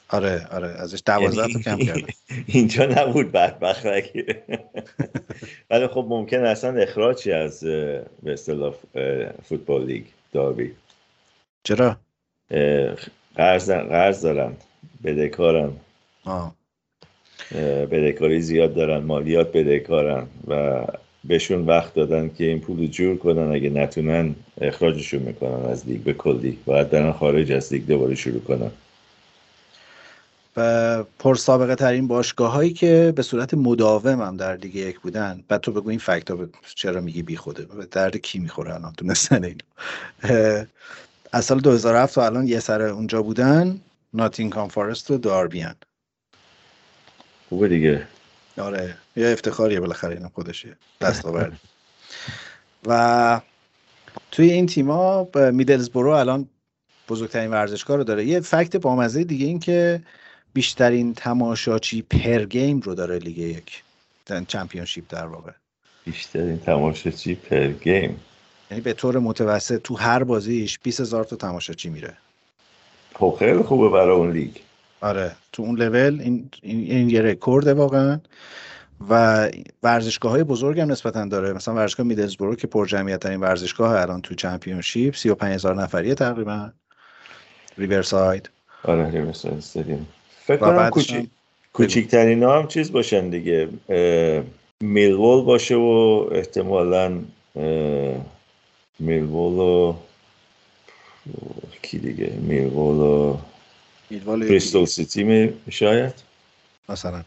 آره 0.08 0.46
آره 0.52 0.68
ازش 0.68 1.02
12 1.06 1.52
تا 1.52 1.60
کم 1.60 1.78
کرده. 1.78 2.06
اینجا 2.46 2.86
نبود 2.86 3.32
بدبخت 3.32 3.86
ولی 5.70 5.86
خب 5.86 6.06
ممکن 6.08 6.44
اصلا 6.44 6.82
اخراجی 6.82 7.32
از 7.32 7.64
به 7.64 8.32
اصطلاح 8.32 8.74
فوتبال 9.42 9.84
لیگ 9.84 10.04
داربی 10.32 10.72
چرا؟ 11.62 11.96
قرض 13.36 13.70
قرض 13.70 14.22
دارن 14.22 14.56
بدهکارن. 15.04 15.72
بدهکاری 17.90 18.40
زیاد 18.40 18.74
دارن 18.74 18.98
مالیات 18.98 19.52
بدهکارن 19.52 20.26
و 20.48 20.84
بهشون 21.24 21.66
وقت 21.66 21.94
دادن 21.94 22.30
که 22.38 22.44
این 22.44 22.60
پول 22.60 22.86
جور 22.86 23.16
کنن 23.16 23.52
اگه 23.52 23.70
نتونن 23.70 24.34
اخراجشون 24.60 25.22
می‌کنن 25.22 25.64
از 25.70 25.88
لیگ. 25.88 26.00
به 26.00 26.12
کلی 26.12 26.58
باید 26.64 26.90
برن 26.90 27.12
خارج 27.12 27.52
از 27.52 27.72
لیگ 27.72 27.86
دوباره 27.86 28.14
شروع 28.14 28.40
کنن. 28.40 28.70
و 30.56 31.02
پرسابقه 31.18 31.74
ترین 31.74 32.08
باشگاه 32.08 32.52
هایی 32.52 32.72
که 32.72 33.12
به 33.16 33.22
صورت 33.22 33.54
مداوم 33.54 34.22
هم 34.22 34.36
در 34.36 34.56
لیگ 34.56 34.74
یک 34.74 35.00
بودن 35.00 35.44
بعد 35.48 35.60
تو 35.60 35.72
بگو 35.72 35.90
این 35.90 35.98
فکت 35.98 36.30
ها 36.30 36.38
چرا 36.74 37.00
میگی 37.00 37.22
بی 37.22 37.36
خوده؟ 37.36 37.64
به 37.64 37.86
درد 37.90 38.16
کی 38.16 38.38
می‌خوره 38.38 38.74
الان؟ 38.74 38.94
دونستن 38.98 39.44
اینو. 39.44 40.64
از 41.32 41.44
سال 41.44 41.60
2007 41.60 42.14
تا 42.14 42.26
الان 42.26 42.48
یه 42.48 42.60
سر 42.60 42.82
اونجا 42.82 43.22
بودن. 43.22 43.80
ناتینگهام 44.14 44.68
فارست 44.68 45.10
و 45.10 45.18
داربیان 45.18 45.74
خوبه 47.48 47.68
دیگه. 47.68 48.06
آره 48.58 48.96
یه 49.16 49.28
افتخاریه 49.28 49.80
بالاخره 49.80 50.14
اینم 50.14 50.30
خودشه. 50.34 50.76
دستاورد 51.00 51.60
و 52.86 53.40
توی 54.30 54.50
این 54.50 54.66
تیما 54.66 55.28
میدلزبرو 55.34 56.10
الان 56.10 56.48
بزرگترین 57.08 57.50
ورزشکار 57.50 57.98
رو 57.98 58.04
داره. 58.04 58.24
یه 58.24 58.40
فکت 58.40 58.76
بامزه 58.76 59.24
دیگه 59.24 59.46
این 59.46 59.58
که 59.58 60.02
بیشترین 60.52 61.14
تماشاچی 61.14 62.02
پر 62.02 62.44
گیم 62.44 62.80
رو 62.80 62.94
داره 62.94 63.18
لیگ 63.18 63.38
یک. 63.38 63.82
Championship 64.48 65.04
در 65.08 65.26
واقع. 65.26 65.52
بیشترین 66.04 66.58
تماشاچی 66.58 67.34
per 67.34 67.66
game. 67.66 68.20
یعنی 68.70 68.80
به 68.80 68.92
طور 68.92 69.18
متوسط 69.18 69.82
تو 69.82 69.94
هر 69.94 70.24
بازیش 70.24 70.78
20 70.82 71.00
هزار 71.00 71.24
تا 71.24 71.36
تماشاچی 71.36 71.88
میره. 71.88 72.16
خیلی 73.38 73.62
خوبه 73.62 73.88
برای 73.88 74.16
اون 74.16 74.30
لیگ. 74.30 74.50
آره 75.00 75.32
تو 75.52 75.62
اون 75.62 75.76
لول 75.76 76.20
این, 76.20 76.50
این, 76.62 77.10
یه 77.10 77.20
رکورده 77.20 77.74
واقعا. 77.74 78.20
و 79.10 79.50
ورزشگاه 79.82 80.32
های 80.32 80.44
بزرگ 80.44 80.80
هم 80.80 80.92
نسبتا 80.92 81.24
داره. 81.24 81.52
مثلا 81.52 81.74
ورزشگاه 81.74 82.06
میدلزبرو 82.06 82.54
که 82.54 82.66
پر 82.66 82.86
جمعیت 82.86 83.20
ترین 83.20 83.40
ورزشگاه 83.40 84.00
الان 84.00 84.20
تو 84.20 84.34
Championship 84.34 85.16
35 85.16 85.54
هزار 85.54 85.74
نفریه 85.74 86.14
تقریبا. 86.14 86.70
ریورساید. 87.78 88.50
آره 88.84 89.10
Riverside 89.10 89.54
Stadium. 89.54 90.06
فکر 90.46 90.56
کنم 90.56 90.90
کوچیک 90.90 91.28
کوچیکترین 91.72 92.42
هم 92.42 92.66
چیز 92.66 92.92
باشن 92.92 93.30
دیگه. 93.30 93.68
میلوول 94.80 95.44
باشه 95.44 95.74
و 95.74 96.26
احتمالا 96.32 97.18
میلوول 98.98 99.58
و 99.58 99.94
کی 101.82 101.98
دیگه؟ 101.98 102.26
میلوول 102.26 102.96
و 102.96 103.36
کریستال 104.46 104.84
سیتی 104.84 105.52
شاید؟ 105.70 106.14
مثلا. 106.88 107.22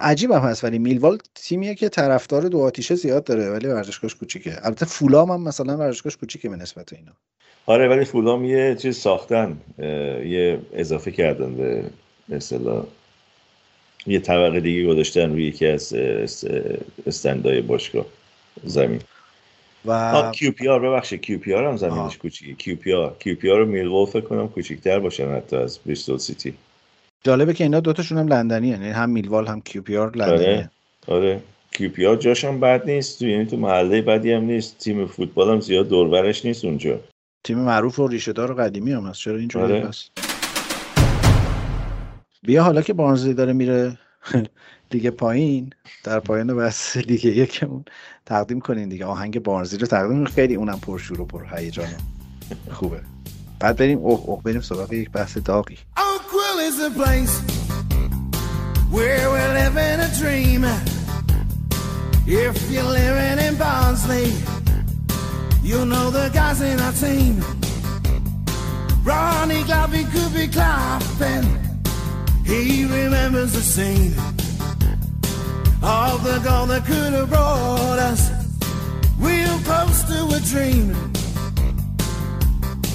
عجیب 0.00 0.30
هم 0.30 0.40
هست 0.40 0.64
ولی 0.64 0.78
میلوال 0.78 1.18
تیمیه 1.34 1.74
که 1.74 1.88
طرفدار 1.88 2.42
دو 2.42 2.60
آتیشه 2.60 2.94
زیاد 2.94 3.24
داره 3.24 3.50
ولی 3.50 3.66
ورزشگاهش 3.66 4.14
کوچیکه. 4.14 4.56
البته 4.62 4.86
فولام 4.86 5.30
هم 5.30 5.42
مثلا 5.42 5.76
ورزشگاهش 5.76 6.16
کوچیکه 6.16 6.48
به 6.48 6.56
نسبت 6.56 6.92
اینا. 6.92 7.12
آره 7.66 7.88
ولی 7.88 8.04
فولام 8.04 8.44
یه 8.44 8.74
چیز 8.74 8.96
ساختن 8.96 9.60
یه 9.78 10.60
اضافه 10.72 11.10
کردن 11.10 11.54
به 11.54 11.84
مثلا 12.28 12.84
یه 14.06 14.18
طبقه 14.18 14.60
دیگه 14.60 14.86
گذاشتن 14.86 15.30
روی 15.30 15.44
یکی 15.44 15.66
از 15.66 15.94
stand 17.06 17.51
ای 17.51 17.60
باشگاه 17.60 18.06
زمین. 18.64 19.00
و 19.88 20.30
کیو 20.32 20.50
پی 20.52 20.68
آر 20.68 20.80
ببخشید 20.80 21.20
کیو 21.20 21.38
پی 21.38 21.54
آر 21.54 21.64
هم 21.64 21.76
زمینش 21.76 22.18
کوچیکه 22.18 22.54
کیو 22.54 22.76
پی 22.76 22.92
آر 22.92 23.16
کیو 23.18 23.36
پی 23.36 23.50
آر 23.50 23.58
رو 23.58 23.66
میلوول 23.66 24.06
فکر 24.06 24.20
کنم 24.20 24.48
کوچیک‌تر 24.48 24.98
باشن 24.98 25.32
حتی 25.36 25.56
از 25.56 25.78
بریستول 25.86 26.18
سیتی. 26.18 26.54
جالبه 27.24 27.54
که 27.54 27.64
اینا 27.64 27.80
دوتاشون 27.80 28.18
هم 28.18 28.28
لندنی 28.28 28.68
یعنی 28.68 28.88
هم 28.90 29.10
میلوال 29.10 29.46
هم 29.46 29.60
کیو 29.60 29.82
پی 29.82 29.96
آر 29.96 30.16
لندنی 30.16 30.46
آره 30.46 30.70
آره. 31.08 31.40
کیو 31.72 31.90
پی 31.90 32.06
آر 32.06 32.16
جاش 32.16 32.44
هم 32.44 32.60
بد 32.60 32.90
نیست 32.90 33.22
یعنی 33.22 33.46
تو 33.46 33.56
محله 33.56 34.02
بدی 34.02 34.32
هم 34.32 34.42
نیست 34.44 34.78
تیم 34.78 35.06
فوتبال 35.06 35.50
هم 35.50 35.60
زیاد 35.60 35.88
دوربرش 35.88 36.44
نیست 36.44 36.64
اونجا. 36.64 37.00
تیم 37.44 37.58
معروف 37.58 37.98
و 37.98 38.08
ریشه 38.08 38.32
دار 38.32 38.54
قدیمی 38.54 38.92
هم 38.92 39.06
هست 39.06 39.20
چرا 39.20 39.36
اینجوری 39.36 39.64
آره. 39.64 39.88
هست؟ 39.88 40.10
بیا 42.42 42.62
حالا 42.62 42.82
که 42.82 42.92
بارنزلی 42.92 43.34
داره 43.34 43.52
میره. 43.52 43.98
لیگ 44.92 45.08
پایین 45.10 45.70
در 46.04 46.20
پایان 46.20 46.56
بس 46.56 46.96
لیگ 46.96 47.24
یکمون 47.24 47.84
تقدیم 48.26 48.60
کنین 48.60 48.88
دیگه. 48.88 49.04
آهنگ 49.04 49.42
بارزی 49.42 49.78
رو 49.78 49.86
تقدیم 49.86 50.24
خیلی 50.24 50.54
اونم 50.54 50.80
پرشور 50.80 51.20
و 51.20 51.24
پر 51.24 51.44
هیجان 51.56 51.88
خوبه. 52.70 53.00
بعد 53.60 53.76
بریم 53.76 53.98
اوه 53.98 54.20
اوه 54.26 54.42
بریم 54.42 54.60
سراغ 54.60 54.92
یک 54.92 55.10
بحث 55.10 55.38
داغی. 55.38 55.78
He 72.48 72.86
remembers 72.86 73.52
the 73.52 73.60
scene. 73.60 74.27
Of 75.88 76.22
the 76.22 76.38
goal 76.40 76.66
that 76.66 76.84
could 76.84 77.14
have 77.14 77.30
brought 77.30 77.98
us 77.98 78.30
real 79.18 79.58
close 79.64 80.02
to 80.04 80.18
a 80.36 80.40
dream. 80.52 80.92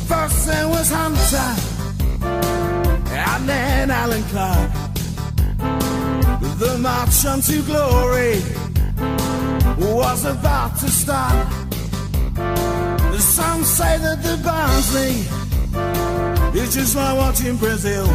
First 0.07 0.45
there 0.47 0.67
was 0.69 0.91
Hunter 0.91 1.49
and 3.09 3.49
then 3.49 3.89
Alan 3.89 4.23
Clark. 4.33 4.71
The 6.59 6.77
march 6.79 7.25
unto 7.25 7.63
glory 7.63 8.41
was 9.79 10.25
about 10.25 10.77
to 10.79 10.89
start. 10.89 11.47
Some 13.19 13.63
say 13.63 13.97
that 13.97 14.21
the 14.21 14.37
Barnsley 14.43 15.15
is 16.61 16.75
just 16.75 16.95
like 16.95 17.17
watching 17.17 17.57
Brazil. 17.57 18.05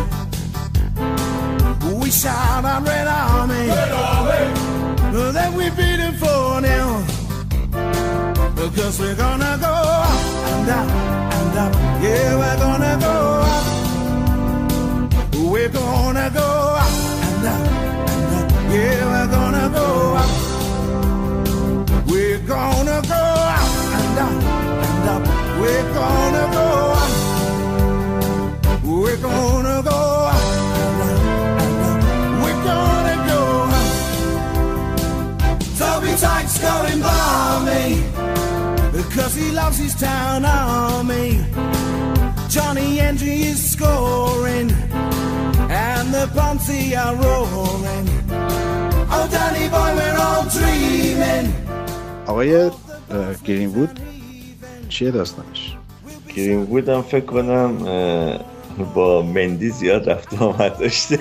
We 2.00 2.10
shout 2.10 2.64
our 2.64 2.80
red 2.82 3.08
army, 3.08 3.66
red 3.66 3.92
army. 3.92 4.67
Then 5.12 5.54
we 5.54 5.70
beat 5.70 5.96
them 5.96 6.14
4 6.14 6.60
0. 6.60 7.04
Because 8.54 8.98
we're 9.00 9.14
gonna 9.16 9.56
go 9.60 9.68
up 9.68 10.20
and 10.52 10.68
up 10.68 10.90
and 11.38 11.58
up. 11.58 11.72
Yeah, 12.02 12.36
we're 12.36 12.58
gonna 12.58 12.96
go 13.00 13.42
up. 13.54 13.64
We're 15.52 15.68
gonna 15.70 16.30
go 16.30 16.76
up 16.84 16.92
and 17.26 17.46
up 17.46 17.60
and 18.12 18.34
up. 18.38 18.48
Yeah, 18.72 19.00
we're 19.12 19.30
gonna 19.36 19.68
go 19.78 19.86
up. 20.22 20.30
We're 22.08 22.42
gonna 22.46 23.00
go 23.14 23.22
up 23.60 23.70
and 23.98 24.18
up 24.26 24.42
and 24.86 25.08
up. 25.14 25.22
We're 25.60 25.88
gonna 25.94 26.44
go 26.58 26.66
up. 27.02 27.12
We're 28.84 29.16
gonna 29.16 29.57
loves 39.68 39.80
his 39.86 39.94
town 40.10 40.44
army. 40.46 41.28
Johnny 42.54 42.90
Entry 43.08 43.38
is 43.52 43.60
scoring. 43.74 44.68
and 45.90 46.06
the 46.16 46.24
bouncy 46.36 46.82
are 47.02 47.14
rolling. 47.24 48.06
Oh 49.14 49.26
Danny 49.34 49.66
boy 49.74 49.90
we're 49.98 50.18
all 50.26 50.44
dreaming. 50.56 51.46
آقای 52.26 52.70
گرین 53.44 53.68
وود 53.68 54.00
چیه 54.88 55.10
داستانش؟ 55.10 55.76
گرین 56.36 56.62
وود 56.62 56.88
هم 56.88 57.02
فکر 57.02 57.24
کنم 57.24 57.78
با 58.94 59.22
مندی 59.22 59.68
زیاد 59.68 60.10
رفت 60.10 60.42
آمد 60.42 60.78
داشته 60.78 61.18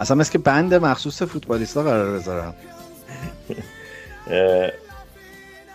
اصلا 0.00 0.16
مثل 0.16 0.32
که 0.32 0.38
بند 0.38 0.74
مخصوص 0.74 1.22
فوتبالیستا 1.22 1.82
قرار 1.82 2.18
بذارم 2.18 2.54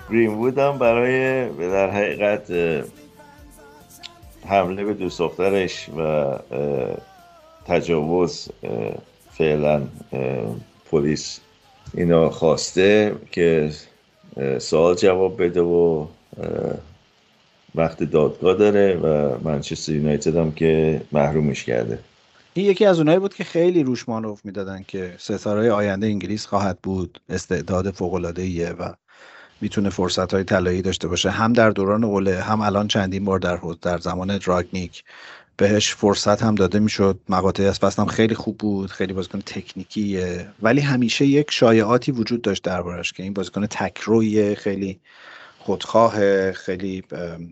گرین 0.10 0.60
هم 0.60 0.78
برای 0.78 1.50
در 1.50 1.92
حقیقت 1.92 2.52
حمله 4.46 4.84
به 4.84 4.94
دوست 4.94 5.20
دخترش 5.20 5.90
و 5.98 6.32
تجاوز 7.66 8.50
فعلا 9.32 9.82
پلیس 10.92 11.40
اینا 11.94 12.30
خواسته 12.30 13.16
که 13.32 13.72
سوال 14.60 14.96
جواب 14.96 15.44
بده 15.44 15.62
و 15.62 16.08
وقت 17.76 18.04
دادگاه 18.04 18.58
داره 18.58 18.96
و 18.96 19.38
منچستر 19.44 19.92
یونایتد 19.92 20.36
هم 20.36 20.52
که 20.52 21.02
محرومش 21.12 21.64
کرده. 21.64 22.00
این 22.54 22.66
یکی 22.66 22.86
از 22.86 22.98
اونایی 22.98 23.20
بود 23.20 23.34
که 23.34 23.44
خیلی 23.44 23.84
روش 23.84 24.10
مانور 24.10 24.40
می‌دادن 24.44 24.86
که 24.88 25.16
ستاره 25.18 25.72
آینده 25.72 26.08
انگلیس 26.08 26.46
خواهد 26.46 26.80
بود 26.84 27.22
استعداد 27.30 27.92
فوق 27.92 28.14
العاده 28.14 28.74
و 28.74 28.94
می‌تونه 29.64 29.90
فرصت 29.90 30.34
های 30.34 30.44
طلایی 30.44 30.82
داشته 30.82 31.08
باشه. 31.08 31.30
هم 31.30 31.54
در 31.54 31.70
دوران 31.70 32.04
اوله 32.04 32.42
هم 32.42 32.62
الان 32.62 32.88
چندین 32.88 33.26
بار 33.26 33.40
در 33.40 33.60
در 33.82 33.98
زمان 33.98 34.38
دراگنیک 34.38 35.04
بهش 35.58 35.94
فرصت 35.94 36.44
هم 36.44 36.56
داده 36.56 36.80
می‌شد. 36.80 37.20
مقاطعی 37.30 37.66
از 37.66 37.80
فصل 37.80 38.02
هم 38.02 38.08
خیلی 38.08 38.36
خوب 38.36 38.58
بود 38.58 38.92
خیلی 38.92 39.14
بازیکن 39.14 39.40
تکنیکیه. 39.40 40.48
ولی 40.62 40.82
همیشه 40.82 41.26
یک 41.26 41.52
شایعاتی 41.52 42.12
وجود 42.12 42.42
داشت 42.42 42.64
دربارش 42.64 43.14
که 43.14 43.24
این 43.24 43.34
بازیکن 43.34 43.66
تکروی 43.66 44.56
خیلی 44.56 45.00
خودخواه 45.60 46.52
خیلی 46.52 47.04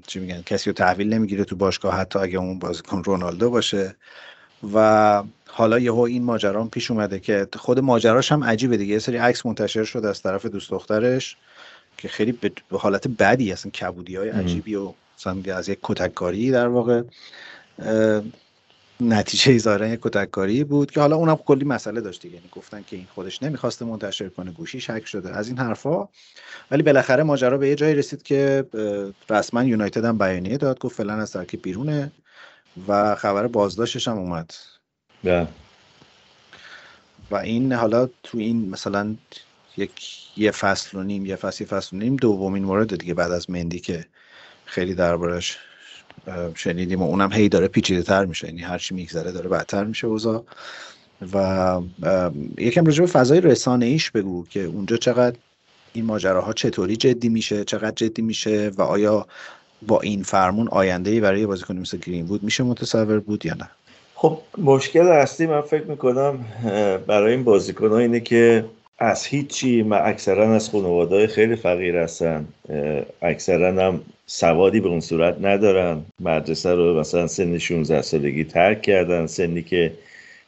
چی 0.07 0.20
میگن 0.20 0.41
کسی 0.41 0.70
رو 0.70 0.74
تحویل 0.74 1.14
نمی‌گیره 1.14 1.43
تو 1.43 1.55
باشگاه 1.55 1.95
حتی 1.95 2.20
اگه 2.20 2.38
اون 2.38 2.59
بازیکن 2.59 3.03
رونالدو 3.03 3.49
باشه. 3.49 3.95
و 4.74 5.24
حالا 5.47 5.80
یهو 5.80 5.99
این 5.99 6.24
ماجرا 6.24 6.64
پیش 6.66 6.91
اومده 6.91 7.20
که 7.20 7.47
خود 7.55 7.80
ماجراش 7.80 8.32
هم 8.32 8.43
عجیبه 8.43 8.78
دیگه. 8.78 8.93
یه 8.93 8.99
سری 8.99 9.18
عکس 9.18 9.45
منتشر 9.45 9.84
شد 9.84 10.05
از 10.05 10.22
طرف 10.22 10.45
دوست 10.45 10.72
دخترش. 10.72 11.38
که 12.02 12.08
خیلی 12.08 12.32
به 12.70 12.78
حالت 12.80 13.08
بدی 13.08 13.52
اصلا 13.52 13.72
کبودی 13.72 14.16
های 14.16 14.30
عجیبی 14.30 14.76
و 14.76 14.93
مثلا 15.18 15.56
از 15.56 15.70
یک 15.70 15.80
کتککاری 15.84 16.52
در 16.52 16.68
واقع 16.68 17.02
نتیجه 19.02 19.58
ظاهرا 19.58 19.88
یک 19.88 19.99
کتککاری 20.02 20.64
بود 20.64 20.91
که 20.91 20.99
حالا 20.99 21.16
اونم 21.16 21.36
کلی 21.36 21.66
مسئله 21.66 22.02
داشت 22.02 22.26
یعنی 22.26 22.49
گفتن 22.52 22.84
که 22.88 22.95
این 22.95 23.08
خودش 23.16 23.43
نمی‌خواسته 23.43 23.86
منتشر 23.86 24.30
کنه 24.30 24.52
گوشی 24.52 24.82
شک 24.82 25.06
شده 25.06 25.38
از 25.38 25.47
این 25.47 25.58
حرفا. 25.58 26.08
ولی 26.72 26.84
بالاخره 26.84 27.24
ماجرا 27.24 27.58
به 27.58 27.70
یه 27.70 27.76
جایی 27.76 27.95
رسید 27.95 28.24
که 28.24 28.66
رسما 29.30 29.64
یونایتد 29.64 30.06
هم 30.06 30.18
بیانیه 30.18 30.58
داد 30.58 30.80
گفت 30.80 30.95
فعلا 30.95 31.14
از 31.14 31.32
ترکیب 31.32 31.62
بیرونه 31.62 32.12
و 32.88 33.16
خبر 33.16 33.47
بازداشتش 33.47 34.08
هم 34.08 34.18
اومد. 34.18 34.54
yeah. 35.26 35.47
و 37.32 37.36
این 37.36 37.74
حالا 37.74 38.10
تو 38.24 38.38
این 38.38 38.70
مثلا 38.70 39.16
یک 39.82 39.91
یه 40.38 40.51
فصل 40.51 40.97
و 40.97 41.03
نیم 41.03 41.25
یه 41.25 41.36
فصل 41.36 41.63
یه 41.63 41.67
فصل 41.67 41.95
و 41.95 41.99
نیم. 41.99 42.15
دومین 42.15 42.63
مورد 42.63 42.95
دیگه 42.95 43.13
بعد 43.13 43.32
از 43.32 43.49
مندی 43.49 43.79
که 43.79 44.05
خیلی 44.65 44.95
دربارش 44.95 45.57
شنیدیم 46.55 47.01
و 47.01 47.05
اونم 47.05 47.32
هی 47.32 47.49
داره 47.49 47.67
پیچیده 47.67 48.03
تر 48.03 48.25
میشه. 48.25 48.47
یعنی 48.47 48.61
هر 48.61 48.77
چی 48.77 48.95
میگذره 48.95 49.32
داره 49.32 49.49
بدتر 49.49 49.84
میشه 49.84 50.07
اوضاع. 50.07 50.43
و 51.34 51.82
یکم 52.57 52.86
راجع 52.86 53.01
به 53.01 53.07
فضای 53.07 53.41
رسانه 53.41 53.86
ایش 53.86 54.11
بگو 54.11 54.45
که 54.49 54.63
اونجا 54.63 54.97
چقدر 54.97 55.36
این 55.93 56.05
ماجراها 56.05 56.53
چطوری 56.53 56.95
جدی 56.95 57.29
میشه 57.29 57.63
چقدر 57.63 57.91
جدی 57.91 58.21
میشه 58.21 58.71
و 58.77 58.82
آیا 58.82 59.27
با 59.88 60.01
این 60.01 60.23
فرمون 60.23 60.67
آینده 60.67 61.11
ای 61.11 61.19
برای 61.19 61.45
بازیکن 61.45 61.77
مثل 61.77 61.97
گرین 61.97 62.25
بود 62.25 62.43
میشه 62.43 62.63
متصور 62.63 63.19
بود 63.19 63.45
یا 63.45 63.53
نه؟ 63.53 63.69
خب 64.15 64.39
مشکل 64.57 65.07
اصلی 65.07 65.47
من 65.47 65.61
فکر 65.61 65.84
می‌کنم 65.84 66.45
برای 67.07 67.34
این 67.34 67.43
بازیکن 67.43 67.89
ها 67.89 67.97
اینه 67.97 68.19
که 68.19 68.65
از 69.04 69.26
هیچی 69.26 69.84
من 69.84 70.02
اکثرا 70.04 70.56
از 70.56 70.70
خانواده 70.70 71.28
خیلی 71.28 71.56
فقیر 71.56 71.97
هستن. 71.97 72.47
اکثرا 73.22 73.88
هم 73.88 74.02
سوادی 74.26 74.80
به 74.80 74.89
اون 74.89 74.99
صورت 74.99 75.38
ندارن. 75.41 76.02
مدرسه 76.20 76.74
رو 76.74 76.99
مثلا 76.99 77.28
سن 77.28 77.58
16 77.58 78.02
سالگی 78.02 78.43
ترک 78.43 78.82
کردن. 78.82 79.26
سنی 79.26 79.62
که 79.62 79.93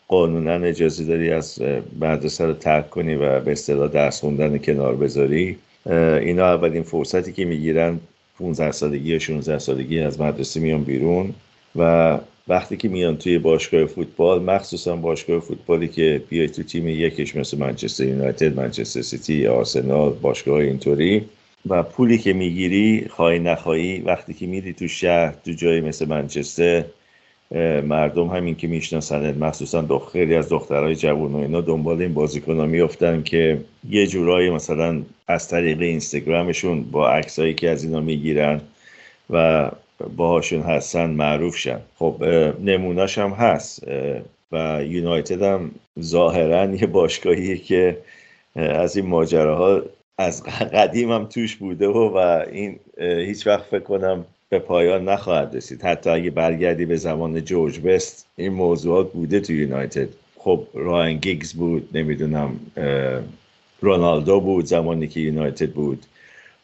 قانونا 0.07 0.53
اجازه 0.53 1.03
داری 1.03 1.31
از 1.31 1.61
مدرسه 2.01 2.45
رو 2.45 2.53
ترک 2.53 2.89
کنی 2.89 3.15
و 3.15 3.39
به 3.39 3.51
اصطلاح 3.51 3.87
درس 3.87 4.19
خوندن 4.19 4.57
کنار 4.57 4.95
بذاری. 4.95 5.57
اینا 6.21 6.45
اولین 6.45 6.83
فرصتی 6.83 7.31
که 7.33 7.45
می‌گیرن 7.45 7.99
15 8.39 8.71
سالگی 8.71 9.11
یا 9.11 9.19
16 9.19 9.59
سالگی 9.59 9.99
از 9.99 10.21
مدرسه 10.21 10.59
میان 10.59 10.83
بیرون 10.83 11.33
و 11.75 12.17
وقتی 12.47 12.77
که 12.77 12.87
میان 12.87 13.17
توی 13.17 13.37
باشگاه 13.37 13.85
فوتبال 13.85 14.43
مخصوصا 14.43 14.95
باشگاه 14.95 15.39
فوتبالی 15.39 15.87
که 15.87 16.23
بیای 16.29 16.49
تو 16.49 16.63
تیم 16.63 16.87
یکش 16.87 17.35
مثل 17.35 17.57
منچستر 17.57 18.05
یونایتد 18.05 18.55
منچستر 18.55 19.01
سیتی 19.01 19.47
آرسنال 19.47 20.13
باشگاه 20.13 20.59
اینطوری. 20.59 21.25
و 21.69 21.83
پولی 21.83 22.17
که 22.17 22.33
می‌گیری 22.33 23.07
خواهی 23.09 23.39
نخواهی 23.39 23.99
وقتی 23.99 24.33
که 24.33 24.47
میری 24.47 24.73
تو 24.73 24.87
شهر 24.87 25.33
تو 25.45 25.51
جایی 25.51 25.81
مثل 25.81 26.07
منچستر 26.07 26.83
مردم 27.83 28.27
همین 28.27 28.55
که 28.55 28.67
می‌شناسند 28.67 29.43
مخصوصا 29.43 30.01
خیلی 30.13 30.35
از 30.35 30.49
دخترهای 30.49 30.95
جوان 30.95 31.33
و 31.33 31.37
اینا 31.37 31.61
دنبال 31.61 32.01
این 32.01 32.13
بازیکن 32.13 32.59
ها 32.59 32.65
میفتن 32.65 33.23
که 33.23 33.61
یه 33.89 34.07
جورایی 34.07 34.49
مثلا 34.49 35.01
از 35.27 35.47
طریق 35.47 35.81
اینستاگرامشون 35.81 36.83
با 36.83 37.09
عکسایی 37.09 37.53
که 37.53 37.69
از 37.69 37.83
اینا 37.83 37.99
می‌گیرن 37.99 38.61
و 39.29 39.69
باهاشون 40.17 40.61
هستن 40.61 41.09
معروف 41.09 41.57
شن. 41.57 41.79
خب 41.99 42.23
نموناش 42.63 43.17
هم 43.17 43.29
هست 43.29 43.83
و 44.51 44.83
یونایتد 44.83 45.41
هم 45.41 45.71
ظاهرا 46.01 46.75
یه 46.75 46.87
باشگاهیه 46.87 47.57
که 47.57 47.97
از 48.55 48.95
این 48.95 49.05
ماجراها 49.05 49.81
از 50.17 50.43
قدیم 50.73 51.11
هم 51.11 51.25
توش 51.25 51.55
بوده 51.55 51.87
و, 51.87 52.17
و 52.17 52.43
این 52.51 52.79
هیچ 52.99 53.47
وقت 53.47 53.63
فکر 53.63 53.79
کنم 53.79 54.25
به 54.49 54.59
پایان 54.59 55.09
نخواهد 55.09 55.55
رسید. 55.55 55.81
حتی 55.81 56.09
اگه 56.09 56.29
برگردی 56.29 56.85
به 56.85 56.95
زمان 56.95 57.41
جورج 57.41 57.79
بست 57.79 58.27
این 58.35 58.53
موضوعات 58.53 59.11
بوده 59.11 59.39
تو 59.39 59.53
یونایتد. 59.53 60.07
خب 60.37 60.67
راین 60.73 61.17
گیگز 61.17 61.53
بود 61.53 61.89
نمی‌دونم 61.93 62.59
رونالدو 63.81 64.39
بود 64.39 64.65
زمانی 64.65 65.07
که 65.07 65.19
یونایتد 65.19 65.69
بود. 65.69 66.05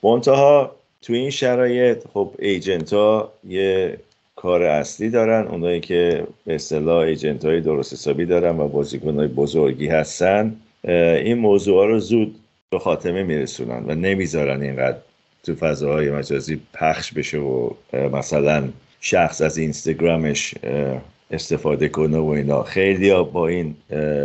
منتها 0.04 0.76
تو 1.02 1.14
این 1.14 1.30
شرایط 1.30 2.08
خب 2.14 2.34
ایجنت 2.40 2.94
ها 2.94 3.34
یه 3.48 3.98
کار 4.36 4.64
اصلی 4.64 5.10
دارن 5.10 5.48
اونایی 5.48 5.80
که 5.80 6.28
به 6.46 6.56
اصطلاح 6.56 6.98
ایجنت 6.98 7.46
های 7.46 7.62
درست 7.62 7.94
حسابی 7.94 8.26
دارن 8.26 8.60
و 8.60 8.68
بازیکن 8.68 9.16
های 9.16 9.28
بزرگی 9.28 9.88
هستن. 9.88 10.56
این 10.84 11.38
موضوع 11.38 11.76
ها 11.76 11.86
رو 11.86 12.00
زود 12.00 12.36
به 12.70 12.80
خاتمه 12.80 13.24
میرسونن 13.24 13.84
و 13.88 13.96
نمی‌ذارن 13.96 14.62
اینقدر 14.62 14.98
تو 15.44 15.56
فضاهای 15.56 16.12
مجازی 16.12 16.60
پخش 16.74 17.14
بشه 17.14 17.38
و 17.38 17.70
مثلا 17.94 18.70
شخص 19.02 19.42
از 19.42 19.58
اینستاگرامش 19.58 20.56
استفاده 21.32 21.90
کنه 21.90 22.18
و 22.18 22.28
اینا. 22.30 22.64
خیلی 22.64 23.10
ها 23.10 23.24
با 23.24 23.48
این 23.48 23.76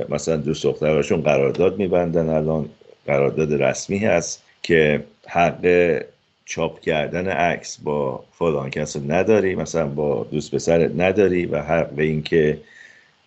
مثلا 0.09 0.37
دوست 0.37 0.65
دختراشون 0.65 1.21
قرارداد 1.21 1.79
میبندن. 1.79 2.29
الان 2.29 2.69
قرارداد 3.07 3.63
رسمی 3.63 3.99
هست 3.99 4.43
که 4.63 5.05
حق 5.27 6.03
چاپ 6.45 6.81
کردن 6.81 7.29
عکس 7.29 7.79
با 7.79 8.25
فلان 8.33 8.71
کس 8.71 8.97
نداری 8.97 9.55
مثلا 9.55 9.87
با 9.87 10.27
دوست 10.31 10.55
پسرت 10.55 10.91
نداری 10.97 11.47
و 11.47 11.63
حق 11.63 11.91
به 11.91 12.03
اینکه 12.03 12.59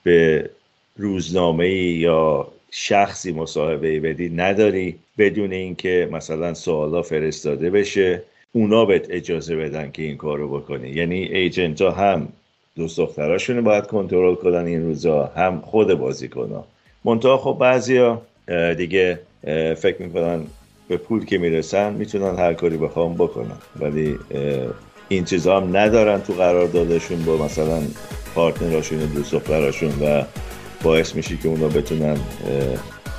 به 0.04 0.50
روزنامه 0.98 1.70
یا 1.70 2.48
شخصی 2.72 3.32
مصاحبه 3.32 4.00
بدی 4.00 4.30
نداری 4.30 5.00
بدون 5.18 5.54
اینکه 5.54 6.10
مثلا 6.12 6.54
سوالا 6.54 7.02
فرستاده 7.02 7.70
بشه 7.70 8.24
اونا 8.52 8.86
بهت 8.86 9.08
اجازه 9.10 9.56
بدن 9.56 9.92
که 9.92 10.04
این 10.04 10.18
کارو 10.18 10.60
بکنی. 10.60 10.90
یعنی 10.90 11.24
ایجنت 11.24 11.82
ها 11.82 11.92
هم 11.92 12.28
دوست 12.76 12.98
دختراشون 12.98 13.62
باید 13.62 13.88
کنترل 13.88 14.36
کنن 14.36 14.66
این 14.66 14.84
روزا 14.84 15.26
هم 15.26 15.62
خود 15.62 15.94
بازیکن 15.94 16.64
منتها 17.06 17.38
خب 17.38 17.58
بعضیا 17.60 18.22
دیگه 18.78 19.20
فکر 19.78 20.02
می‌کنن 20.02 20.46
به 20.88 20.98
پول 20.98 21.26
که 21.26 21.38
می‌رسن 21.38 21.94
می‌تونن 21.94 22.40
هر 22.40 22.54
کاری 22.54 22.78
بخوام 22.78 23.14
بکنن. 23.14 23.58
ولی 23.80 24.20
این 25.10 25.26
چیزا 25.26 25.58
هم 25.58 25.78
ندارن 25.78 26.22
تو 26.22 26.34
قرار 26.34 26.68
دادشون 26.68 27.26
با 27.26 27.38
مثلا 27.38 27.82
پارتنراشون 28.36 29.00
دوست 29.00 29.32
دختراشون 29.32 29.90
و 30.02 30.24
باعث 30.84 31.16
میشه 31.16 31.38
که 31.38 31.48
اونا 31.48 31.68
بتونن 31.68 32.18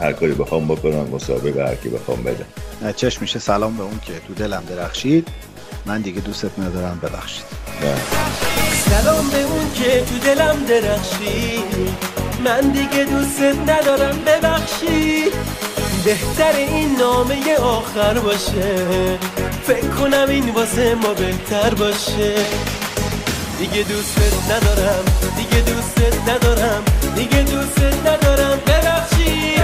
هر 0.01 0.13
کاری 0.13 0.33
بخوام 0.33 0.69
بکنن 0.69 1.01
مسابقه 1.13 1.51
به 1.51 1.65
هر 1.65 1.75
کی 1.75 1.89
بخوام 1.89 2.23
بده 2.23 2.45
چشم 2.93 3.21
میشه. 3.21 3.39
سلام 3.39 3.77
به 3.77 3.83
اون 3.83 4.01
که 4.07 4.13
تو 4.27 4.35
دلم 4.35 4.63
درخشید. 4.69 5.29
من 5.87 6.01
دیگه 6.01 6.21
دوستت 6.21 6.59
ندارم 6.59 7.01
ببخشید. 7.03 7.45
سلام 8.73 9.29
به 9.31 9.43
اون 9.43 9.73
که 9.75 10.01
تو 10.01 10.19
دلم 10.19 10.65
درخشید. 10.69 12.09
من 12.45 12.61
دیگه 12.61 13.05
دوستت 13.05 13.71
ندارم 13.71 14.19
ببخشید. 14.27 15.33
بهتر 16.05 16.57
این 16.57 16.97
نامه 16.97 17.57
آخر 17.57 18.19
باشه. 18.19 18.87
فکر 19.67 19.89
کنم 19.89 20.27
این 20.29 20.51
واسه 20.51 20.95
ما 20.95 21.15
بهتر 21.15 21.75
باشه. 21.75 22.35
دیگه 23.59 23.83
دوستت 23.83 24.51
ندارم 24.51 25.05
دیگه 25.37 25.61
دوستت 25.61 26.29
ندارم 26.29 26.83
دیگه 27.17 27.43
دوستت 27.43 28.07
ندارم. 28.07 28.59
ببخشید. 28.67 29.63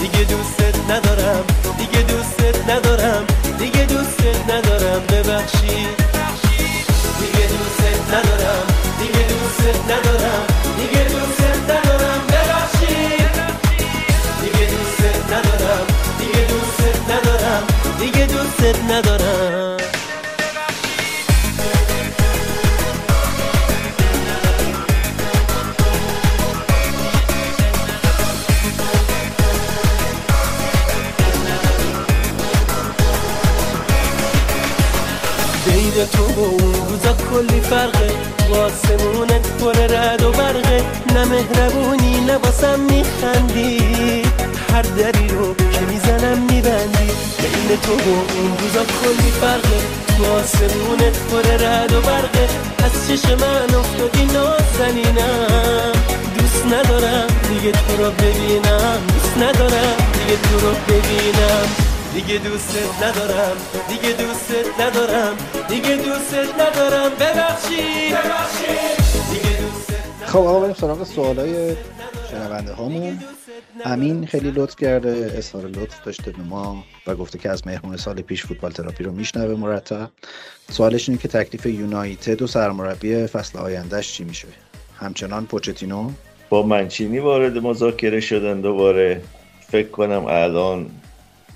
دیگه 0.00 0.24
دوستت 0.24 0.90
ندارم 0.90 1.44
دیگه 1.78 2.02
دوستت 2.02 2.70
ندارم 2.70 3.24
دیگه 3.58 3.84
دوستت 3.84 4.50
ندارم. 4.50 5.00
ببخشید. 5.08 5.96
دیگه 7.20 7.46
دوستت 7.48 8.00
ندارم 8.14 8.66
دیگه 9.00 9.24
دوستت 9.28 9.80
ندارم. 9.84 10.19
برقه 40.32 40.84
نه 41.14 41.24
مهربونی 41.24 42.20
نه 42.20 42.38
باسم 42.38 42.80
میخندی. 42.80 44.22
هر 44.72 44.82
دری 44.82 45.28
رو 45.28 45.54
که 45.54 45.80
می‌زنم 45.80 46.38
میبندی. 46.38 47.10
بین 47.38 47.78
تو 47.82 47.92
و 47.92 48.08
اون 48.08 48.58
روزا 48.58 48.84
کلی 48.84 49.30
فرقه. 49.40 49.80
واسمونت 50.18 51.18
پر 51.18 51.66
رد 51.66 51.92
و 51.92 52.00
برقه 52.00 52.48
از 52.84 53.08
چش 53.08 53.24
من 53.30 53.74
افتادی 53.74 54.24
نازنینم. 54.24 55.92
دوست 56.38 56.66
ندارم 56.66 57.26
دیگه 57.48 57.72
تو 57.72 58.04
رو 58.04 58.10
ببینم. 58.10 58.98
دوست 59.08 59.36
ندارم 59.36 59.96
دیگه 60.12 60.38
تو 60.42 60.66
رو 60.66 60.72
ببینم. 60.88 61.68
دیگه 62.14 62.38
دوست 62.38 62.76
ندارم 63.02 63.56
دیگه 63.88 64.12
دوست 64.12 64.50
ندارم. 64.80 65.36
دیگه 65.68 65.96
دوست 65.96 66.34
ندارم. 66.60 67.10
ببخشید. 67.10 68.14
دوست 68.14 68.99
خب 70.30 70.38
آقا 70.38 70.60
بریم 70.60 70.74
سراغ 70.74 71.04
سوالای 71.04 71.76
شنونده 72.30 72.72
هامون. 72.72 73.18
امین 73.84 74.26
خیلی 74.26 74.50
لطف 74.50 74.76
کرده 74.76 75.32
اظهار 75.36 75.64
لطف 75.64 76.04
داشته 76.04 76.30
به 76.30 76.42
ما 76.42 76.84
و 77.06 77.14
گفته 77.14 77.38
که 77.38 77.50
از 77.50 77.66
مهمون 77.66 77.96
سال 77.96 78.22
پیش 78.22 78.46
فوتبال 78.46 78.70
تراپی 78.70 79.04
رو 79.04 79.12
میشنوه 79.12 79.54
مرتب. 79.54 80.10
سوالش 80.70 81.08
اینه 81.08 81.20
که 81.20 81.28
تکلیف 81.28 81.66
یونایتد 81.66 82.42
و 82.42 82.46
سرمربی 82.46 83.26
فصل 83.26 83.58
آیندهش 83.58 84.12
چی 84.12 84.24
میشه؟ 84.24 84.48
همچنان 84.98 85.46
پوچتینو؟ 85.46 86.10
با 86.48 86.62
منچینی 86.62 87.18
وارد 87.18 87.58
مذاکره 87.58 88.20
شدن 88.20 88.60
دوباره. 88.60 89.22
فکر 89.68 89.88
کنم 89.88 90.24
الان 90.24 90.90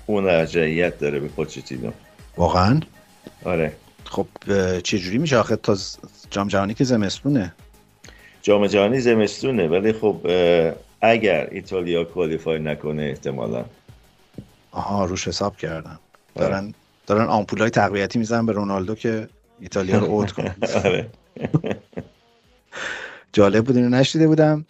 اون 0.05 0.29
ارجعیت 0.29 0.99
داره 0.99 1.19
به 1.19 1.27
پوچتینو. 1.27 1.91
واقعا؟ 2.37 2.79
آره. 3.45 3.73
خب 4.05 4.27
چه 4.83 4.99
جوری 4.99 5.17
میشه 5.17 5.37
آخه؟ 5.37 5.55
تا 5.55 5.77
جام 6.29 6.47
جهانی 6.47 6.73
که 6.73 6.83
زمستونه. 6.83 7.53
جام 8.45 8.67
جهانی 8.67 8.99
زمستونه 8.99 9.67
ولی 9.67 9.93
خب 9.93 10.21
اگر 11.01 11.47
ایتالیا 11.51 12.03
کوالیفای 12.03 12.59
نکنه 12.59 13.03
احتمالا. 13.03 13.65
آها 14.71 15.05
روش 15.05 15.27
حساب 15.27 15.57
کردن 15.57 15.99
دارن 16.35 16.73
دارن 17.07 17.25
آمپولای 17.25 17.69
تقویتی 17.69 18.19
می‌زنن 18.19 18.45
به 18.45 18.51
رونالدو 18.51 18.95
که 18.95 19.27
ایتالیا 19.59 19.99
رو 19.99 20.05
اوت 20.05 20.31
کنه. 20.31 20.55
آره. 20.85 21.07
جالب 23.33 23.65
بود 23.65 23.77
اینو 23.77 23.89
نشیده 23.89 24.27
بودم. 24.27 24.65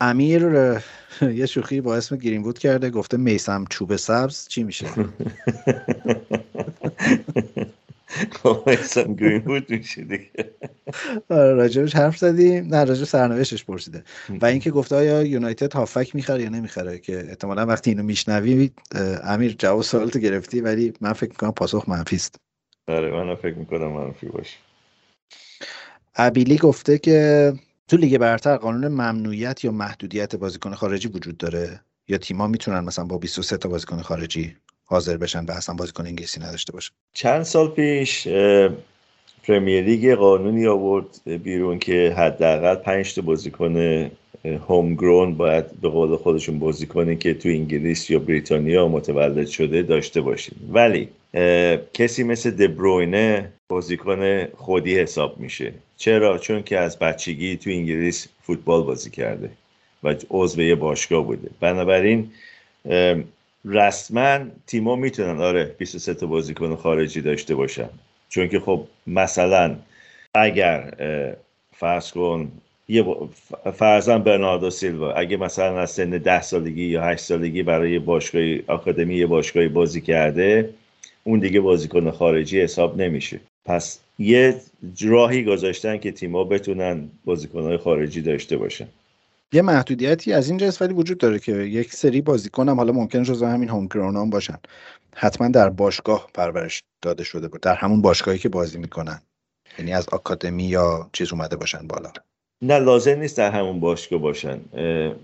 امیر 0.00 0.42
یه 1.40 1.46
شوخی 1.46 1.80
با 1.80 1.96
اسم 1.96 2.16
گرین 2.16 2.42
وود 2.42 2.58
کرده 2.58 2.90
گفته 2.90 3.16
میسم 3.16 3.64
چوب 3.70 3.96
سبز 3.96 4.48
چی 4.48 4.62
میشه؟ 4.62 4.86
میسم 8.66 9.14
گرین 9.14 9.42
وود 9.46 9.70
میشه 9.70 10.02
دیگه. 10.02 10.30
آره 10.38 10.79
راجبش 11.28 11.96
حرف 11.96 12.18
زدیم 12.18 12.66
نه 12.74 12.84
راجب 12.84 13.04
سرنوشتش 13.04 13.64
پرسیده. 13.64 14.04
و 14.40 14.46
اینکه 14.46 14.70
گفته 14.70 14.96
آیا 14.96 15.22
یونایتد 15.22 15.72
هافک 15.72 16.14
می‌خره 16.14 16.42
یا 16.42 16.48
نمی‌خره 16.48 16.98
که 16.98 17.24
احتمالا 17.28 17.66
وقتی 17.66 17.90
اینو 17.90 18.02
میشنوی 18.02 18.70
امیر 19.24 19.56
جواب 19.58 19.82
سوالتو 19.82 20.18
گرفتی 20.18 20.60
ولی 20.60 20.92
من 21.00 21.12
فکر 21.12 21.30
می‌کنم 21.30 21.52
پاسخ 21.52 21.88
منفی 21.88 22.16
است. 22.16 22.34
آره 22.88 23.10
من 23.10 23.34
فکر 23.34 23.54
می‌کنم 23.54 23.92
منفی 23.92 24.26
باشه. 24.26 24.56
ابیلی 26.16 26.56
گفته 26.56 26.98
که 26.98 27.52
تو 27.88 27.96
لیگ 27.96 28.18
برتر 28.18 28.56
قانون 28.56 28.88
ممنوعیت 28.88 29.64
یا 29.64 29.70
محدودیت 29.70 30.36
بازیکن 30.36 30.74
خارجی 30.74 31.08
وجود 31.08 31.36
داره؟ 31.36 31.80
یا 32.08 32.18
تیما 32.18 32.46
می‌تونن 32.46 32.80
مثلا 32.80 33.04
با 33.04 33.18
23 33.18 33.56
تا 33.56 33.68
بازیکن 33.68 34.02
خارجی 34.02 34.56
حاضر 34.84 35.16
بشن 35.16 35.44
و 35.44 35.50
اصلا 35.50 35.74
بازیکن 35.74 36.06
انگلیسی 36.06 36.40
نداشته 36.40 36.72
باشن؟ 36.72 36.92
چند 37.12 37.42
سال 37.42 37.68
پیش 37.68 38.28
پرمیر 39.42 39.84
لیگ 39.84 40.14
قانونی 40.14 40.66
آورد 40.66 41.20
بیرون 41.42 41.78
که 41.78 42.14
حداقل 42.16 42.74
5 42.74 43.14
تا 43.14 43.22
بازیکن 43.22 44.10
هوم 44.68 44.94
گرون 44.94 45.34
باید 45.34 45.80
به 45.80 45.88
قول 45.88 46.16
خودشون 46.16 46.58
بازی 46.58 46.86
کنه 46.86 47.16
که 47.16 47.34
تو 47.34 47.48
انگلیس 47.48 48.10
یا 48.10 48.18
بریتانیا 48.18 48.88
متولد 48.88 49.46
شده 49.46 49.82
داشته 49.82 50.20
باشید 50.20 50.56
ولی 50.72 51.08
کسی 51.94 52.22
مثل 52.22 52.50
دبروینه 52.50 53.52
بازیکن 53.68 54.44
خودی 54.46 54.98
حساب 54.98 55.40
میشه. 55.40 55.72
چرا؟ 55.96 56.38
چون 56.38 56.62
که 56.62 56.78
از 56.78 56.98
بچگی 56.98 57.56
تو 57.56 57.70
انگلیس 57.70 58.28
فوتبال 58.42 58.82
بازی 58.82 59.10
کرده 59.10 59.50
و 60.04 60.14
عضو 60.30 60.62
یه 60.62 60.74
باشگاه 60.74 61.24
بوده. 61.24 61.50
بنابراین 61.60 62.30
رسما 63.64 64.38
تیما 64.66 64.96
می‌تونن 64.96 65.40
آره 65.40 65.74
23 65.78 66.14
تا 66.14 66.26
بازیکن 66.26 66.76
خارجی 66.76 67.20
داشته 67.20 67.54
باشن. 67.54 67.88
چون 68.30 68.48
که 68.48 68.60
خب 68.60 68.86
مثلا 69.06 69.76
اگر 70.34 70.94
فرض 71.76 72.10
کن 72.12 72.52
یه 72.88 73.04
فرزن 73.74 74.18
برناردو 74.18 74.70
سیلوا 74.70 75.12
اگه 75.12 75.36
مثلا 75.36 75.80
از 75.80 75.90
سن 75.90 76.10
ده 76.10 76.42
سالگی 76.42 76.84
یا 76.84 77.02
هشت 77.02 77.24
سالگی 77.24 77.62
برای 77.62 77.98
باشگاه 77.98 78.42
آکادمی 78.66 79.16
یه 79.16 79.26
باشگاهی 79.26 79.68
بازی 79.68 80.00
کرده 80.00 80.74
اون 81.24 81.38
دیگه 81.40 81.60
بازیکن 81.60 82.10
خارجی 82.10 82.60
حساب 82.60 83.00
نمیشه. 83.00 83.40
پس 83.64 84.00
یه 84.18 84.54
راهی 85.00 85.44
گذاشتن 85.44 85.98
که 85.98 86.12
تیما 86.12 86.44
بتونن 86.44 87.08
بازیکنهای 87.24 87.76
خارجی 87.76 88.22
داشته 88.22 88.56
باشن. 88.56 88.88
یه 89.52 89.62
محدودیتی 89.62 90.32
از 90.32 90.48
این 90.48 90.58
جنس 90.58 90.82
ولی 90.82 90.94
وجود 90.94 91.18
داره 91.18 91.38
که 91.38 91.52
یک 91.52 91.92
سری 91.94 92.20
بازیکن 92.20 92.68
هم 92.68 92.76
حالا 92.76 92.92
ممکن 92.92 93.22
جزو 93.22 93.46
همین 93.46 93.68
هوم 93.68 93.88
هم 93.94 94.30
باشن. 94.30 94.58
حتما 95.16 95.48
در 95.48 95.68
باشگاه 95.70 96.28
پرورش 96.34 96.82
داده 97.02 97.24
شده 97.24 97.48
بود. 97.48 97.60
در 97.60 97.74
همون 97.74 98.02
باشگاهی 98.02 98.38
که 98.38 98.48
بازی 98.48 98.78
می‌کنن. 98.78 99.20
یعنی 99.78 99.92
از 99.92 100.08
آکادمی 100.08 100.64
یا 100.64 101.10
چیز 101.12 101.32
اومده 101.32 101.56
باشن 101.56 101.86
بالا. 101.86 102.12
نه 102.62 102.78
لازم 102.78 103.18
نیست 103.18 103.36
در 103.36 103.50
همون 103.50 103.80
باشگاه 103.80 104.20
باشن. 104.20 104.60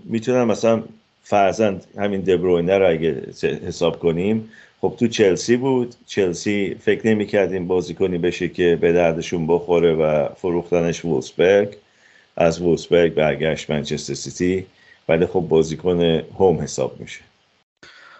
می‌تونن 0.05 0.43
مثلا 0.43 0.83
فرزند 1.23 1.85
همین 1.97 2.21
دبروینه 2.21 2.77
رو 2.77 2.89
اگه 2.89 3.27
حساب 3.43 3.99
کنیم 3.99 4.49
خب 4.81 4.93
تو 4.99 5.07
چلسی 5.07 5.57
بود. 5.57 5.95
چلسی 6.05 6.75
فکر 6.79 7.07
نمی‌کرد 7.07 7.53
این 7.53 7.67
بازیکنی 7.67 8.17
بشه 8.17 8.47
که 8.47 8.77
به 8.81 8.93
دردشون 8.93 9.47
بخوره 9.47 9.95
و 9.95 10.29
فروختنش 10.35 11.05
وولسبرگ. 11.05 11.75
از 12.37 12.61
وولسبرگ 12.61 13.13
برگشت 13.13 13.69
منچستر 13.69 14.13
سیتی 14.13 14.65
ولی 15.09 15.25
خب 15.25 15.39
بازیکن 15.39 16.01
هوم 16.39 16.61
حساب 16.61 16.99
میشه. 16.99 17.21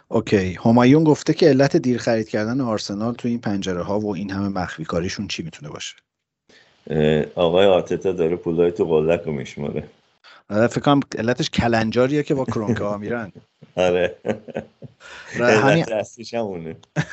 اوکی. 0.07 0.57
همایون 0.65 1.03
گفته 1.03 1.34
که 1.34 1.47
علت 1.49 1.78
دیر 1.78 1.97
خرید 1.97 2.30
کردن 2.30 2.61
آرسنال 2.61 3.13
تو 3.13 3.28
این 3.28 3.39
پنجره 3.39 3.82
ها 3.82 3.99
و 3.99 4.15
این 4.15 4.32
همه 4.32 4.47
مخفی 4.47 4.86
کاریشون 4.86 5.28
چی 5.28 5.43
می‌تونه 5.43 5.72
باشه؟ 5.72 5.95
آقای 7.36 7.65
آتتا 7.65 8.11
داره 8.11 8.36
پولای 8.36 8.72
تو 8.72 8.86
قلک 8.86 9.22
رو 9.22 9.32
میشماره. 9.32 9.84
فکر 10.49 10.80
کنم 10.82 10.99
علتش 11.18 11.49
کلنجاریه 11.49 12.24
که 12.24 12.34
با 12.34 12.45
کرونکه 12.45 12.84
ها 12.84 12.97
میرن. 12.97 13.32
آره. 13.76 14.15
همین 15.39 15.86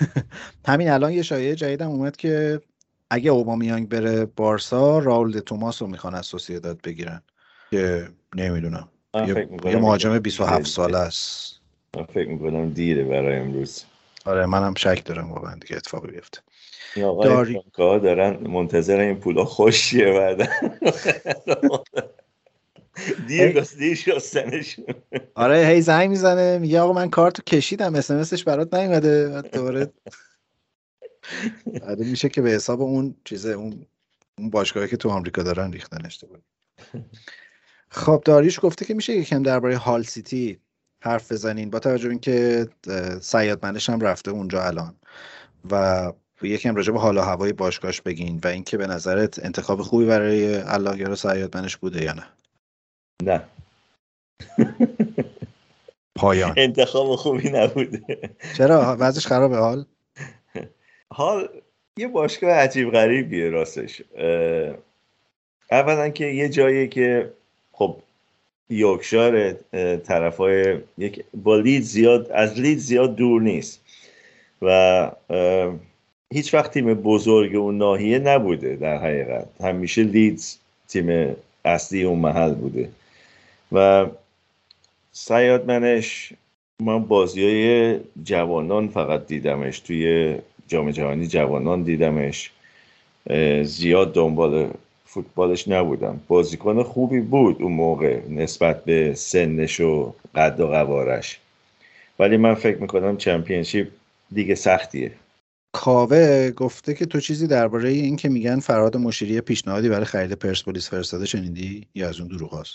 همین 0.68 0.90
الان 0.90 1.12
یه 1.12 1.22
شایعه 1.22 1.54
جدیدم 1.54 1.90
اومد 1.90 2.16
که 2.16 2.60
اگه 3.14 3.30
اوبامیانگ 3.30 3.88
بره 3.88 4.24
بارسا 4.24 4.98
راول 4.98 5.38
توماس 5.38 5.82
رو 5.82 5.88
می‌خوان 5.88 6.14
از 6.14 6.26
سوسیداد 6.26 6.80
بگیرن. 6.82 7.22
که 7.70 8.08
نمی‌دونم. 8.36 8.88
یه 9.64 9.76
مهاجم 9.76 10.18
27 10.18 10.66
ساله 10.66 10.98
است. 10.98 11.60
من 11.96 12.04
فکر 12.04 12.28
می‌کنم 12.28 12.70
دیره 12.70 13.04
برای 13.04 13.36
امروز. 13.38 13.84
آره 14.24 14.46
منم 14.46 14.74
شک 14.74 15.04
دارم 15.04 15.32
واقعا 15.32 15.54
دیگه 15.54 15.76
اتفاقی 15.76 16.10
بیفته. 16.10 16.40
داری 17.22 17.60
دارن 17.78 18.46
منتظر 18.46 19.00
این 19.00 19.16
پولا 19.16 19.44
خوشیه 19.44 20.12
بعد. 20.12 20.48
دیر 23.26 23.60
دیر 23.60 23.94
شستنشون. 23.94 24.84
آره 25.34 25.66
هی 25.66 25.80
زنگ 25.80 26.10
می‌زنه 26.10 26.58
میگه 26.58 26.80
آقا 26.80 26.92
من 26.92 27.10
کارتو 27.10 27.42
کشیدم 27.42 27.94
اسمسش 27.94 28.44
برات 28.44 28.74
نیومده. 28.74 29.42
دوباره 29.42 29.92
آره 31.88 32.06
میشه 32.06 32.28
که 32.28 32.42
به 32.42 32.50
حساب 32.50 32.82
اون 32.82 33.14
چیزه 33.24 33.50
اون 33.50 33.86
اون 34.38 34.50
باشگاهی 34.50 34.88
که 34.88 34.96
تو 34.96 35.08
آمریکا 35.10 35.42
دارن 35.42 35.72
ریختنش 35.72 36.24
بود 36.24 36.42
خب 37.88 38.22
داریش 38.24 38.60
گفته 38.62 38.84
که 38.84 38.94
میشه 38.94 39.12
یکم 39.12 39.42
درباره 39.42 39.76
هال 39.76 40.02
سیتی 40.02 40.58
حرف 41.00 41.32
بزنین. 41.32 41.70
با 41.70 41.78
توجه 41.78 42.04
به 42.04 42.10
اینکه 42.10 42.68
سیاد 43.20 43.66
منش 43.66 43.90
هم 43.90 44.00
رفته 44.00 44.30
اونجا 44.30 44.64
الان 44.64 44.94
و 45.70 46.12
یکم 46.42 46.74
راجع 46.74 46.92
به 46.92 47.00
حال 47.00 47.18
و 47.18 47.20
هوای 47.20 47.52
باشگاهش 47.52 48.00
بگین 48.00 48.40
و 48.44 48.46
اینکه 48.46 48.76
به 48.76 48.86
نظرت 48.86 49.44
انتخاب 49.44 49.82
خوبی 49.82 50.06
برای 50.06 50.54
اللهگرا 50.54 51.14
سیاد 51.14 51.56
منش 51.56 51.76
بوده 51.76 52.04
یا 52.04 52.12
نه؟ 52.12 52.24
نه. 53.22 53.44
پایان. 56.14 56.54
انتخاب 56.56 57.16
خوبی 57.16 57.50
نبوده. 57.50 58.02
چرا؟ 58.56 58.96
وضعش 59.00 59.26
خرابه 59.26 59.56
حال؟ 59.56 59.86
حال 61.12 61.48
یه 61.96 62.08
باشگاه 62.08 62.50
عجیب 62.50 62.90
غریبیه 62.90 63.48
راستش. 63.48 64.02
اولا 65.70 66.08
که 66.08 66.26
یه 66.26 66.48
جایی 66.48 66.88
که 66.88 67.32
خب 67.72 67.96
یوکشار 68.70 69.52
طرفای 69.96 70.78
یک 70.98 71.24
با 71.34 71.56
لید 71.56 71.82
زیاد 71.82 72.30
از 72.30 72.60
لید 72.60 72.78
زیاد 72.78 73.16
دور 73.16 73.42
نیست. 73.42 73.80
و 74.62 75.10
هیچ 76.32 76.54
وقت 76.54 76.70
تیم 76.70 76.94
بزرگ 76.94 77.56
اون 77.56 77.78
ناحیه 77.78 78.18
نبوده 78.18 78.76
در 78.76 78.98
حقیقت. 78.98 79.46
همیشه 79.60 80.02
لیدز 80.02 80.56
تیم 80.88 81.36
اصلی 81.64 82.04
اون 82.04 82.18
محل 82.18 82.54
بوده. 82.54 82.88
و 83.72 84.06
سیاد 85.12 85.70
منش 85.70 86.32
من 86.80 87.04
بازی 87.04 87.44
های 87.44 88.00
جوانان 88.24 88.88
فقط 88.88 89.26
دیدمش 89.26 89.80
توی 89.80 90.36
جام 90.68 90.90
جهانی 90.90 91.26
جوانان 91.26 91.82
دیدمش. 91.82 92.50
زیاد 93.62 94.14
دنبال 94.14 94.70
فوتبالش 95.04 95.68
نبودم. 95.68 96.20
بازیکن 96.28 96.82
خوبی 96.82 97.20
بود 97.20 97.62
اون 97.62 97.72
موقع 97.72 98.20
نسبت 98.28 98.84
به 98.84 99.14
سنش 99.14 99.80
و 99.80 100.14
قد 100.34 100.60
و 100.60 100.66
قوارش. 100.66 101.38
ولی 102.18 102.36
من 102.36 102.54
فکر 102.54 102.78
می‌کنم 102.78 103.16
چمپیونشیپ 103.16 103.88
دیگه 104.32 104.54
سختیه. 104.54 105.12
کاوه 105.72 106.50
گفته 106.50 106.94
که 106.94 107.06
تو 107.06 107.20
چیزی 107.20 107.46
درباره 107.46 107.88
این 107.88 108.16
که 108.16 108.28
میگن 108.28 108.60
فراد 108.60 108.96
مشیری 108.96 109.40
پیشنهادی 109.40 109.88
برای 109.88 110.04
خرید 110.04 110.32
پرسپولیس 110.32 110.90
فرستاده 110.90 111.26
شنیدی 111.26 111.86
یا 111.94 112.08
از 112.08 112.20
اون 112.20 112.28
دروغ 112.28 112.60
هست؟ 112.60 112.74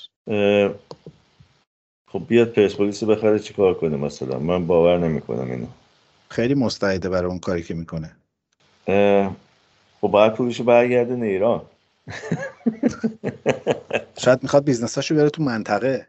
خب 2.12 2.22
بیاد 2.28 2.50
پرسپولیس 2.54 3.04
بخره 3.04 3.40
چیکار 3.40 3.74
کنه 3.74 3.98
مثلا؟ 3.98 4.40
من 4.40 4.68
باور 4.68 4.98
نمی‌کنم 4.98 5.52
اینو. 5.52 5.66
خیلی 6.32 6.54
مستعده 6.54 7.10
برای 7.10 7.30
اون 7.30 7.40
کاری 7.40 7.64
که 7.64 7.74
می‌کنه. 7.74 8.16
خب 10.02 10.08
باید 10.08 10.34
پولشو 10.34 10.64
برگرده 10.64 11.26
ایران. 11.26 11.62
شاید 14.24 14.44
می‌خواد 14.44 14.64
بیزنساشو 14.64 15.16
بیاره 15.16 15.30
تو 15.30 15.44
منطقه. 15.44 16.08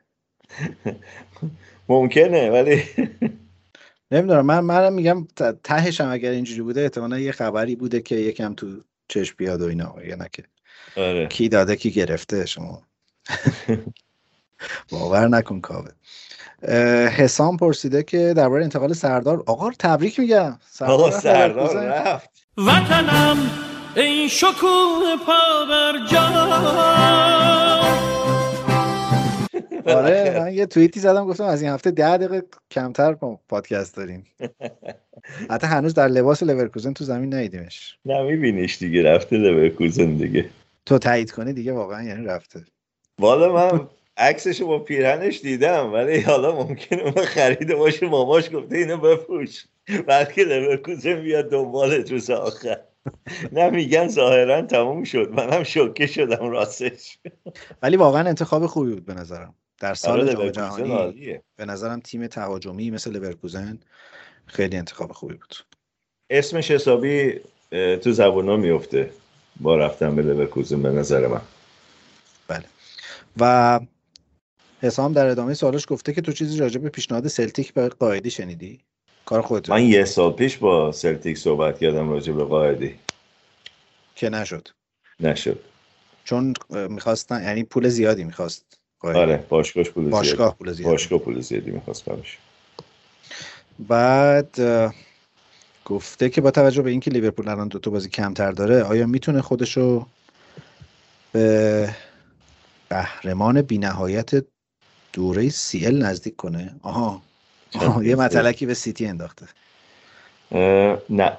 ممکنه 1.89 2.51
ولی 2.51 2.83
نمی‌دونم 4.13 4.47
من 4.47 4.61
منم 4.61 4.93
میگم 4.93 5.27
تهش 5.65 6.01
هم 6.01 6.13
اگر 6.13 6.31
اینجوری 6.31 6.63
بوده 6.63 6.81
احتمالا 6.81 7.19
یه 7.19 7.33
خبری 7.33 7.77
بوده 7.77 8.01
که 8.01 8.15
یکم 8.15 8.55
تو 8.55 8.67
چشم 9.09 9.35
بیاد 9.39 9.63
و 9.63 9.65
اینا 9.65 9.95
یا 10.05 10.17
نه 10.17 10.29
که. 10.33 10.45
آره. 10.97 11.27
کی 11.27 11.49
داده 11.49 11.77
کی 11.77 11.91
گرفته 11.91 12.47
شما. 12.47 12.83
باور 14.91 15.29
نکن 15.29 15.61
کاوه. 15.61 15.91
حسام 17.09 17.57
پرسیده 17.57 18.03
که 18.03 18.35
درباره 18.37 18.65
انتقال 18.65 18.93
سردار 18.93 19.43
آقا 19.47 19.71
تبریک 19.79 20.21
میگم. 20.21 20.59
سردار, 20.71 21.11
سردار 21.11 21.87
رفت. 21.87 22.31
وطنم 22.57 23.51
این 23.97 24.29
شکوه 24.29 25.17
پا 25.27 25.67
بر 25.69 25.93
آره 29.97 30.41
من 30.41 30.55
یه 30.55 30.67
توییتی 30.67 31.01
زدم 31.01 31.27
گفتم 31.27 31.45
از 31.45 31.63
این 31.63 31.71
هفته 31.71 31.91
ده 31.91 32.17
دقیقه 32.17 32.43
کمتر 32.71 33.17
پادکست 33.49 33.97
داریم. 33.97 34.27
حتی 35.51 35.67
هنوز 35.67 35.95
در 35.95 36.09
لباس 36.09 36.43
لورکوزن 36.43 36.93
تو 36.93 37.05
زمین 37.05 37.35
ندیدیمش. 37.35 37.99
نه 38.05 38.23
میبینیش 38.23 38.79
دیگه 38.79 39.03
رفته 39.03 39.37
لورکوزن 39.37 40.15
دیگه. 40.15 40.51
تو 40.87 40.99
تایید 40.99 41.31
کنی 41.31 41.53
دیگه 41.53 41.73
واقعا 41.73 42.03
یعنی 42.03 42.27
رفته. 42.27 42.65
والا 43.19 43.53
من 43.53 43.89
عکسشو 44.21 44.67
با 44.67 44.79
پیرهنش 44.79 45.41
دیدم 45.41 45.93
ولی 45.93 46.21
حالا 46.21 46.55
ممکنه 46.55 47.03
اون 47.03 47.25
خریده 47.25 47.75
باشه 47.75 48.09
ماماش 48.09 48.51
گفته 48.55 48.77
اینو 48.77 48.97
بپوش. 48.97 49.65
بعد 50.07 50.33
که 50.33 50.45
لورکوزن 50.45 51.23
بیاد 51.23 51.51
دنبالت 51.51 52.13
روز 52.13 52.31
آخر 52.31 52.81
نه 53.53 53.71
میگن 53.71 54.09
ظاهرا 54.09 54.63
تموم 54.63 55.05
شد. 55.05 55.31
منم 55.33 55.63
شوکه 55.63 56.07
شدم 56.07 56.51
راستش. 56.51 57.19
ولی 57.83 57.97
واقعا 57.97 58.29
انتخاب 58.29 58.67
خوبی 58.67 58.93
بود 58.93 59.05
به 59.05 59.15
نظرم. 59.15 59.55
در 59.81 59.95
سال 59.95 60.21
آره، 60.21 60.35
جام 60.35 60.49
جهانی 60.51 61.39
به 61.57 61.65
نظرم 61.65 62.01
تیم 62.01 62.27
تهاجمی 62.27 62.91
مثل 62.91 63.13
لورکوزن 63.13 63.79
خیلی 64.47 64.77
انتخاب 64.77 65.13
خوبی 65.13 65.35
بود. 65.35 65.55
اسمش 66.31 66.71
حسابی 66.71 67.41
تو 67.71 68.13
زبونا 68.13 68.57
میفته 68.57 69.11
با 69.61 69.77
رفتن 69.77 70.17
به 70.17 70.23
لورکوزن 70.23 70.83
به 70.83 70.89
نظر 70.89 71.27
من. 71.27 71.41
بله. 72.49 72.65
و 73.41 73.81
حسام 74.83 75.13
در 75.13 75.27
ادامه 75.27 75.55
سوالش 75.55 75.87
گفته 75.89 76.13
که 76.13 76.21
تو 76.21 76.33
چیزی 76.33 76.59
راجع 76.59 76.81
به 76.81 76.89
پیشنهاد 76.89 77.29
سلتیک 77.29 77.75
به 77.75 77.89
قائدی 77.89 78.31
شنیدی؟ 78.31 78.81
کار 79.25 79.43
خودت 79.43 79.71
من 79.71 79.85
یه 79.85 80.05
سال 80.05 80.33
پیش 80.33 80.57
با 80.57 80.93
سلتیک 80.93 81.39
صحبت 81.39 81.79
کردم 81.79 82.11
راجع 82.11 82.33
به 82.33 82.45
قائدی 82.45 82.95
که 84.15 84.29
نشد. 84.31 84.69
نشد. 85.21 85.61
چون 86.25 86.55
می‌خواستن 86.71 87.43
یعنی 87.43 87.65
پول 87.65 87.89
زیادی 87.89 88.25
می‌خواست 88.25 88.65
آره 89.01 89.47
باشگاهش 89.49 89.91
پول 89.91 90.09
باشگاه 90.09 90.57
پول 90.57 90.73
زیادی. 90.73 90.93
باشگاه 90.93 91.19
پول 91.19 91.41
زیادی 91.41 91.71
می‌خواست 91.71 92.05
براش. 92.05 92.39
بعد 93.79 94.59
گفته 95.85 96.29
که 96.29 96.41
با 96.41 96.51
توجه 96.51 96.83
به 96.83 96.91
اینکه 96.91 97.11
لیورپول 97.11 97.49
الان 97.49 97.69
دو 97.69 97.79
تا 97.79 97.91
بازی 97.91 98.09
کمتر 98.09 98.53
داره 98.53 98.83
آیا 98.83 99.07
می‌تونه 99.07 99.43
خودشو 99.43 100.07
به 101.33 101.91
قهرمان 102.91 103.63
بینهایت 103.63 104.45
دوره 105.13 105.49
سی 105.49 105.87
ال 105.87 106.03
نزدیک 106.03 106.37
کنه. 106.37 106.75
آها, 106.83 107.23
آها. 107.75 108.05
یه 108.05 108.17
مطلقی 108.17 108.67
به 108.67 108.75
سیتی 108.75 109.07
انداخته. 109.07 109.47
نه. 111.11 111.39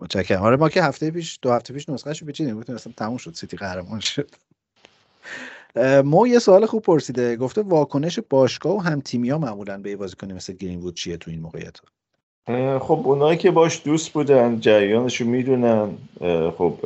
متشکرم. 0.00 0.42
آره 0.42 0.56
ما 0.56 0.68
که 0.68 0.82
هفته 0.82 1.10
پیش 1.10 1.38
دو 1.42 1.52
هفته 1.52 1.74
پیش 1.74 1.88
نسخهشو 1.88 2.26
بچینیم 2.26 2.58
گفتیم 2.58 2.74
اصلا 2.74 2.92
تموم 2.96 3.16
شد 3.16 3.34
سیتی 3.34 3.56
قهرمان 3.56 4.00
شد. 4.00 4.30
مو 6.04 6.26
یه 6.26 6.38
سوال 6.38 6.66
خوب 6.66 6.82
پرسیده. 6.82 7.36
گفته 7.36 7.62
واکنش 7.62 8.18
باشگاه 8.30 8.76
و 8.76 8.78
هم 8.78 9.00
تیمی 9.00 9.30
ها 9.30 9.38
معمولا 9.38 9.78
به 9.78 9.96
بازیکنی 9.96 10.32
مثل 10.32 10.52
گرین 10.52 10.80
وود 10.80 10.94
چیه 10.94 11.16
تو 11.16 11.30
این 11.30 11.40
موقعیت؟ 11.40 11.76
خب 12.78 13.02
اونایی 13.04 13.38
که 13.38 13.50
باش 13.50 13.82
دوست 13.84 14.12
بودن 14.12 14.60
جریانشو 14.60 15.24
می‌دونن. 15.24 15.96
خب 16.58 16.78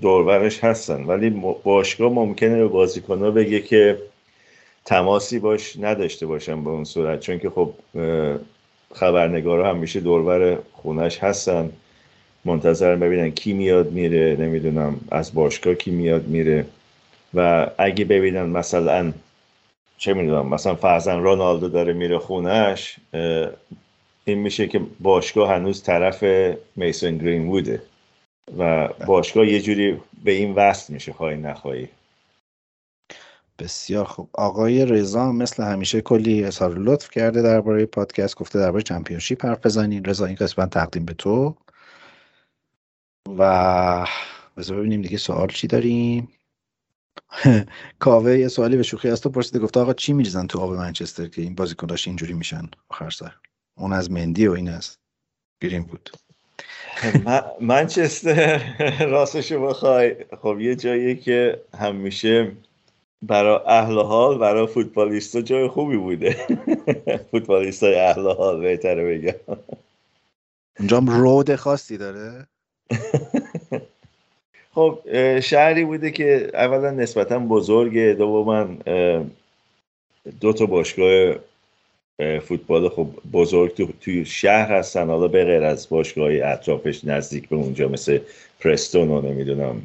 دورورش 0.00 0.64
هستن. 0.64 1.04
ولی 1.04 1.30
باشگاه 1.64 2.12
ممکنه 2.12 2.56
به 2.56 2.68
بازیکن 2.68 3.34
بگه 3.34 3.60
که 3.60 4.02
تماسی 4.86 5.38
باش 5.38 5.76
نداشته 5.80 6.26
باشن 6.26 6.64
به 6.64 6.70
اون 6.70 6.84
صورت 6.84 7.20
چون 7.20 7.38
که 7.38 7.50
خب 7.50 7.72
خبرنگارا 8.94 9.70
همیشه 9.70 10.00
دورور 10.00 10.58
خونش 10.72 11.18
هستن. 11.18 11.72
منتظر 12.44 12.96
ببینن 12.96 13.30
کی 13.30 13.52
میاد 13.52 13.92
میره 13.92 14.36
نمی‌دونم 14.40 15.00
از 15.10 15.34
باشگاه 15.34 15.74
کی 15.74 15.90
میاد 15.90 16.26
میره. 16.26 16.66
و 17.34 17.70
اگه 17.78 18.04
ببینن 18.04 18.42
مثلا 18.42 19.12
چه 19.98 20.14
می‌دونم 20.14 20.48
مثلا 20.48 20.74
فرزن 20.74 21.20
رونالدو 21.20 21.68
داره 21.68 21.92
میره 21.92 22.18
خونش 22.18 22.96
این 24.24 24.38
میشه 24.38 24.66
که 24.68 24.80
باشگاه 25.00 25.50
هنوز 25.50 25.82
طرف 25.82 26.24
میسون 26.76 27.18
گرین 27.18 27.46
ووده 27.46 27.82
و 28.58 28.88
باشگاه 29.06 29.46
یه 29.46 29.60
جوری 29.60 29.96
به 30.24 30.32
این 30.32 30.54
وصل 30.54 30.92
میشه 30.92 31.12
خواهی 31.12 31.36
نخواهی. 31.36 31.88
بسیار 33.58 34.04
خوب. 34.04 34.30
آقای 34.32 34.86
رضا 34.86 35.32
مثل 35.32 35.62
همیشه 35.62 36.00
کلی 36.00 36.44
اظهار 36.44 36.78
لطف 36.78 37.10
کرده 37.10 37.42
درباره 37.42 37.86
پادکست 37.86 38.36
گفته 38.36 38.58
درباره 38.58 38.82
چمپیونشیپ 38.82 39.44
حرف 39.44 39.66
بزنین 39.66 40.04
رضا 40.04 40.26
این 40.26 40.36
قسمت 40.36 40.70
تقدیم 40.70 41.04
به 41.04 41.14
تو. 41.14 41.56
و 43.38 44.06
بذار 44.56 44.76
ببینیم 44.78 45.02
دیگه 45.02 45.18
سوال 45.18 45.48
چی 45.48 45.66
داریم. 45.66 46.28
کاوه 47.98 48.38
یه 48.38 48.48
سوالی 48.48 48.76
به 48.76 48.82
شوخی 48.82 49.08
از 49.08 49.20
تو 49.20 49.30
پرسیده 49.30 49.58
گفته 49.58 49.80
آقا 49.80 49.92
چی 49.92 50.12
میریزن 50.12 50.46
تو 50.46 50.60
آب 50.60 50.74
منچستر 50.74 51.26
که 51.26 51.42
این 51.42 51.54
بازیکناش 51.54 52.06
اینجوری 52.06 52.32
میشن؟ 52.32 52.70
آخر 52.88 53.10
سر. 53.10 53.32
اون 53.76 53.92
از 53.92 54.10
مندی 54.10 54.46
و 54.46 54.52
این 54.52 54.68
از 54.68 54.96
گرین 55.60 55.82
بود. 55.82 56.10
منچستر 57.60 58.62
راستشو 59.12 59.66
بخوای. 59.66 60.16
خب 60.42 60.60
یه 60.60 60.76
جایی 60.76 61.16
که 61.16 61.62
همیشه 61.78 62.52
برای 63.26 63.60
اهل 63.66 63.98
حال 63.98 64.38
برای 64.38 64.66
فوتبالیستا 64.66 65.40
جای 65.40 65.68
خوبی 65.68 65.96
بوده. 65.96 66.36
فوتبالیست 67.30 67.82
های 67.82 67.94
اهل 67.94 68.28
حال 68.28 68.60
بهتره 68.60 69.18
بگم. 69.18 69.58
اونجا 70.78 70.98
رود 70.98 71.54
خاصی 71.54 71.98
داره؟ 71.98 72.46
خب 74.74 74.98
شهری 75.40 75.84
بوده 75.84 76.10
که 76.10 76.50
اولا 76.54 76.90
نسبتا 76.90 77.38
بزرگه. 77.38 78.14
دوما 78.18 78.68
دو 80.40 80.52
تا 80.52 80.66
باشگاه 80.66 81.34
فوتبال 82.42 82.88
خب 82.88 83.08
بزرگ 83.32 83.74
تو 83.74 83.88
توی 84.00 84.24
شهر 84.24 84.72
هستن. 84.72 85.06
حالا 85.06 85.28
به 85.28 85.44
غیر 85.44 85.62
از 85.62 85.88
باشگاه 85.88 86.30
اطرافش 86.32 87.04
نزدیک 87.04 87.48
به 87.48 87.56
اونجا 87.56 87.88
مثل 87.88 88.18
پرستون 88.60 89.08
و 89.10 89.20
نمی‌دونم 89.20 89.82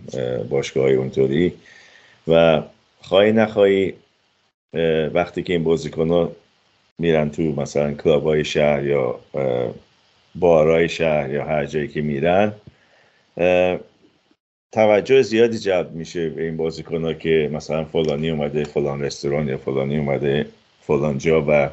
باشگاه 0.50 0.90
اونطوری. 0.90 1.54
و 2.28 2.62
خواهی 3.02 3.32
نخواهی 3.32 3.94
وقتی 5.14 5.44
که 5.44 5.54
این 5.54 5.64
بازیکن 5.64 6.10
ها 6.10 6.32
میرن 6.98 7.30
تو 7.30 7.42
مثلا 7.42 7.94
کلاب 7.94 8.24
های 8.24 8.46
شهر 8.46 8.84
یا 8.84 9.20
بارای 10.36 10.90
شهر 10.90 11.34
یا 11.34 11.46
هر 11.46 11.66
جایی 11.66 11.88
که 11.88 12.02
میرن 12.02 12.54
توجه 14.72 15.22
زیادی 15.22 15.60
جلب 15.60 15.92
میشه 15.92 16.30
به 16.30 16.44
این 16.44 16.58
بازیکن 16.58 17.04
ها 17.04 17.14
که 17.14 17.50
مثلا 17.54 17.86
فلانی 17.86 18.30
اومده 18.30 18.64
فلان 18.64 19.04
رستوران 19.04 19.48
یا 19.48 19.58
فلانی 19.58 19.98
اومده 19.98 20.46
فلان 20.82 21.18
جا 21.18 21.46
و 21.48 21.70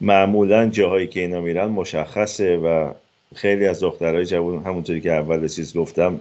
معمولا 0.00 0.68
جاهایی 0.68 1.06
که 1.06 1.20
اینا 1.20 1.40
میرن 1.40 1.66
مشخصه 1.66 2.56
و 2.56 2.92
خیلی 3.34 3.66
از 3.66 3.80
دخترهای 3.80 4.26
جوان 4.26 4.64
همونطوری 4.64 5.00
که 5.00 5.12
اول 5.12 5.48
چیز 5.48 5.76
گفتم 5.76 6.20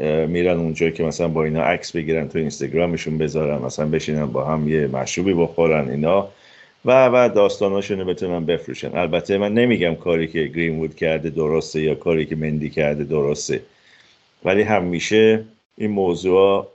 میرن 0.00 0.56
اونجا 0.56 0.90
که 0.90 1.04
مثلا 1.04 1.28
با 1.28 1.44
اینا 1.44 1.62
عکس 1.62 1.96
بگیرن 1.96 2.28
تو 2.28 2.38
اینستاگرامشون 2.38 3.18
بذارن 3.18 3.62
مثلا 3.62 3.86
بشینن 3.86 4.26
با 4.26 4.44
هم 4.44 4.68
یه 4.68 4.86
مشروبی 4.86 5.34
بخورن 5.34 5.88
اینا. 5.88 6.28
و 6.84 7.08
و 7.08 7.28
داستاناشون 7.28 7.98
رو 7.98 8.04
بتونن 8.04 8.46
بفروشن. 8.46 8.96
البته 8.96 9.38
من 9.38 9.54
نمیگم 9.54 9.94
کاری 9.94 10.28
که 10.28 10.44
گرینوود 10.44 10.94
کرده 10.94 11.30
درسته 11.30 11.82
یا 11.82 11.94
کاری 11.94 12.26
که 12.26 12.36
مندی 12.36 12.70
کرده 12.70 13.04
درسته. 13.04 13.62
ولی 14.44 14.62
همیشه 14.62 15.44
این 15.76 15.90
موضوع 15.90 16.68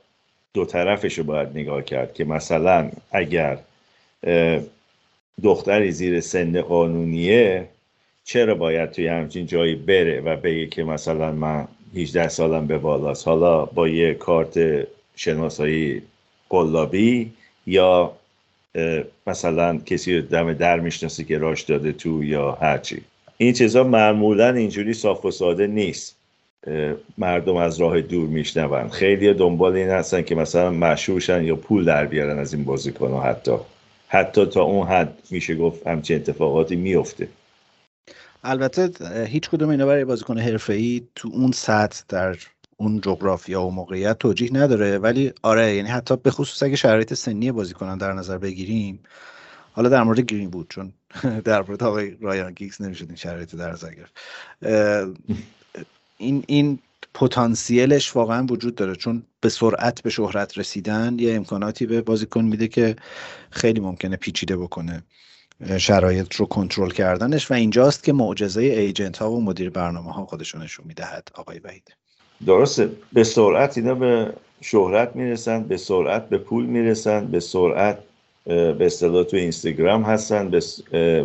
دو 0.54 0.66
طرفش 0.66 1.18
رو 1.18 1.24
باید 1.24 1.48
نگاه 1.54 1.84
کرد 1.84 2.14
که 2.14 2.26
مثلا 2.26 2.92
اگر 3.12 3.58
دختری 5.44 5.92
زیر 5.92 6.20
سن 6.20 6.62
قانونیه 6.62 7.68
چرا 8.24 8.56
باید 8.56 8.92
توی 8.92 9.08
همچین 9.08 9.46
جایی 9.46 9.76
بره 9.76 10.22
و 10.22 10.36
بگه 10.36 10.68
که 10.68 10.84
مثلا 10.84 11.32
من 11.32 11.68
18 11.96 12.28
سالم 12.28 12.68
به 12.68 12.78
بالاست. 12.78 13.28
حالا 13.28 13.66
با 13.66 13.88
یه 13.88 14.14
کارت 14.14 14.88
شناسایی 15.16 16.02
قلابی 16.50 17.32
یا 17.68 18.12
مثلا 19.28 19.78
کسی 19.78 20.16
رو 20.16 20.22
دم 20.22 20.54
در 20.54 20.80
می‌شناسه 20.80 21.24
که 21.24 21.38
راش 21.38 21.62
داده 21.62 21.92
تو 21.92 22.24
یا 22.24 22.52
هرچی 22.52 23.02
این 23.38 23.54
چیزا 23.54 23.84
معمولا 23.84 24.54
اینجوری 24.54 24.94
صاف 24.94 25.26
و 25.26 25.32
ساده 25.32 25.68
نیست. 25.68 26.16
مردم 27.18 27.56
از 27.56 27.82
راه 27.82 28.02
دور 28.02 28.28
میشنون. 28.28 28.90
خیلی 28.90 29.34
دنبال 29.34 29.76
این 29.76 29.90
هستن 29.90 30.22
که 30.22 30.36
مثلا 30.36 30.72
مشهورشن 30.72 31.44
یا 31.44 31.56
پول 31.56 31.86
در 31.86 32.06
بیارن 32.06 32.40
از 32.40 32.54
این 32.54 32.64
بازیکن 32.64 33.22
حتی. 33.22 33.56
حتی 34.08 34.46
تا 34.46 34.62
اون 34.62 34.88
حد 34.88 35.18
میشه 35.32 35.56
گفت 35.56 35.88
همچین 35.88 36.16
اتفاقاتی 36.16 36.76
میفته 36.76 37.28
البته 38.44 39.26
هیچ 39.26 39.50
کدوم 39.50 39.70
اینا 39.70 39.86
برای 39.86 40.06
بازیکن 40.06 40.40
حرفه‌ای 40.40 41.08
تو 41.16 41.30
اون 41.34 41.52
سطح 41.52 42.04
در 42.10 42.38
اون 42.78 43.02
جغرافیا 43.02 43.64
و 43.64 43.72
موقعیت 43.72 44.18
توجیه 44.18 44.54
نداره. 44.54 44.98
ولی 44.98 45.34
آره 45.42 45.76
یعنی 45.76 45.90
حتی 45.90 46.18
به 46.18 46.32
خصوص 46.32 46.64
اگه 46.64 46.76
شرایط 46.76 47.14
سنی 47.14 47.52
بازیکنان 47.52 47.98
در 47.98 48.14
نظر 48.14 48.38
بگیریم 48.38 49.00
حالا 49.72 49.90
در 49.90 50.04
مورد 50.04 50.20
گرین 50.20 50.50
بود 50.50 50.68
چون 50.70 50.94
در 51.46 51.62
مورد 51.62 51.84
آقای 51.84 52.18
رایان 52.22 52.54
گیکس 52.54 52.82
نمی‌شد 52.82 53.06
این 53.08 53.16
شرایط 53.16 53.56
در 53.56 53.72
نظر 53.72 53.90
گرفت. 53.94 54.18
این 56.18 56.44
این 56.48 56.80
پتانسیلش 57.14 58.16
واقعا 58.16 58.46
وجود 58.46 58.76
داره 58.76 58.96
چون 58.96 59.24
به 59.42 59.50
سرعت 59.50 60.02
به 60.02 60.10
شهرت 60.10 60.58
رسیدن 60.58 61.20
یه 61.20 61.36
امکاناتی 61.36 61.86
به 61.86 62.02
بازیکن 62.02 62.42
میده 62.42 62.68
که 62.68 62.96
خیلی 63.52 63.80
ممکنه 63.80 64.16
پیچیده 64.16 64.58
بکنه. 64.58 65.04
شرایط 65.78 66.36
رو 66.36 66.46
کنترل 66.46 66.90
کردنش 66.90 67.52
و 67.52 67.54
اینجاست 67.54 68.04
که 68.04 68.14
معجزه 68.14 68.62
ایجنت 68.62 69.18
ها 69.18 69.32
و 69.32 69.44
مدیر 69.44 69.70
برنامه 69.70 70.14
ها 70.14 70.26
خودشون 70.26 70.62
نشون 70.62 70.86
می‌دهد 70.88 71.28
آقای 71.36 71.60
وحید. 71.60 71.96
درسته. 72.46 72.90
به 73.14 73.24
سرعت 73.24 73.78
اینا 73.78 73.96
به 73.96 74.34
شهرت 74.62 75.16
می‌رسن 75.16 75.64
به 75.64 75.78
سرعت 75.78 76.30
به 76.30 76.38
پول 76.38 76.66
می‌رسن 76.66 77.28
به 77.28 77.40
سرعت 77.40 78.00
به 78.46 78.86
اصطلاح 78.86 79.24
تو 79.24 79.38
اینستاگرام 79.38 80.04
هستن 80.04 80.60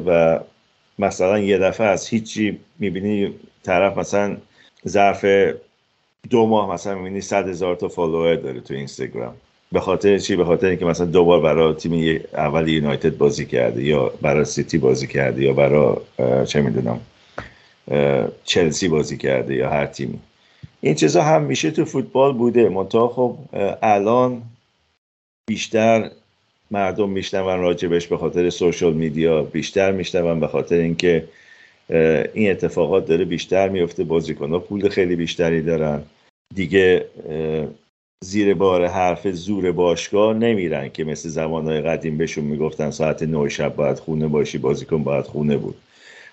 و 0.07 0.41
مثلا 0.99 1.39
یه 1.39 1.59
دفعه 1.59 1.87
از 1.87 2.09
هیچی 2.09 2.59
می‌بینی 2.79 3.35
طرف 3.63 3.99
مثلا 3.99 4.37
ظرف 4.89 5.25
دو 6.31 6.47
ماه 6.47 6.75
مثلا 6.75 6.95
می‌بینی 6.95 7.21
صد 7.21 7.49
هزار 7.49 7.77
تا 7.77 7.89
فالوور 7.89 8.37
داره 8.37 8.61
تو 8.61 8.75
اینستاگرام. 8.75 9.35
به 9.73 9.81
خاطر 9.81 10.19
چی؟ 10.19 10.37
به 10.37 10.45
خاطر 10.45 10.67
اینکه 10.67 10.85
مثلا 10.85 11.07
دوبار 11.07 11.41
برای 11.41 11.75
تیم 11.75 12.21
اول 12.33 12.69
یونایتد 12.69 13.17
بازی 13.17 13.47
کرده 13.47 13.85
یا 13.85 14.13
برای 14.23 14.45
سیتی 14.45 14.79
بازی 14.79 15.07
کرده 15.07 15.43
یا 15.43 15.53
برای 15.53 15.97
چه 16.47 16.61
می‌دونم 16.61 17.01
چلسی 18.45 18.89
بازی 18.89 19.17
کرده 19.17 19.55
یا 19.55 19.71
هر 19.71 19.87
تیمی. 19.87 20.19
این 20.81 20.95
چیزا 20.95 21.23
همیشه 21.23 21.71
تو 21.71 21.85
فوتبال 21.85 22.33
بوده. 22.33 22.69
منتها 22.69 23.09
خب 23.09 23.37
الان 23.83 24.43
بیشتر 25.51 26.11
مردم 26.71 27.11
میشنون 27.11 27.61
راجبش 27.61 28.07
به 28.07 28.17
خاطر 28.17 28.51
social 28.51 28.93
media 28.93 29.43
بیشتر 29.43 29.93
میشنون 29.93 30.41
به 30.41 30.47
خاطر 30.47 30.77
اینکه 30.77 31.25
این 32.35 32.51
اتفاقات 32.51 33.07
داره 33.07 33.25
بیشتر 33.25 33.69
میفته 33.69 34.05
بازیکنها 34.05 34.59
پول 34.59 34.89
خیلی 34.89 35.17
بیشتری 35.17 35.63
دارن. 35.63 36.03
دیگه 36.55 37.05
زیر 38.23 38.55
بار 38.55 38.87
حرف 38.87 39.29
زور 39.29 39.73
باشگاه 39.73 40.35
نمیرن 40.35 40.89
که 40.89 41.05
مثل 41.05 41.29
زمانهای 41.29 41.81
قدیم 41.81 42.19
بهشون 42.19 42.45
می‌گفتن 42.45 42.91
ساعت 42.91 43.23
نه 43.23 43.49
شب 43.49 43.77
باید 43.77 43.99
خونه 43.99 44.29
باشی 44.29 44.59
بازیکن 44.59 45.03
باید 45.03 45.25
خونه 45.25 45.57
بود. 45.57 45.77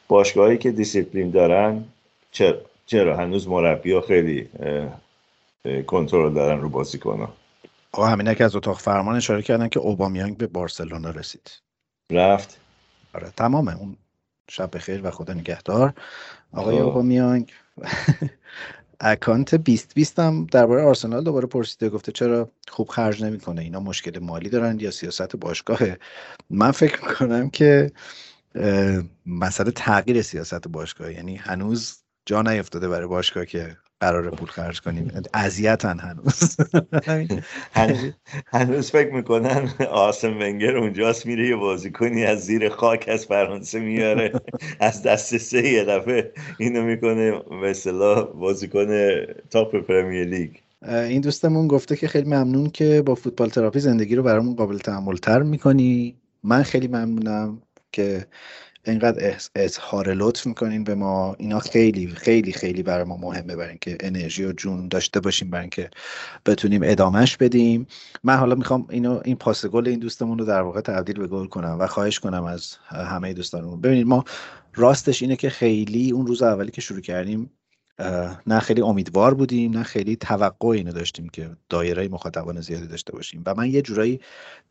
باشگاهی 0.08 0.58
که 0.58 0.72
دیسیپلین 0.72 1.32
دارن 1.32 1.84
چرا, 2.32 2.58
چرا؟ 2.86 3.18
هنوز 3.18 3.48
مربی 3.48 3.92
ها 3.92 4.02
خیلی 4.02 4.50
کنترل 5.88 6.34
دارن 6.34 6.62
رو 6.62 6.70
بازیکن 6.70 7.20
ها 7.20 7.34
آقا 7.92 8.08
همینه 8.08 8.36
که 8.36 8.44
از 8.44 8.56
اتاق 8.56 8.80
فرمان 8.80 9.16
اشاره 9.16 9.42
کردن 9.42 9.70
که 9.70 9.80
اوبامیانگ 9.80 10.38
به 10.38 10.48
بارسلونا 10.48 11.10
رسید. 11.10 11.52
رفت. 12.12 12.60
آره 13.14 13.30
تمامه. 13.38 13.78
اون 13.78 13.96
شب 14.50 14.76
بخیر 14.76 15.08
و 15.08 15.12
خدا 15.12 15.34
نگهدار. 15.34 15.94
آقای 16.54 16.80
اوبامیانگ. 16.80 17.52
اکانت 19.02 19.56
2020 19.56 20.20
هم 20.20 20.46
درباره 20.52 20.84
آرسنال 20.84 21.24
دوباره 21.24 21.48
پرسیده 21.48 21.90
گفته 21.90 22.12
چرا 22.12 22.52
خوب 22.68 22.90
خرج 22.90 23.24
نمی‌کنه؟ 23.24 23.62
اینا 23.62 23.80
مشکل 23.80 24.20
مالی 24.20 24.50
دارن 24.50 24.80
یا 24.80 24.92
سیاست 24.92 25.36
باشگاهه؟ 25.36 26.00
من 26.50 26.72
فکر 26.72 27.08
می‌کنم 27.08 27.50
که 27.50 27.92
مسئله 29.26 29.72
تغییر 29.72 30.22
سیاست 30.22 30.68
باشگاه 30.68 31.14
یعنی 31.14 31.36
هنوز 31.36 32.04
جا 32.26 32.42
نیفتاده 32.42 32.88
برای 32.90 33.08
باشگاه 33.08 33.46
که 33.46 33.78
قرار 34.00 34.30
پول 34.30 34.48
خرج 34.48 34.82
کنیم. 34.82 35.12
اذیتن 35.34 36.00
هنوز. 36.00 36.58
هنوز 38.54 38.92
فکر 38.92 39.14
می‌کنن 39.14 39.70
آسم 39.92 40.38
ونگر 40.38 40.78
اونجاست 40.78 41.26
میره 41.26 41.48
یه 41.48 41.56
بازیکنی 41.56 42.26
از 42.26 42.46
زیر 42.46 42.70
خاک 42.70 43.06
از 43.08 43.26
فرانسه 43.26 43.80
میاره 43.80 44.32
از 44.80 45.04
دست 45.04 45.38
سه 45.38 45.68
یه 45.68 45.84
دفعه 45.84 46.32
اینو 46.60 46.84
می‌کنه 46.84 47.42
اصطلاح 47.64 48.24
بازیکن 48.24 48.88
تاپ 49.50 49.76
پرمیر 49.76 50.26
لیگ. 50.26 50.52
این 50.88 51.22
دوستمون 51.22 51.68
گفته 51.68 51.96
که 51.96 52.08
خیلی 52.08 52.30
ممنون 52.30 52.70
که 52.70 53.02
با 53.06 53.16
فوتبال 53.16 53.50
تراپی 53.50 53.80
زندگی 53.80 54.16
رو 54.16 54.24
برامون 54.24 54.56
قابل 54.56 54.78
تحمل 54.78 55.16
تر 55.16 55.42
می‌کنی. 55.42 56.16
من 56.44 56.64
خیلی 56.64 56.88
ممنونم 56.88 57.62
که 57.92 58.26
اینقدر 58.86 59.38
اظهار 59.56 60.14
لطف 60.14 60.46
می‌کنین 60.48 60.84
به 60.84 60.96
ما. 60.96 61.36
اینا 61.40 61.60
خیلی 61.60 62.08
خیلی 62.08 62.52
خیلی 62.54 62.84
برای 62.84 63.04
ما 63.04 63.18
مهمه 63.18 63.56
برای 63.56 63.70
اینکه 63.70 63.98
انرژی 64.00 64.46
و 64.46 64.52
جون 64.52 64.88
داشته 64.88 65.20
باشیم 65.20 65.50
برای 65.50 65.62
اینکه 65.62 65.90
بتونیم 66.46 66.82
ادامهش 66.84 67.38
بدیم. 67.38 67.88
من 68.24 68.36
حالا 68.36 68.56
می‌خوام 68.56 68.88
اینو 68.90 69.22
این 69.26 69.36
پاس 69.36 69.66
گل 69.66 69.88
این 69.88 70.00
دوستمون 70.00 70.40
رو 70.40 70.46
در 70.46 70.62
واقع 70.62 70.82
تبدیل 70.82 71.20
به 71.20 71.28
گل 71.28 71.48
کنم 71.48 71.78
و 71.80 71.88
خواهش 71.88 72.20
کنم 72.20 72.44
از 72.44 72.76
همه 72.90 73.34
دوستانمون. 73.34 73.82
ببینید 73.82 74.08
ما 74.08 74.24
راستش 74.76 75.22
اینه 75.22 75.36
که 75.36 75.50
خیلی 75.50 76.12
اون 76.12 76.28
روز 76.28 76.42
اولی 76.42 76.72
که 76.72 76.82
شروع 76.82 77.02
کردیم 77.02 77.52
نه 78.48 78.60
خیلی 78.60 78.82
امیدوار 78.82 79.34
بودیم 79.34 79.78
نه 79.78 79.84
خیلی 79.84 80.16
توقع 80.16 80.68
اینو 80.68 80.92
داشتیم 80.92 81.30
که 81.30 81.50
دایره 81.70 82.08
مخاطبان 82.08 82.62
زیادی 82.62 82.88
داشته 82.88 83.12
باشیم. 83.12 83.44
و 83.46 83.56
من 83.56 83.70
یه 83.70 83.82
جورایی 83.82 84.20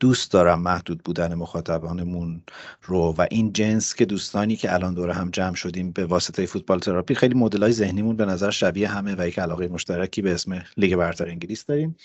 دوست 0.01 0.33
دارم 0.33 0.63
محدود 0.63 1.03
بودن 1.03 1.35
مخاطبانمون 1.35 2.43
رو 2.83 3.15
و 3.19 3.27
این 3.31 3.53
جنس 3.53 3.95
که 3.95 4.05
دوستانی 4.05 4.57
که 4.57 4.75
الان 4.75 4.95
دوره 4.95 5.13
هم 5.13 5.31
جمع 5.31 5.55
شدیم 5.55 5.91
به 5.91 6.07
واسطه 6.07 6.47
فوتبال 6.47 6.79
تراپی 6.79 7.15
خیلی 7.15 7.35
مدلای 7.35 7.73
ذهنیمون 7.73 8.17
به 8.17 8.25
نظر 8.25 8.51
شبیه 8.51 8.89
همه 8.89 9.15
و 9.19 9.29
یک 9.29 9.39
علاقه 9.39 9.69
مشترکی 9.69 10.23
به 10.23 10.33
اسم 10.33 10.65
لیگ 10.77 10.97
برتر 10.97 11.29
انگلیس 11.29 11.65
داریم. 11.65 11.97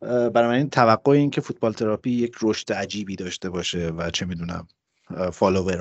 برای 0.00 0.48
من 0.48 0.54
این 0.54 0.70
توقع 0.70 1.12
این 1.12 1.30
که 1.30 1.40
فوتبال 1.40 1.72
تراپی 1.72 2.10
یک 2.10 2.34
رشد 2.42 2.72
عجیبی 2.72 3.16
داشته 3.16 3.50
باشه 3.50 3.88
و 3.88 4.10
چه 4.10 4.26
می‌دونم 4.26 4.68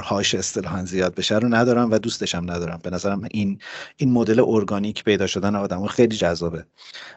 هاش 0.03 0.35
اصطلاحا 0.35 0.85
زیاد 0.85 1.15
بشه 1.15 1.37
رو 1.37 1.55
ندارم 1.55 1.91
و 1.91 1.97
دوستشم 1.97 2.51
ندارم. 2.51 2.79
به 2.83 2.89
نظرم 2.89 3.27
این 3.31 3.59
این 3.97 4.11
مدل 4.11 4.43
ارگانیک 4.47 5.03
پیدا 5.03 5.27
شدن 5.27 5.55
آدم 5.55 5.87
خیلی 5.87 6.15
جذابه. 6.15 6.65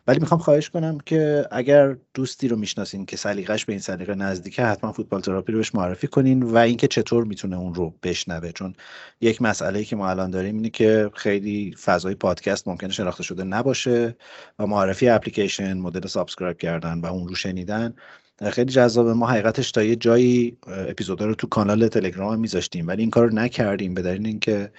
ولی 0.06 0.20
می‌خوام 0.20 0.40
خواهش 0.40 0.70
کنم 0.70 0.98
که 1.06 1.46
اگر 1.50 1.96
دوستی 2.14 2.48
رو 2.48 2.56
می‌شناسین 2.56 3.06
که 3.06 3.16
سلیقش 3.16 3.64
به 3.64 3.72
این 3.72 3.80
سلیقه 3.80 4.14
نزدیکه 4.14 4.64
حتما 4.64 4.92
فوتبال 4.92 5.20
تراپی 5.20 5.52
رو 5.52 5.58
بهش 5.58 5.74
معرفی 5.74 6.06
کنین 6.06 6.42
و 6.42 6.56
اینکه 6.56 6.88
چطور 6.88 7.24
می‌تونه 7.24 7.56
اون 7.56 7.74
رو 7.74 7.94
بشنوه. 8.02 8.52
چون 8.52 8.74
یک 9.20 9.42
مسئله 9.42 9.84
که 9.84 9.96
ما 9.96 10.10
الان 10.10 10.30
داریم 10.30 10.54
اینه 10.54 10.70
که 10.70 11.10
خیلی 11.14 11.74
فضای 11.84 12.14
پادکست 12.14 12.68
ممکنه 12.68 12.92
شناخته 12.92 13.22
شده 13.22 13.44
نباشه 13.44 14.16
و 14.58 14.66
معرفی 14.66 15.08
اپلیکیشن 15.08 15.78
مدل 15.78 16.06
subscribe 16.06 16.58
کردن 16.58 17.00
و 17.00 17.06
اون 17.06 17.28
رو 17.28 17.34
شنیدن 17.34 17.94
خیلی 18.42 18.72
جذابه. 18.72 19.12
ما 19.12 19.26
حقیقتش 19.26 19.72
تا 19.72 19.82
یه 19.82 19.96
جایی 19.96 20.56
اپیزودا 20.66 21.26
رو 21.26 21.34
تو 21.34 21.46
کانال 21.46 21.88
تلگرام 21.88 22.40
میذاشتیم. 22.40 22.88
ولی 22.88 23.02
این 23.02 23.10
کار 23.10 23.26
رو 23.28 23.34
نکردیم. 23.34 23.94
به 23.94 24.02
دلیل 24.02 24.26
اینکه 24.26 24.72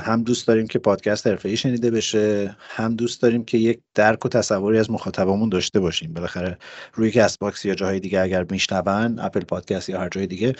هم 0.00 0.22
دوست 0.22 0.46
داریم 0.48 0.66
که 0.66 0.78
پادکست 0.78 1.26
حرفه‌ای 1.26 1.56
شنیده 1.56 1.90
بشه 1.90 2.56
هم 2.58 2.94
دوست 2.94 3.22
داریم 3.22 3.44
که 3.44 3.58
یک 3.58 3.80
درک 3.94 4.26
و 4.26 4.28
تصوری 4.28 4.78
از 4.78 4.90
مخاطبمون 4.90 5.48
داشته 5.48 5.80
باشیم. 5.80 6.12
بالاخره 6.12 6.58
روی 6.94 7.10
Castbox 7.10 7.64
یا 7.64 7.74
جاهای 7.74 8.00
دیگه 8.00 8.20
اگر 8.20 8.46
میشنون 8.50 9.18
Apple 9.18 9.40
Podcast 9.40 9.88
یا 9.88 10.00
هر 10.00 10.08
جای 10.08 10.26
دیگه 10.26 10.52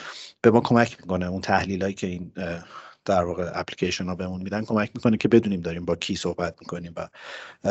به 0.42 0.50
ما 0.50 0.60
کمک 0.60 0.96
می‌کنه. 1.00 1.26
اون 1.26 1.40
تحلیلایی 1.40 1.94
که 1.94 2.06
این 2.06 2.32
در 3.06 3.24
واقع 3.24 3.50
اپلیکیشن 3.54 4.04
ها 4.04 4.14
بهمون 4.14 4.42
میدن 4.42 4.64
کمک 4.64 4.90
می‌کنه 4.94 5.16
که 5.16 5.28
بدونیم 5.28 5.60
داریم 5.60 5.84
با 5.84 5.96
کی 5.96 6.16
صحبت 6.16 6.54
می‌کنیم 6.60 6.94
و 6.96 7.08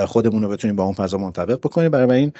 خودمون 0.06 0.44
رو 0.44 0.50
بتونیم 0.50 0.76
با 0.76 0.84
اون 0.84 0.94
فضا 0.94 1.18
منطبق 1.18 1.58
بکنیم. 1.58 1.90
برای 1.90 2.20
این 2.20 2.34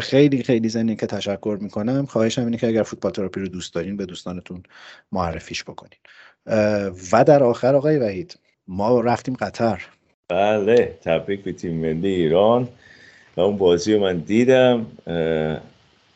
خیلی 0.00 0.42
خیلی 0.42 0.68
زنی 0.68 0.96
که 0.96 1.06
تشکر 1.06 1.58
می‌کنم. 1.60 2.06
خواهشم 2.06 2.44
اینه 2.44 2.56
که 2.56 2.66
اگر 2.66 2.82
فوتبال 2.82 3.12
تراپی 3.12 3.40
رو 3.40 3.48
دوست 3.48 3.74
دارین 3.74 3.96
به 3.96 4.06
دوستانتون 4.06 4.62
معرفیش 5.12 5.64
بکنین. 5.64 5.98
و 7.12 7.24
در 7.24 7.42
آخر 7.42 7.74
آقای 7.74 7.98
وحید 7.98 8.38
ما 8.68 9.00
رفتیم 9.00 9.34
قطر. 9.34 9.86
بله 10.28 10.98
تبریک 11.04 11.42
به 11.42 11.52
تیم 11.52 11.74
ملی 11.74 12.08
ایران. 12.08 12.68
و 13.36 13.40
اون 13.40 13.56
بازی 13.56 13.94
رو 13.94 14.00
من 14.00 14.18
دیدم. 14.18 14.86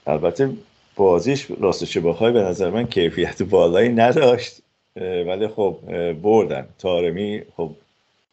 البته 0.07 0.51
بازیش 0.97 1.47
راستش 1.61 1.99
بخوای 1.99 2.33
به 2.33 2.43
نظر 2.43 2.71
من 2.71 2.87
کیفیت 2.87 3.43
بالایی 3.43 3.89
نداشت. 3.89 4.62
ولی 4.97 5.49
خب 5.49 5.79
بردن. 6.23 6.67
تارمی 6.79 7.43
خب 7.57 7.71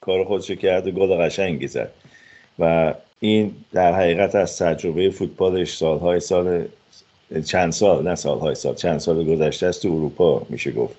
کار 0.02 0.24
خودشو 0.24 0.56
کرد 0.56 0.88
و 0.88 0.92
گل 0.92 1.26
قشنگی 1.26 1.68
زد. 1.68 1.92
و 2.60 2.94
این 3.20 3.56
در 3.74 3.94
حقیقت 3.94 4.36
از 4.36 4.58
تجربه 4.58 5.10
فوتبالش 5.10 5.78
سالهای 5.78 6.20
سال 6.20 6.66
چند 7.46 7.72
سال 7.72 8.08
نه 8.08 8.16
سالهای 8.16 8.56
سال 8.56 8.76
چند 8.76 9.00
سال 9.00 9.24
گذشته 9.26 9.68
است 9.68 9.82
تو 9.82 9.88
اروپا 9.88 10.46
میشه 10.50 10.72
گفت 10.72 10.96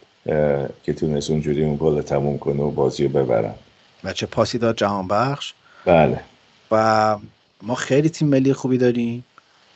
که 0.83 0.93
تونست 0.97 1.31
اونجوری 1.31 1.65
اون 1.65 1.77
گل 1.81 2.03
تموم 2.03 2.39
کنه 2.39 2.63
و 2.63 2.71
بازی 2.71 3.05
رو 3.05 3.09
ببرن. 3.09 3.55
و 4.05 4.13
چه 4.13 4.27
پاسی 4.27 4.59
داد 4.59 4.77
جهان 4.77 5.09
بخش 5.09 5.55
بله. 5.85 6.21
و 6.71 7.17
ما 7.63 7.75
خیلی 7.75 8.09
تیم 8.09 8.29
ملی 8.29 8.53
خوبی 8.53 8.79
داریم. 8.79 9.25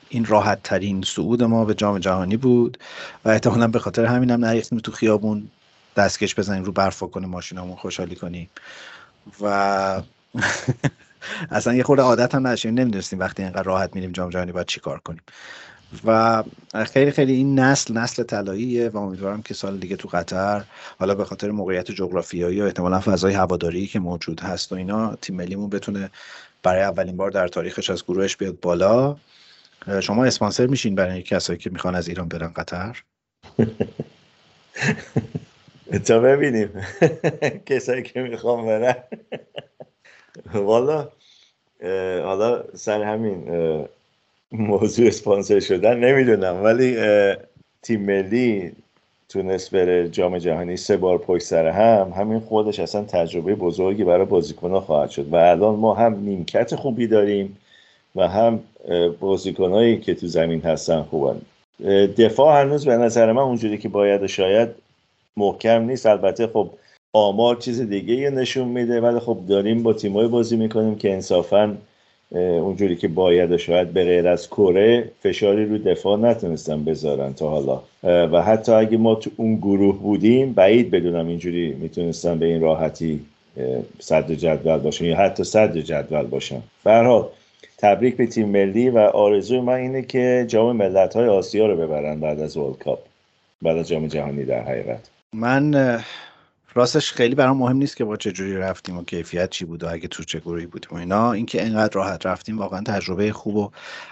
این 0.08 0.24
راحت 0.24 0.62
ترین 0.62 1.02
صعود 1.02 1.42
ما 1.42 1.64
به 1.64 1.74
جام 1.74 1.98
جهانی 1.98 2.36
بود. 2.36 2.78
و 3.24 3.28
احتمالا 3.28 3.68
به 3.68 3.78
خاطر 3.78 4.04
همینم 4.04 4.34
هم 4.34 4.44
نریختیم 4.44 4.78
تو 4.78 4.92
خیابون. 4.92 5.48
دستکش 5.96 6.34
بزنیم 6.34 6.64
رو 6.64 6.72
برف 6.72 7.02
کنه 7.02 7.26
ماشینمون 7.26 7.76
خوشحالی 7.76 8.16
کنیم. 8.16 8.50
و 9.40 10.02
اصلا 11.50 11.74
یه 11.74 11.82
خورده 11.82 12.02
عادت 12.02 12.34
هم 12.34 12.46
نداشتیم. 12.46 12.74
نمی‌دونستیم 12.74 13.18
وقتی 13.18 13.42
اینقدر 13.42 13.62
راحت 13.62 13.94
میریم 13.94 14.12
جام 14.12 14.30
جهانی 14.30 14.52
باید 14.52 14.66
چیکار 14.66 14.98
کنیم. 14.98 15.22
و 16.04 16.42
خیلی 16.92 17.10
خیلی 17.10 17.32
این 17.32 17.58
نسل 17.58 17.94
نسل 17.94 18.22
طلاییه 18.22 18.88
و 18.88 18.96
امیدوارم 18.96 19.42
که 19.42 19.54
سال 19.54 19.78
دیگه 19.78 19.96
تو 19.96 20.08
قطر 20.08 20.64
حالا 20.98 21.14
به 21.14 21.24
خاطر 21.24 21.50
موقعیت 21.50 21.90
جغرافیایی 21.90 22.60
و 22.60 22.64
احتمالا 22.64 23.00
فضای 23.00 23.34
هواداری 23.34 23.86
که 23.86 23.98
موجود 23.98 24.40
هست 24.40 24.72
و 24.72 24.74
اینا 24.74 25.16
تیم 25.16 25.36
ملیمون 25.36 25.70
بتونه 25.70 26.10
برای 26.62 26.82
اولین 26.82 27.16
بار 27.16 27.30
در 27.30 27.48
تاریخش 27.48 27.90
از 27.90 28.04
گروهش 28.04 28.36
بیاد 28.36 28.60
بالا. 28.60 29.16
شما 30.00 30.24
اسپانسر 30.24 30.66
میشین 30.66 30.94
برای 30.94 31.22
کسایی 31.22 31.58
که 31.58 31.70
می‌خوان 31.70 31.94
از 31.94 32.08
ایران 32.08 32.28
برن 32.28 32.52
قطر. 32.52 33.02
تا 36.06 36.20
ببینیم 36.20 36.70
کسایی 37.66 38.02
که 38.02 38.22
می‌خوام 38.22 38.66
برن. 38.66 38.96
والا 40.54 41.08
حالا 42.24 42.64
سر 42.74 43.02
همین 43.02 43.44
موضوع 44.52 45.06
اسپانسر 45.06 45.60
شدن 45.60 45.98
نمی‌دونم 45.98 46.64
ولی 46.64 46.96
تیم 47.82 48.00
ملی 48.00 48.72
تونست 49.28 49.70
بره 49.70 50.08
جام 50.08 50.38
جهانی 50.38 50.76
سه 50.76 50.96
بار 50.96 51.18
پشت 51.18 51.42
سر 51.42 51.66
هم. 51.68 52.12
همین 52.16 52.40
خودش 52.40 52.80
اصلا 52.80 53.04
تجربه 53.04 53.54
بزرگی 53.54 54.04
برای 54.04 54.26
بازیکنها 54.26 54.80
خواهد 54.80 55.10
شد. 55.10 55.32
و 55.32 55.36
الان 55.36 55.74
ما 55.74 55.94
هم 55.94 56.14
نیمکت 56.20 56.74
خوبی 56.74 57.06
داریم 57.06 57.58
و 58.16 58.28
هم 58.28 58.60
بازیکنهایی 59.20 60.00
که 60.00 60.14
تو 60.14 60.26
زمین 60.26 60.60
هستن 60.60 61.02
خوبن. 61.02 61.40
دفاع 62.18 62.60
هنوز 62.60 62.84
به 62.84 62.96
نظر 62.96 63.32
من 63.32 63.42
اونجوری 63.42 63.78
که 63.78 63.88
باید 63.88 64.26
شاید 64.26 64.83
محکم 65.36 65.82
نیست. 65.82 66.06
البته 66.06 66.46
خب 66.46 66.70
آمار 67.12 67.56
چیز 67.56 67.80
دیگه 67.80 68.30
نشون 68.30 68.68
میده 68.68 69.00
ولی 69.00 69.18
خب 69.18 69.38
داریم 69.48 69.82
با 69.82 69.92
تیمای 69.92 70.28
بازی 70.28 70.56
می‌کنیم 70.56 70.94
که 70.96 71.12
انصافا 71.12 71.76
اونجوری 72.32 72.96
که 72.96 73.08
باید 73.08 73.52
و 73.52 73.58
شاید 73.58 73.92
به 73.92 74.04
غیر 74.04 74.28
از 74.28 74.48
کره 74.48 75.10
فشاری 75.22 75.64
رو 75.64 75.78
دفاع 75.78 76.18
نتونستن 76.18 76.84
بذارن 76.84 77.34
تا 77.34 77.48
حالا. 77.48 77.82
و 78.26 78.42
حتی 78.42 78.72
اگه 78.72 78.96
ما 78.96 79.14
تو 79.14 79.30
اون 79.36 79.56
گروه 79.56 79.98
بودیم 79.98 80.52
بعید 80.52 80.90
بدونم 80.90 81.26
اینجوری 81.26 81.72
می‌تونستن 81.72 82.38
به 82.38 82.46
این 82.46 82.60
راحتی 82.60 83.20
صد 83.98 84.32
جدول 84.32 84.78
باشن 84.78 85.04
یا 85.04 85.16
حتی 85.16 85.44
صد 85.44 85.78
جدول 85.78 86.26
باشن. 86.26 86.62
به 86.84 87.24
تبریک 87.78 88.16
به 88.16 88.26
تیم 88.26 88.48
ملی 88.48 88.90
و 88.90 88.98
آرزوی 88.98 89.60
من 89.60 89.74
اینه 89.74 90.02
که 90.02 90.44
جام 90.48 90.76
ملت 90.76 91.16
های 91.16 91.28
آسیا 91.28 91.66
رو 91.66 91.76
ببرن 91.76 92.20
بعد 92.20 92.40
از 92.40 92.56
ورلد 92.56 92.78
کاپ 92.78 92.98
بعد 93.62 93.76
از 93.76 93.88
جام 93.88 94.06
جهانی 94.06 94.44
در 94.44 94.62
حقیقت. 94.62 95.13
من 95.34 96.00
راستش 96.74 97.12
خیلی 97.12 97.34
برام 97.34 97.56
مهم 97.56 97.76
نیست 97.76 97.96
که 97.96 98.04
با 98.04 98.16
چه 98.16 98.32
جوری 98.32 98.56
رفتیم 98.56 98.98
و 98.98 99.04
کیفیت 99.04 99.50
چی 99.50 99.64
بود 99.64 99.84
و 99.84 99.92
اگه 99.92 100.08
تو 100.08 100.24
چه 100.24 100.38
گروهی 100.38 100.66
بودیم 100.66 100.90
و 100.92 100.94
اینا. 100.94 101.32
اینکه 101.32 101.66
انقدر 101.66 101.92
راحت 101.94 102.26
رفتیم 102.26 102.58
واقعا 102.58 102.80
تجربه 102.80 103.32
خوب 103.32 103.56
و 103.56 103.70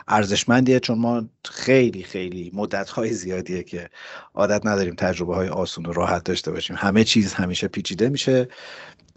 ارزشمندیه 0.08 0.80
چون 0.80 0.98
ما 0.98 1.24
خیلی 1.44 2.02
خیلی 2.02 2.50
مدت 2.54 2.88
های 2.90 3.12
زیادیه 3.12 3.62
که 3.62 3.90
عادت 4.34 4.66
نداریم 4.66 4.94
تجربه 4.94 5.34
های 5.34 5.48
آسون 5.48 5.86
و 5.86 5.92
راحت 5.92 6.24
داشته 6.24 6.50
باشیم. 6.50 6.76
همه 6.78 7.04
چیز 7.04 7.34
همیشه 7.34 7.68
پیچیده 7.68 8.08
میشه 8.08 8.48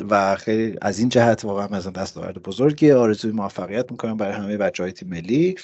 و 0.10 0.36
خیلی 0.36 0.78
از 0.82 1.00
این 1.00 1.10
جهت 1.10 1.46
واقعا 1.46 1.68
مثلا 1.68 1.92
دستاورد 1.92 2.44
بزرگی 2.44 2.92
آرزوی 2.92 3.32
موفقیت 3.32 3.92
می‌کنم 3.92 4.18
برای 4.18 4.34
همه 4.34 4.58
بچه 4.58 4.84
های 4.84 4.92
تیم 4.92 5.10
ملی. 5.10 5.56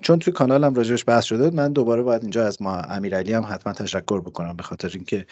چون 0.00 0.18
توی 0.18 0.32
کانالم 0.32 0.74
راجبش 0.74 1.04
بحث 1.06 1.24
شده 1.24 1.50
من 1.50 1.72
دوباره 1.72 2.02
باید 2.02 2.22
اینجا 2.22 2.46
از 2.46 2.62
ما 2.62 2.76
امیرعلی 2.76 3.32
هم 3.32 3.46
حتما 3.50 3.72
تشکر 3.72 4.20
بکنم 4.20 4.56
به 4.56 4.62
خاطر 4.62 4.90
اینکه 4.94 5.26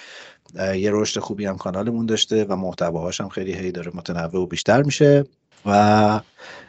یه 0.74 0.90
رشد 0.92 1.20
خوبی 1.20 1.46
هم 1.46 1.56
کانالمون 1.56 2.06
داشته 2.06 2.44
و 2.44 2.56
محتواهاش 2.56 3.20
هم 3.20 3.28
خیلی 3.28 3.54
هی 3.54 3.72
داره 3.72 3.92
متنوع 3.94 4.42
و 4.42 4.46
بیشتر 4.46 4.82
میشه 4.82 5.24
و 5.66 6.20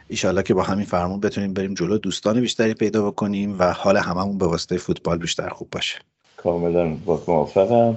ایشالله 0.08 0.42
که 0.42 0.54
با 0.54 0.62
همین 0.62 0.84
فرمون 0.84 1.20
بتونیم 1.20 1.52
بریم 1.52 1.74
جلو 1.74 1.98
دوستان 1.98 2.40
بیشتری 2.40 2.74
پیدا 2.74 3.10
بکنیم 3.10 3.56
و 3.58 3.72
حال 3.72 3.96
هممون 3.96 4.38
به 4.38 4.46
واسطه 4.46 4.76
فوتبال 4.76 5.18
بیشتر 5.18 5.48
خوب 5.48 5.68
باشه. 5.72 5.98
کاملا 6.36 6.94
با 7.06 7.22
موافقم. 7.28 7.96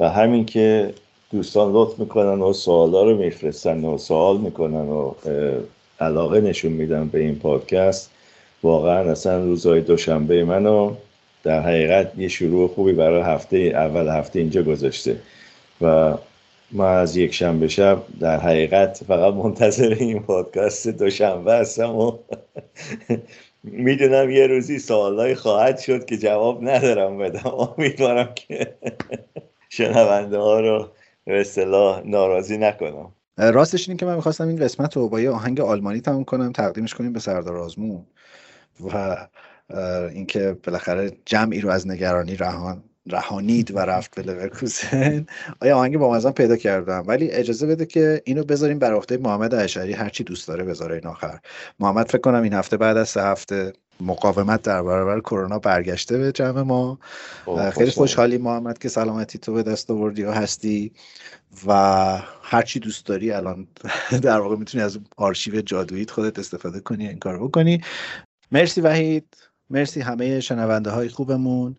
و 0.00 0.10
همین 0.10 0.46
که 0.46 0.94
دوستان 1.30 1.72
لطف 1.72 1.98
می‌کنن 1.98 2.42
و 2.42 2.52
سوالا 2.52 3.02
رو 3.02 3.16
میفرستن 3.16 3.84
و 3.84 3.98
سوال 3.98 4.38
می‌کنن 4.38 4.88
و 4.88 5.14
علاقه 6.00 6.40
نشون 6.40 6.72
میدن 6.72 7.08
به 7.08 7.20
این 7.20 7.38
پادکست 7.38 8.10
واقعا 8.62 9.10
اصلا 9.10 9.44
روزهای 9.44 9.80
دوشنبه 9.80 10.44
منو 10.44 10.94
در 11.42 11.60
حقیقت 11.60 12.12
یه 12.18 12.28
شروع 12.28 12.68
خوبی 12.68 12.92
برای 12.92 13.22
هفته 13.22 13.56
اول 13.56 14.08
هفته 14.08 14.38
اینجا 14.38 14.62
گذاشته. 14.62 15.16
و 15.80 16.14
ما 16.72 16.88
از 16.88 17.16
یک 17.16 17.34
شنبه 17.34 17.68
شب 17.68 18.02
در 18.20 18.40
حقیقت 18.40 19.04
فقط 19.08 19.34
منتظر 19.34 19.96
این 20.00 20.22
پادکست 20.22 20.88
دوشنبه 20.88 21.54
هستم 21.54 21.96
و 21.96 22.18
می‌دونم 23.64 24.30
یه 24.30 24.46
روزی 24.46 24.78
سوالای 24.78 25.34
خواهد 25.34 25.78
شد 25.78 26.04
که 26.04 26.18
جواب 26.18 26.68
ندارم 26.68 27.18
بدم 27.18 27.54
امیدوارم 27.54 28.34
که 28.34 28.74
شنونده 29.76 30.38
ها 30.38 30.60
رو 30.60 30.88
به 31.24 31.40
اصطلاح 31.40 32.02
ناراضی 32.04 32.58
نکنم. 32.58 33.12
راستش 33.36 33.88
اینه 33.88 33.98
که 33.98 34.06
من 34.06 34.14
می‌خواستم 34.14 34.48
این 34.48 34.56
قسمت 34.56 34.96
رو 34.96 35.08
با 35.08 35.20
یه 35.20 35.30
آهنگ 35.30 35.60
آلمانی 35.60 36.00
تموم 36.00 36.24
کنم 36.24 36.52
تقدیمش 36.52 36.94
کنیم 36.94 37.12
به 37.12 37.20
سردار 37.20 37.56
آزمون. 37.56 38.04
و 38.80 39.16
اینکه 40.14 40.56
بالاخره 40.64 41.12
جمعی 41.24 41.60
رو 41.60 41.70
از 41.70 41.88
نگرانی 41.88 42.36
رهان 42.36 42.82
رهانید 43.10 43.74
و 43.74 43.78
رفت 43.78 44.14
به 44.14 44.22
لورکوزن. 44.22 45.26
آیا 45.62 45.78
آهنگ 45.78 45.98
با 45.98 46.12
مزن 46.12 46.30
پیدا 46.30 46.56
کردم؟ 46.56 47.04
ولی 47.06 47.30
اجازه 47.30 47.66
بده 47.66 47.86
که 47.86 48.22
اینو 48.24 48.44
بذاریم 48.44 48.78
بر 48.78 48.94
عهده 48.94 49.16
محمد 49.16 49.54
اشعری. 49.54 49.92
هرچی 49.92 50.24
دوست 50.24 50.48
داره 50.48 50.64
بذاره 50.64 50.94
این 50.94 51.06
آخر. 51.06 51.38
محمد 51.78 52.08
فکر 52.08 52.20
کنم 52.20 52.42
این 52.42 52.52
هفته 52.52 52.76
بعد 52.76 52.96
از 52.96 53.08
سه 53.08 53.22
هفته 53.22 53.72
مقاومت 54.00 54.62
در 54.62 54.82
برابر 54.82 55.20
کرونا 55.20 55.58
برگشته 55.58 56.18
به 56.18 56.32
جمع 56.32 56.62
ما. 56.62 56.98
خب، 57.44 57.70
خیلی 57.70 57.90
خوشحالی 57.90 58.38
محمد 58.38 58.78
که 58.78 58.88
سلامتی 58.88 59.38
تو 59.38 59.52
به 59.52 59.62
دست 59.62 59.90
آوردی 59.90 60.24
و 60.24 60.30
هستی 60.30 60.92
و 61.66 61.72
هرچی 62.42 62.80
دوست 62.80 63.06
داری 63.06 63.30
الان 63.30 63.66
در 64.22 64.40
واقع 64.40 64.56
می‌تونی 64.56 64.84
از 64.84 64.98
آرشیو 65.16 65.60
جادوییت 65.60 66.10
خودت 66.10 66.38
استفاده 66.38 66.80
کنی 66.80 67.08
این 67.08 67.18
کار 67.18 67.38
بکنی. 67.38 67.80
مرسی 68.52 68.80
وحید. 68.80 69.36
مرسی 69.70 70.00
همه 70.00 70.40
شنونده 70.40 70.90
های 70.90 71.08
خوبمون 71.08 71.76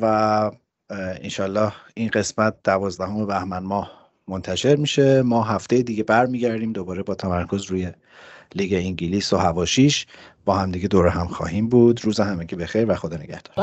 و 0.00 0.50
انشالله 0.90 1.72
این 1.94 2.08
قسمت 2.08 2.54
دوازدهم 2.64 3.26
بهمن 3.26 3.58
ماه 3.58 3.90
منتشر 4.28 4.76
میشه. 4.76 5.22
ما 5.22 5.42
هفته 5.42 5.82
دیگه 5.82 6.02
برمیگردیم 6.02 6.72
دوباره 6.72 7.02
با 7.02 7.14
تمرکز 7.14 7.64
روی 7.64 7.92
لیگ 8.54 8.74
انگلیس 8.74 9.32
و 9.32 9.36
هواشیش. 9.36 10.06
با 10.44 10.54
هم 10.54 10.70
دیگه 10.70 10.88
دور 10.88 11.08
هم 11.08 11.26
خواهیم 11.28 11.68
بود. 11.68 12.04
روز 12.04 12.20
همه 12.20 12.46
که 12.46 12.56
بخیر 12.56 12.90
و 12.90 12.94
خدا 12.94 13.16
نگهدار. 13.16 13.54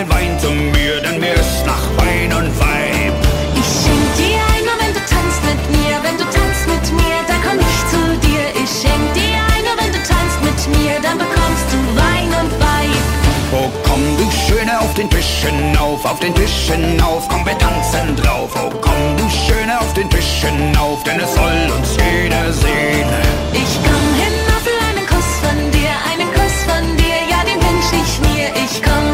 den 0.00 0.08
Wein 0.08 0.38
zu 0.38 0.50
mir, 0.50 1.00
denn 1.02 1.20
mir 1.20 1.34
ist 1.34 1.66
nach 1.66 1.84
Wein 1.98 2.32
und 2.32 2.48
Weib. 2.58 3.14
Ich 3.54 3.68
schenk 3.80 4.08
dir 4.16 4.40
ein, 4.54 4.64
wenn 4.80 4.94
du 4.96 5.00
tanzt 5.00 5.42
mit 5.44 5.62
mir, 5.76 5.94
wenn 6.02 6.16
du 6.16 6.24
tanzt 6.24 6.64
mit 6.72 6.86
mir, 6.96 7.18
dann 7.28 7.40
komm 7.44 7.58
ich 7.60 7.78
zu 7.92 8.00
dir. 8.26 8.44
Ich 8.56 8.70
schenk 8.80 9.06
dir 9.12 9.36
ein, 9.52 9.64
wenn 9.76 9.92
du 9.92 10.00
tanzt 10.00 10.40
mit 10.40 10.60
mir, 10.76 10.96
dann 11.02 11.18
bekommst 11.18 11.66
du 11.72 11.78
Wein 12.00 12.30
und 12.40 12.50
Weib. 12.56 13.04
Oh 13.52 13.68
komm, 13.84 14.00
du 14.16 14.26
Schöne, 14.44 14.80
auf 14.80 14.94
den 14.94 15.10
Tischen 15.10 15.76
auf, 15.76 16.02
auf 16.04 16.20
den 16.20 16.34
Tischen 16.34 17.00
auf, 17.02 17.28
komm, 17.28 17.44
wir 17.44 17.58
tanzen 17.58 18.16
drauf. 18.16 18.50
Oh 18.56 18.70
komm, 18.80 19.02
du 19.18 19.28
Schöne, 19.28 19.78
auf 19.78 19.92
den 19.92 20.08
Tischen 20.08 20.76
auf, 20.78 21.02
denn 21.04 21.20
es 21.20 21.34
soll 21.34 21.60
uns 21.76 21.96
jeder 22.00 22.52
sehen. 22.52 23.08
Ich 23.52 23.72
komm 23.84 24.06
hinauf, 24.16 24.64
will 24.64 24.80
einen 24.88 25.06
Kuss 25.12 25.30
von 25.44 25.58
dir, 25.76 25.92
einen 26.08 26.30
Kuss 26.32 26.56
von 26.64 26.84
dir, 26.96 27.20
ja, 27.28 27.44
den 27.44 27.60
wünsch 27.60 27.90
ich 28.00 28.12
mir. 28.32 28.48
Ich 28.64 28.80
komm 28.82 29.09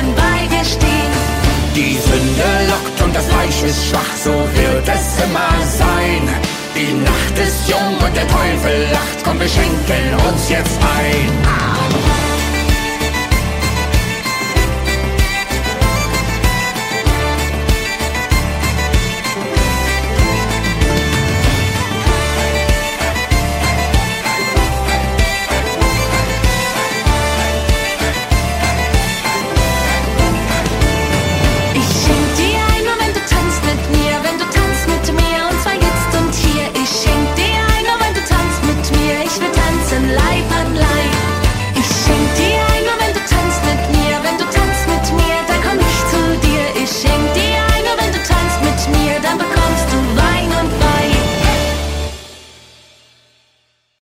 oben 0.00 0.14
bei 0.14 0.46
dir 0.46 0.64
stehen. 0.64 1.12
Die 1.74 1.96
Sünde 1.96 2.48
lockt 2.68 3.02
und 3.02 3.14
das 3.14 3.26
Fleisch 3.26 3.62
ist 3.62 3.88
schwach, 3.88 4.16
so 4.22 4.30
wird 4.30 4.88
es 4.88 5.24
immer 5.24 5.50
sein. 5.78 6.28
Die 6.74 6.92
Nacht 7.04 7.38
ist 7.46 7.68
jung 7.68 7.96
und 8.06 8.16
der 8.16 8.26
Teufel 8.26 8.88
lacht, 8.92 9.24
komm, 9.24 9.38
wir 9.40 9.48
schenken 9.48 10.14
uns 10.28 10.48
jetzt 10.48 10.78
ein. 10.82 11.69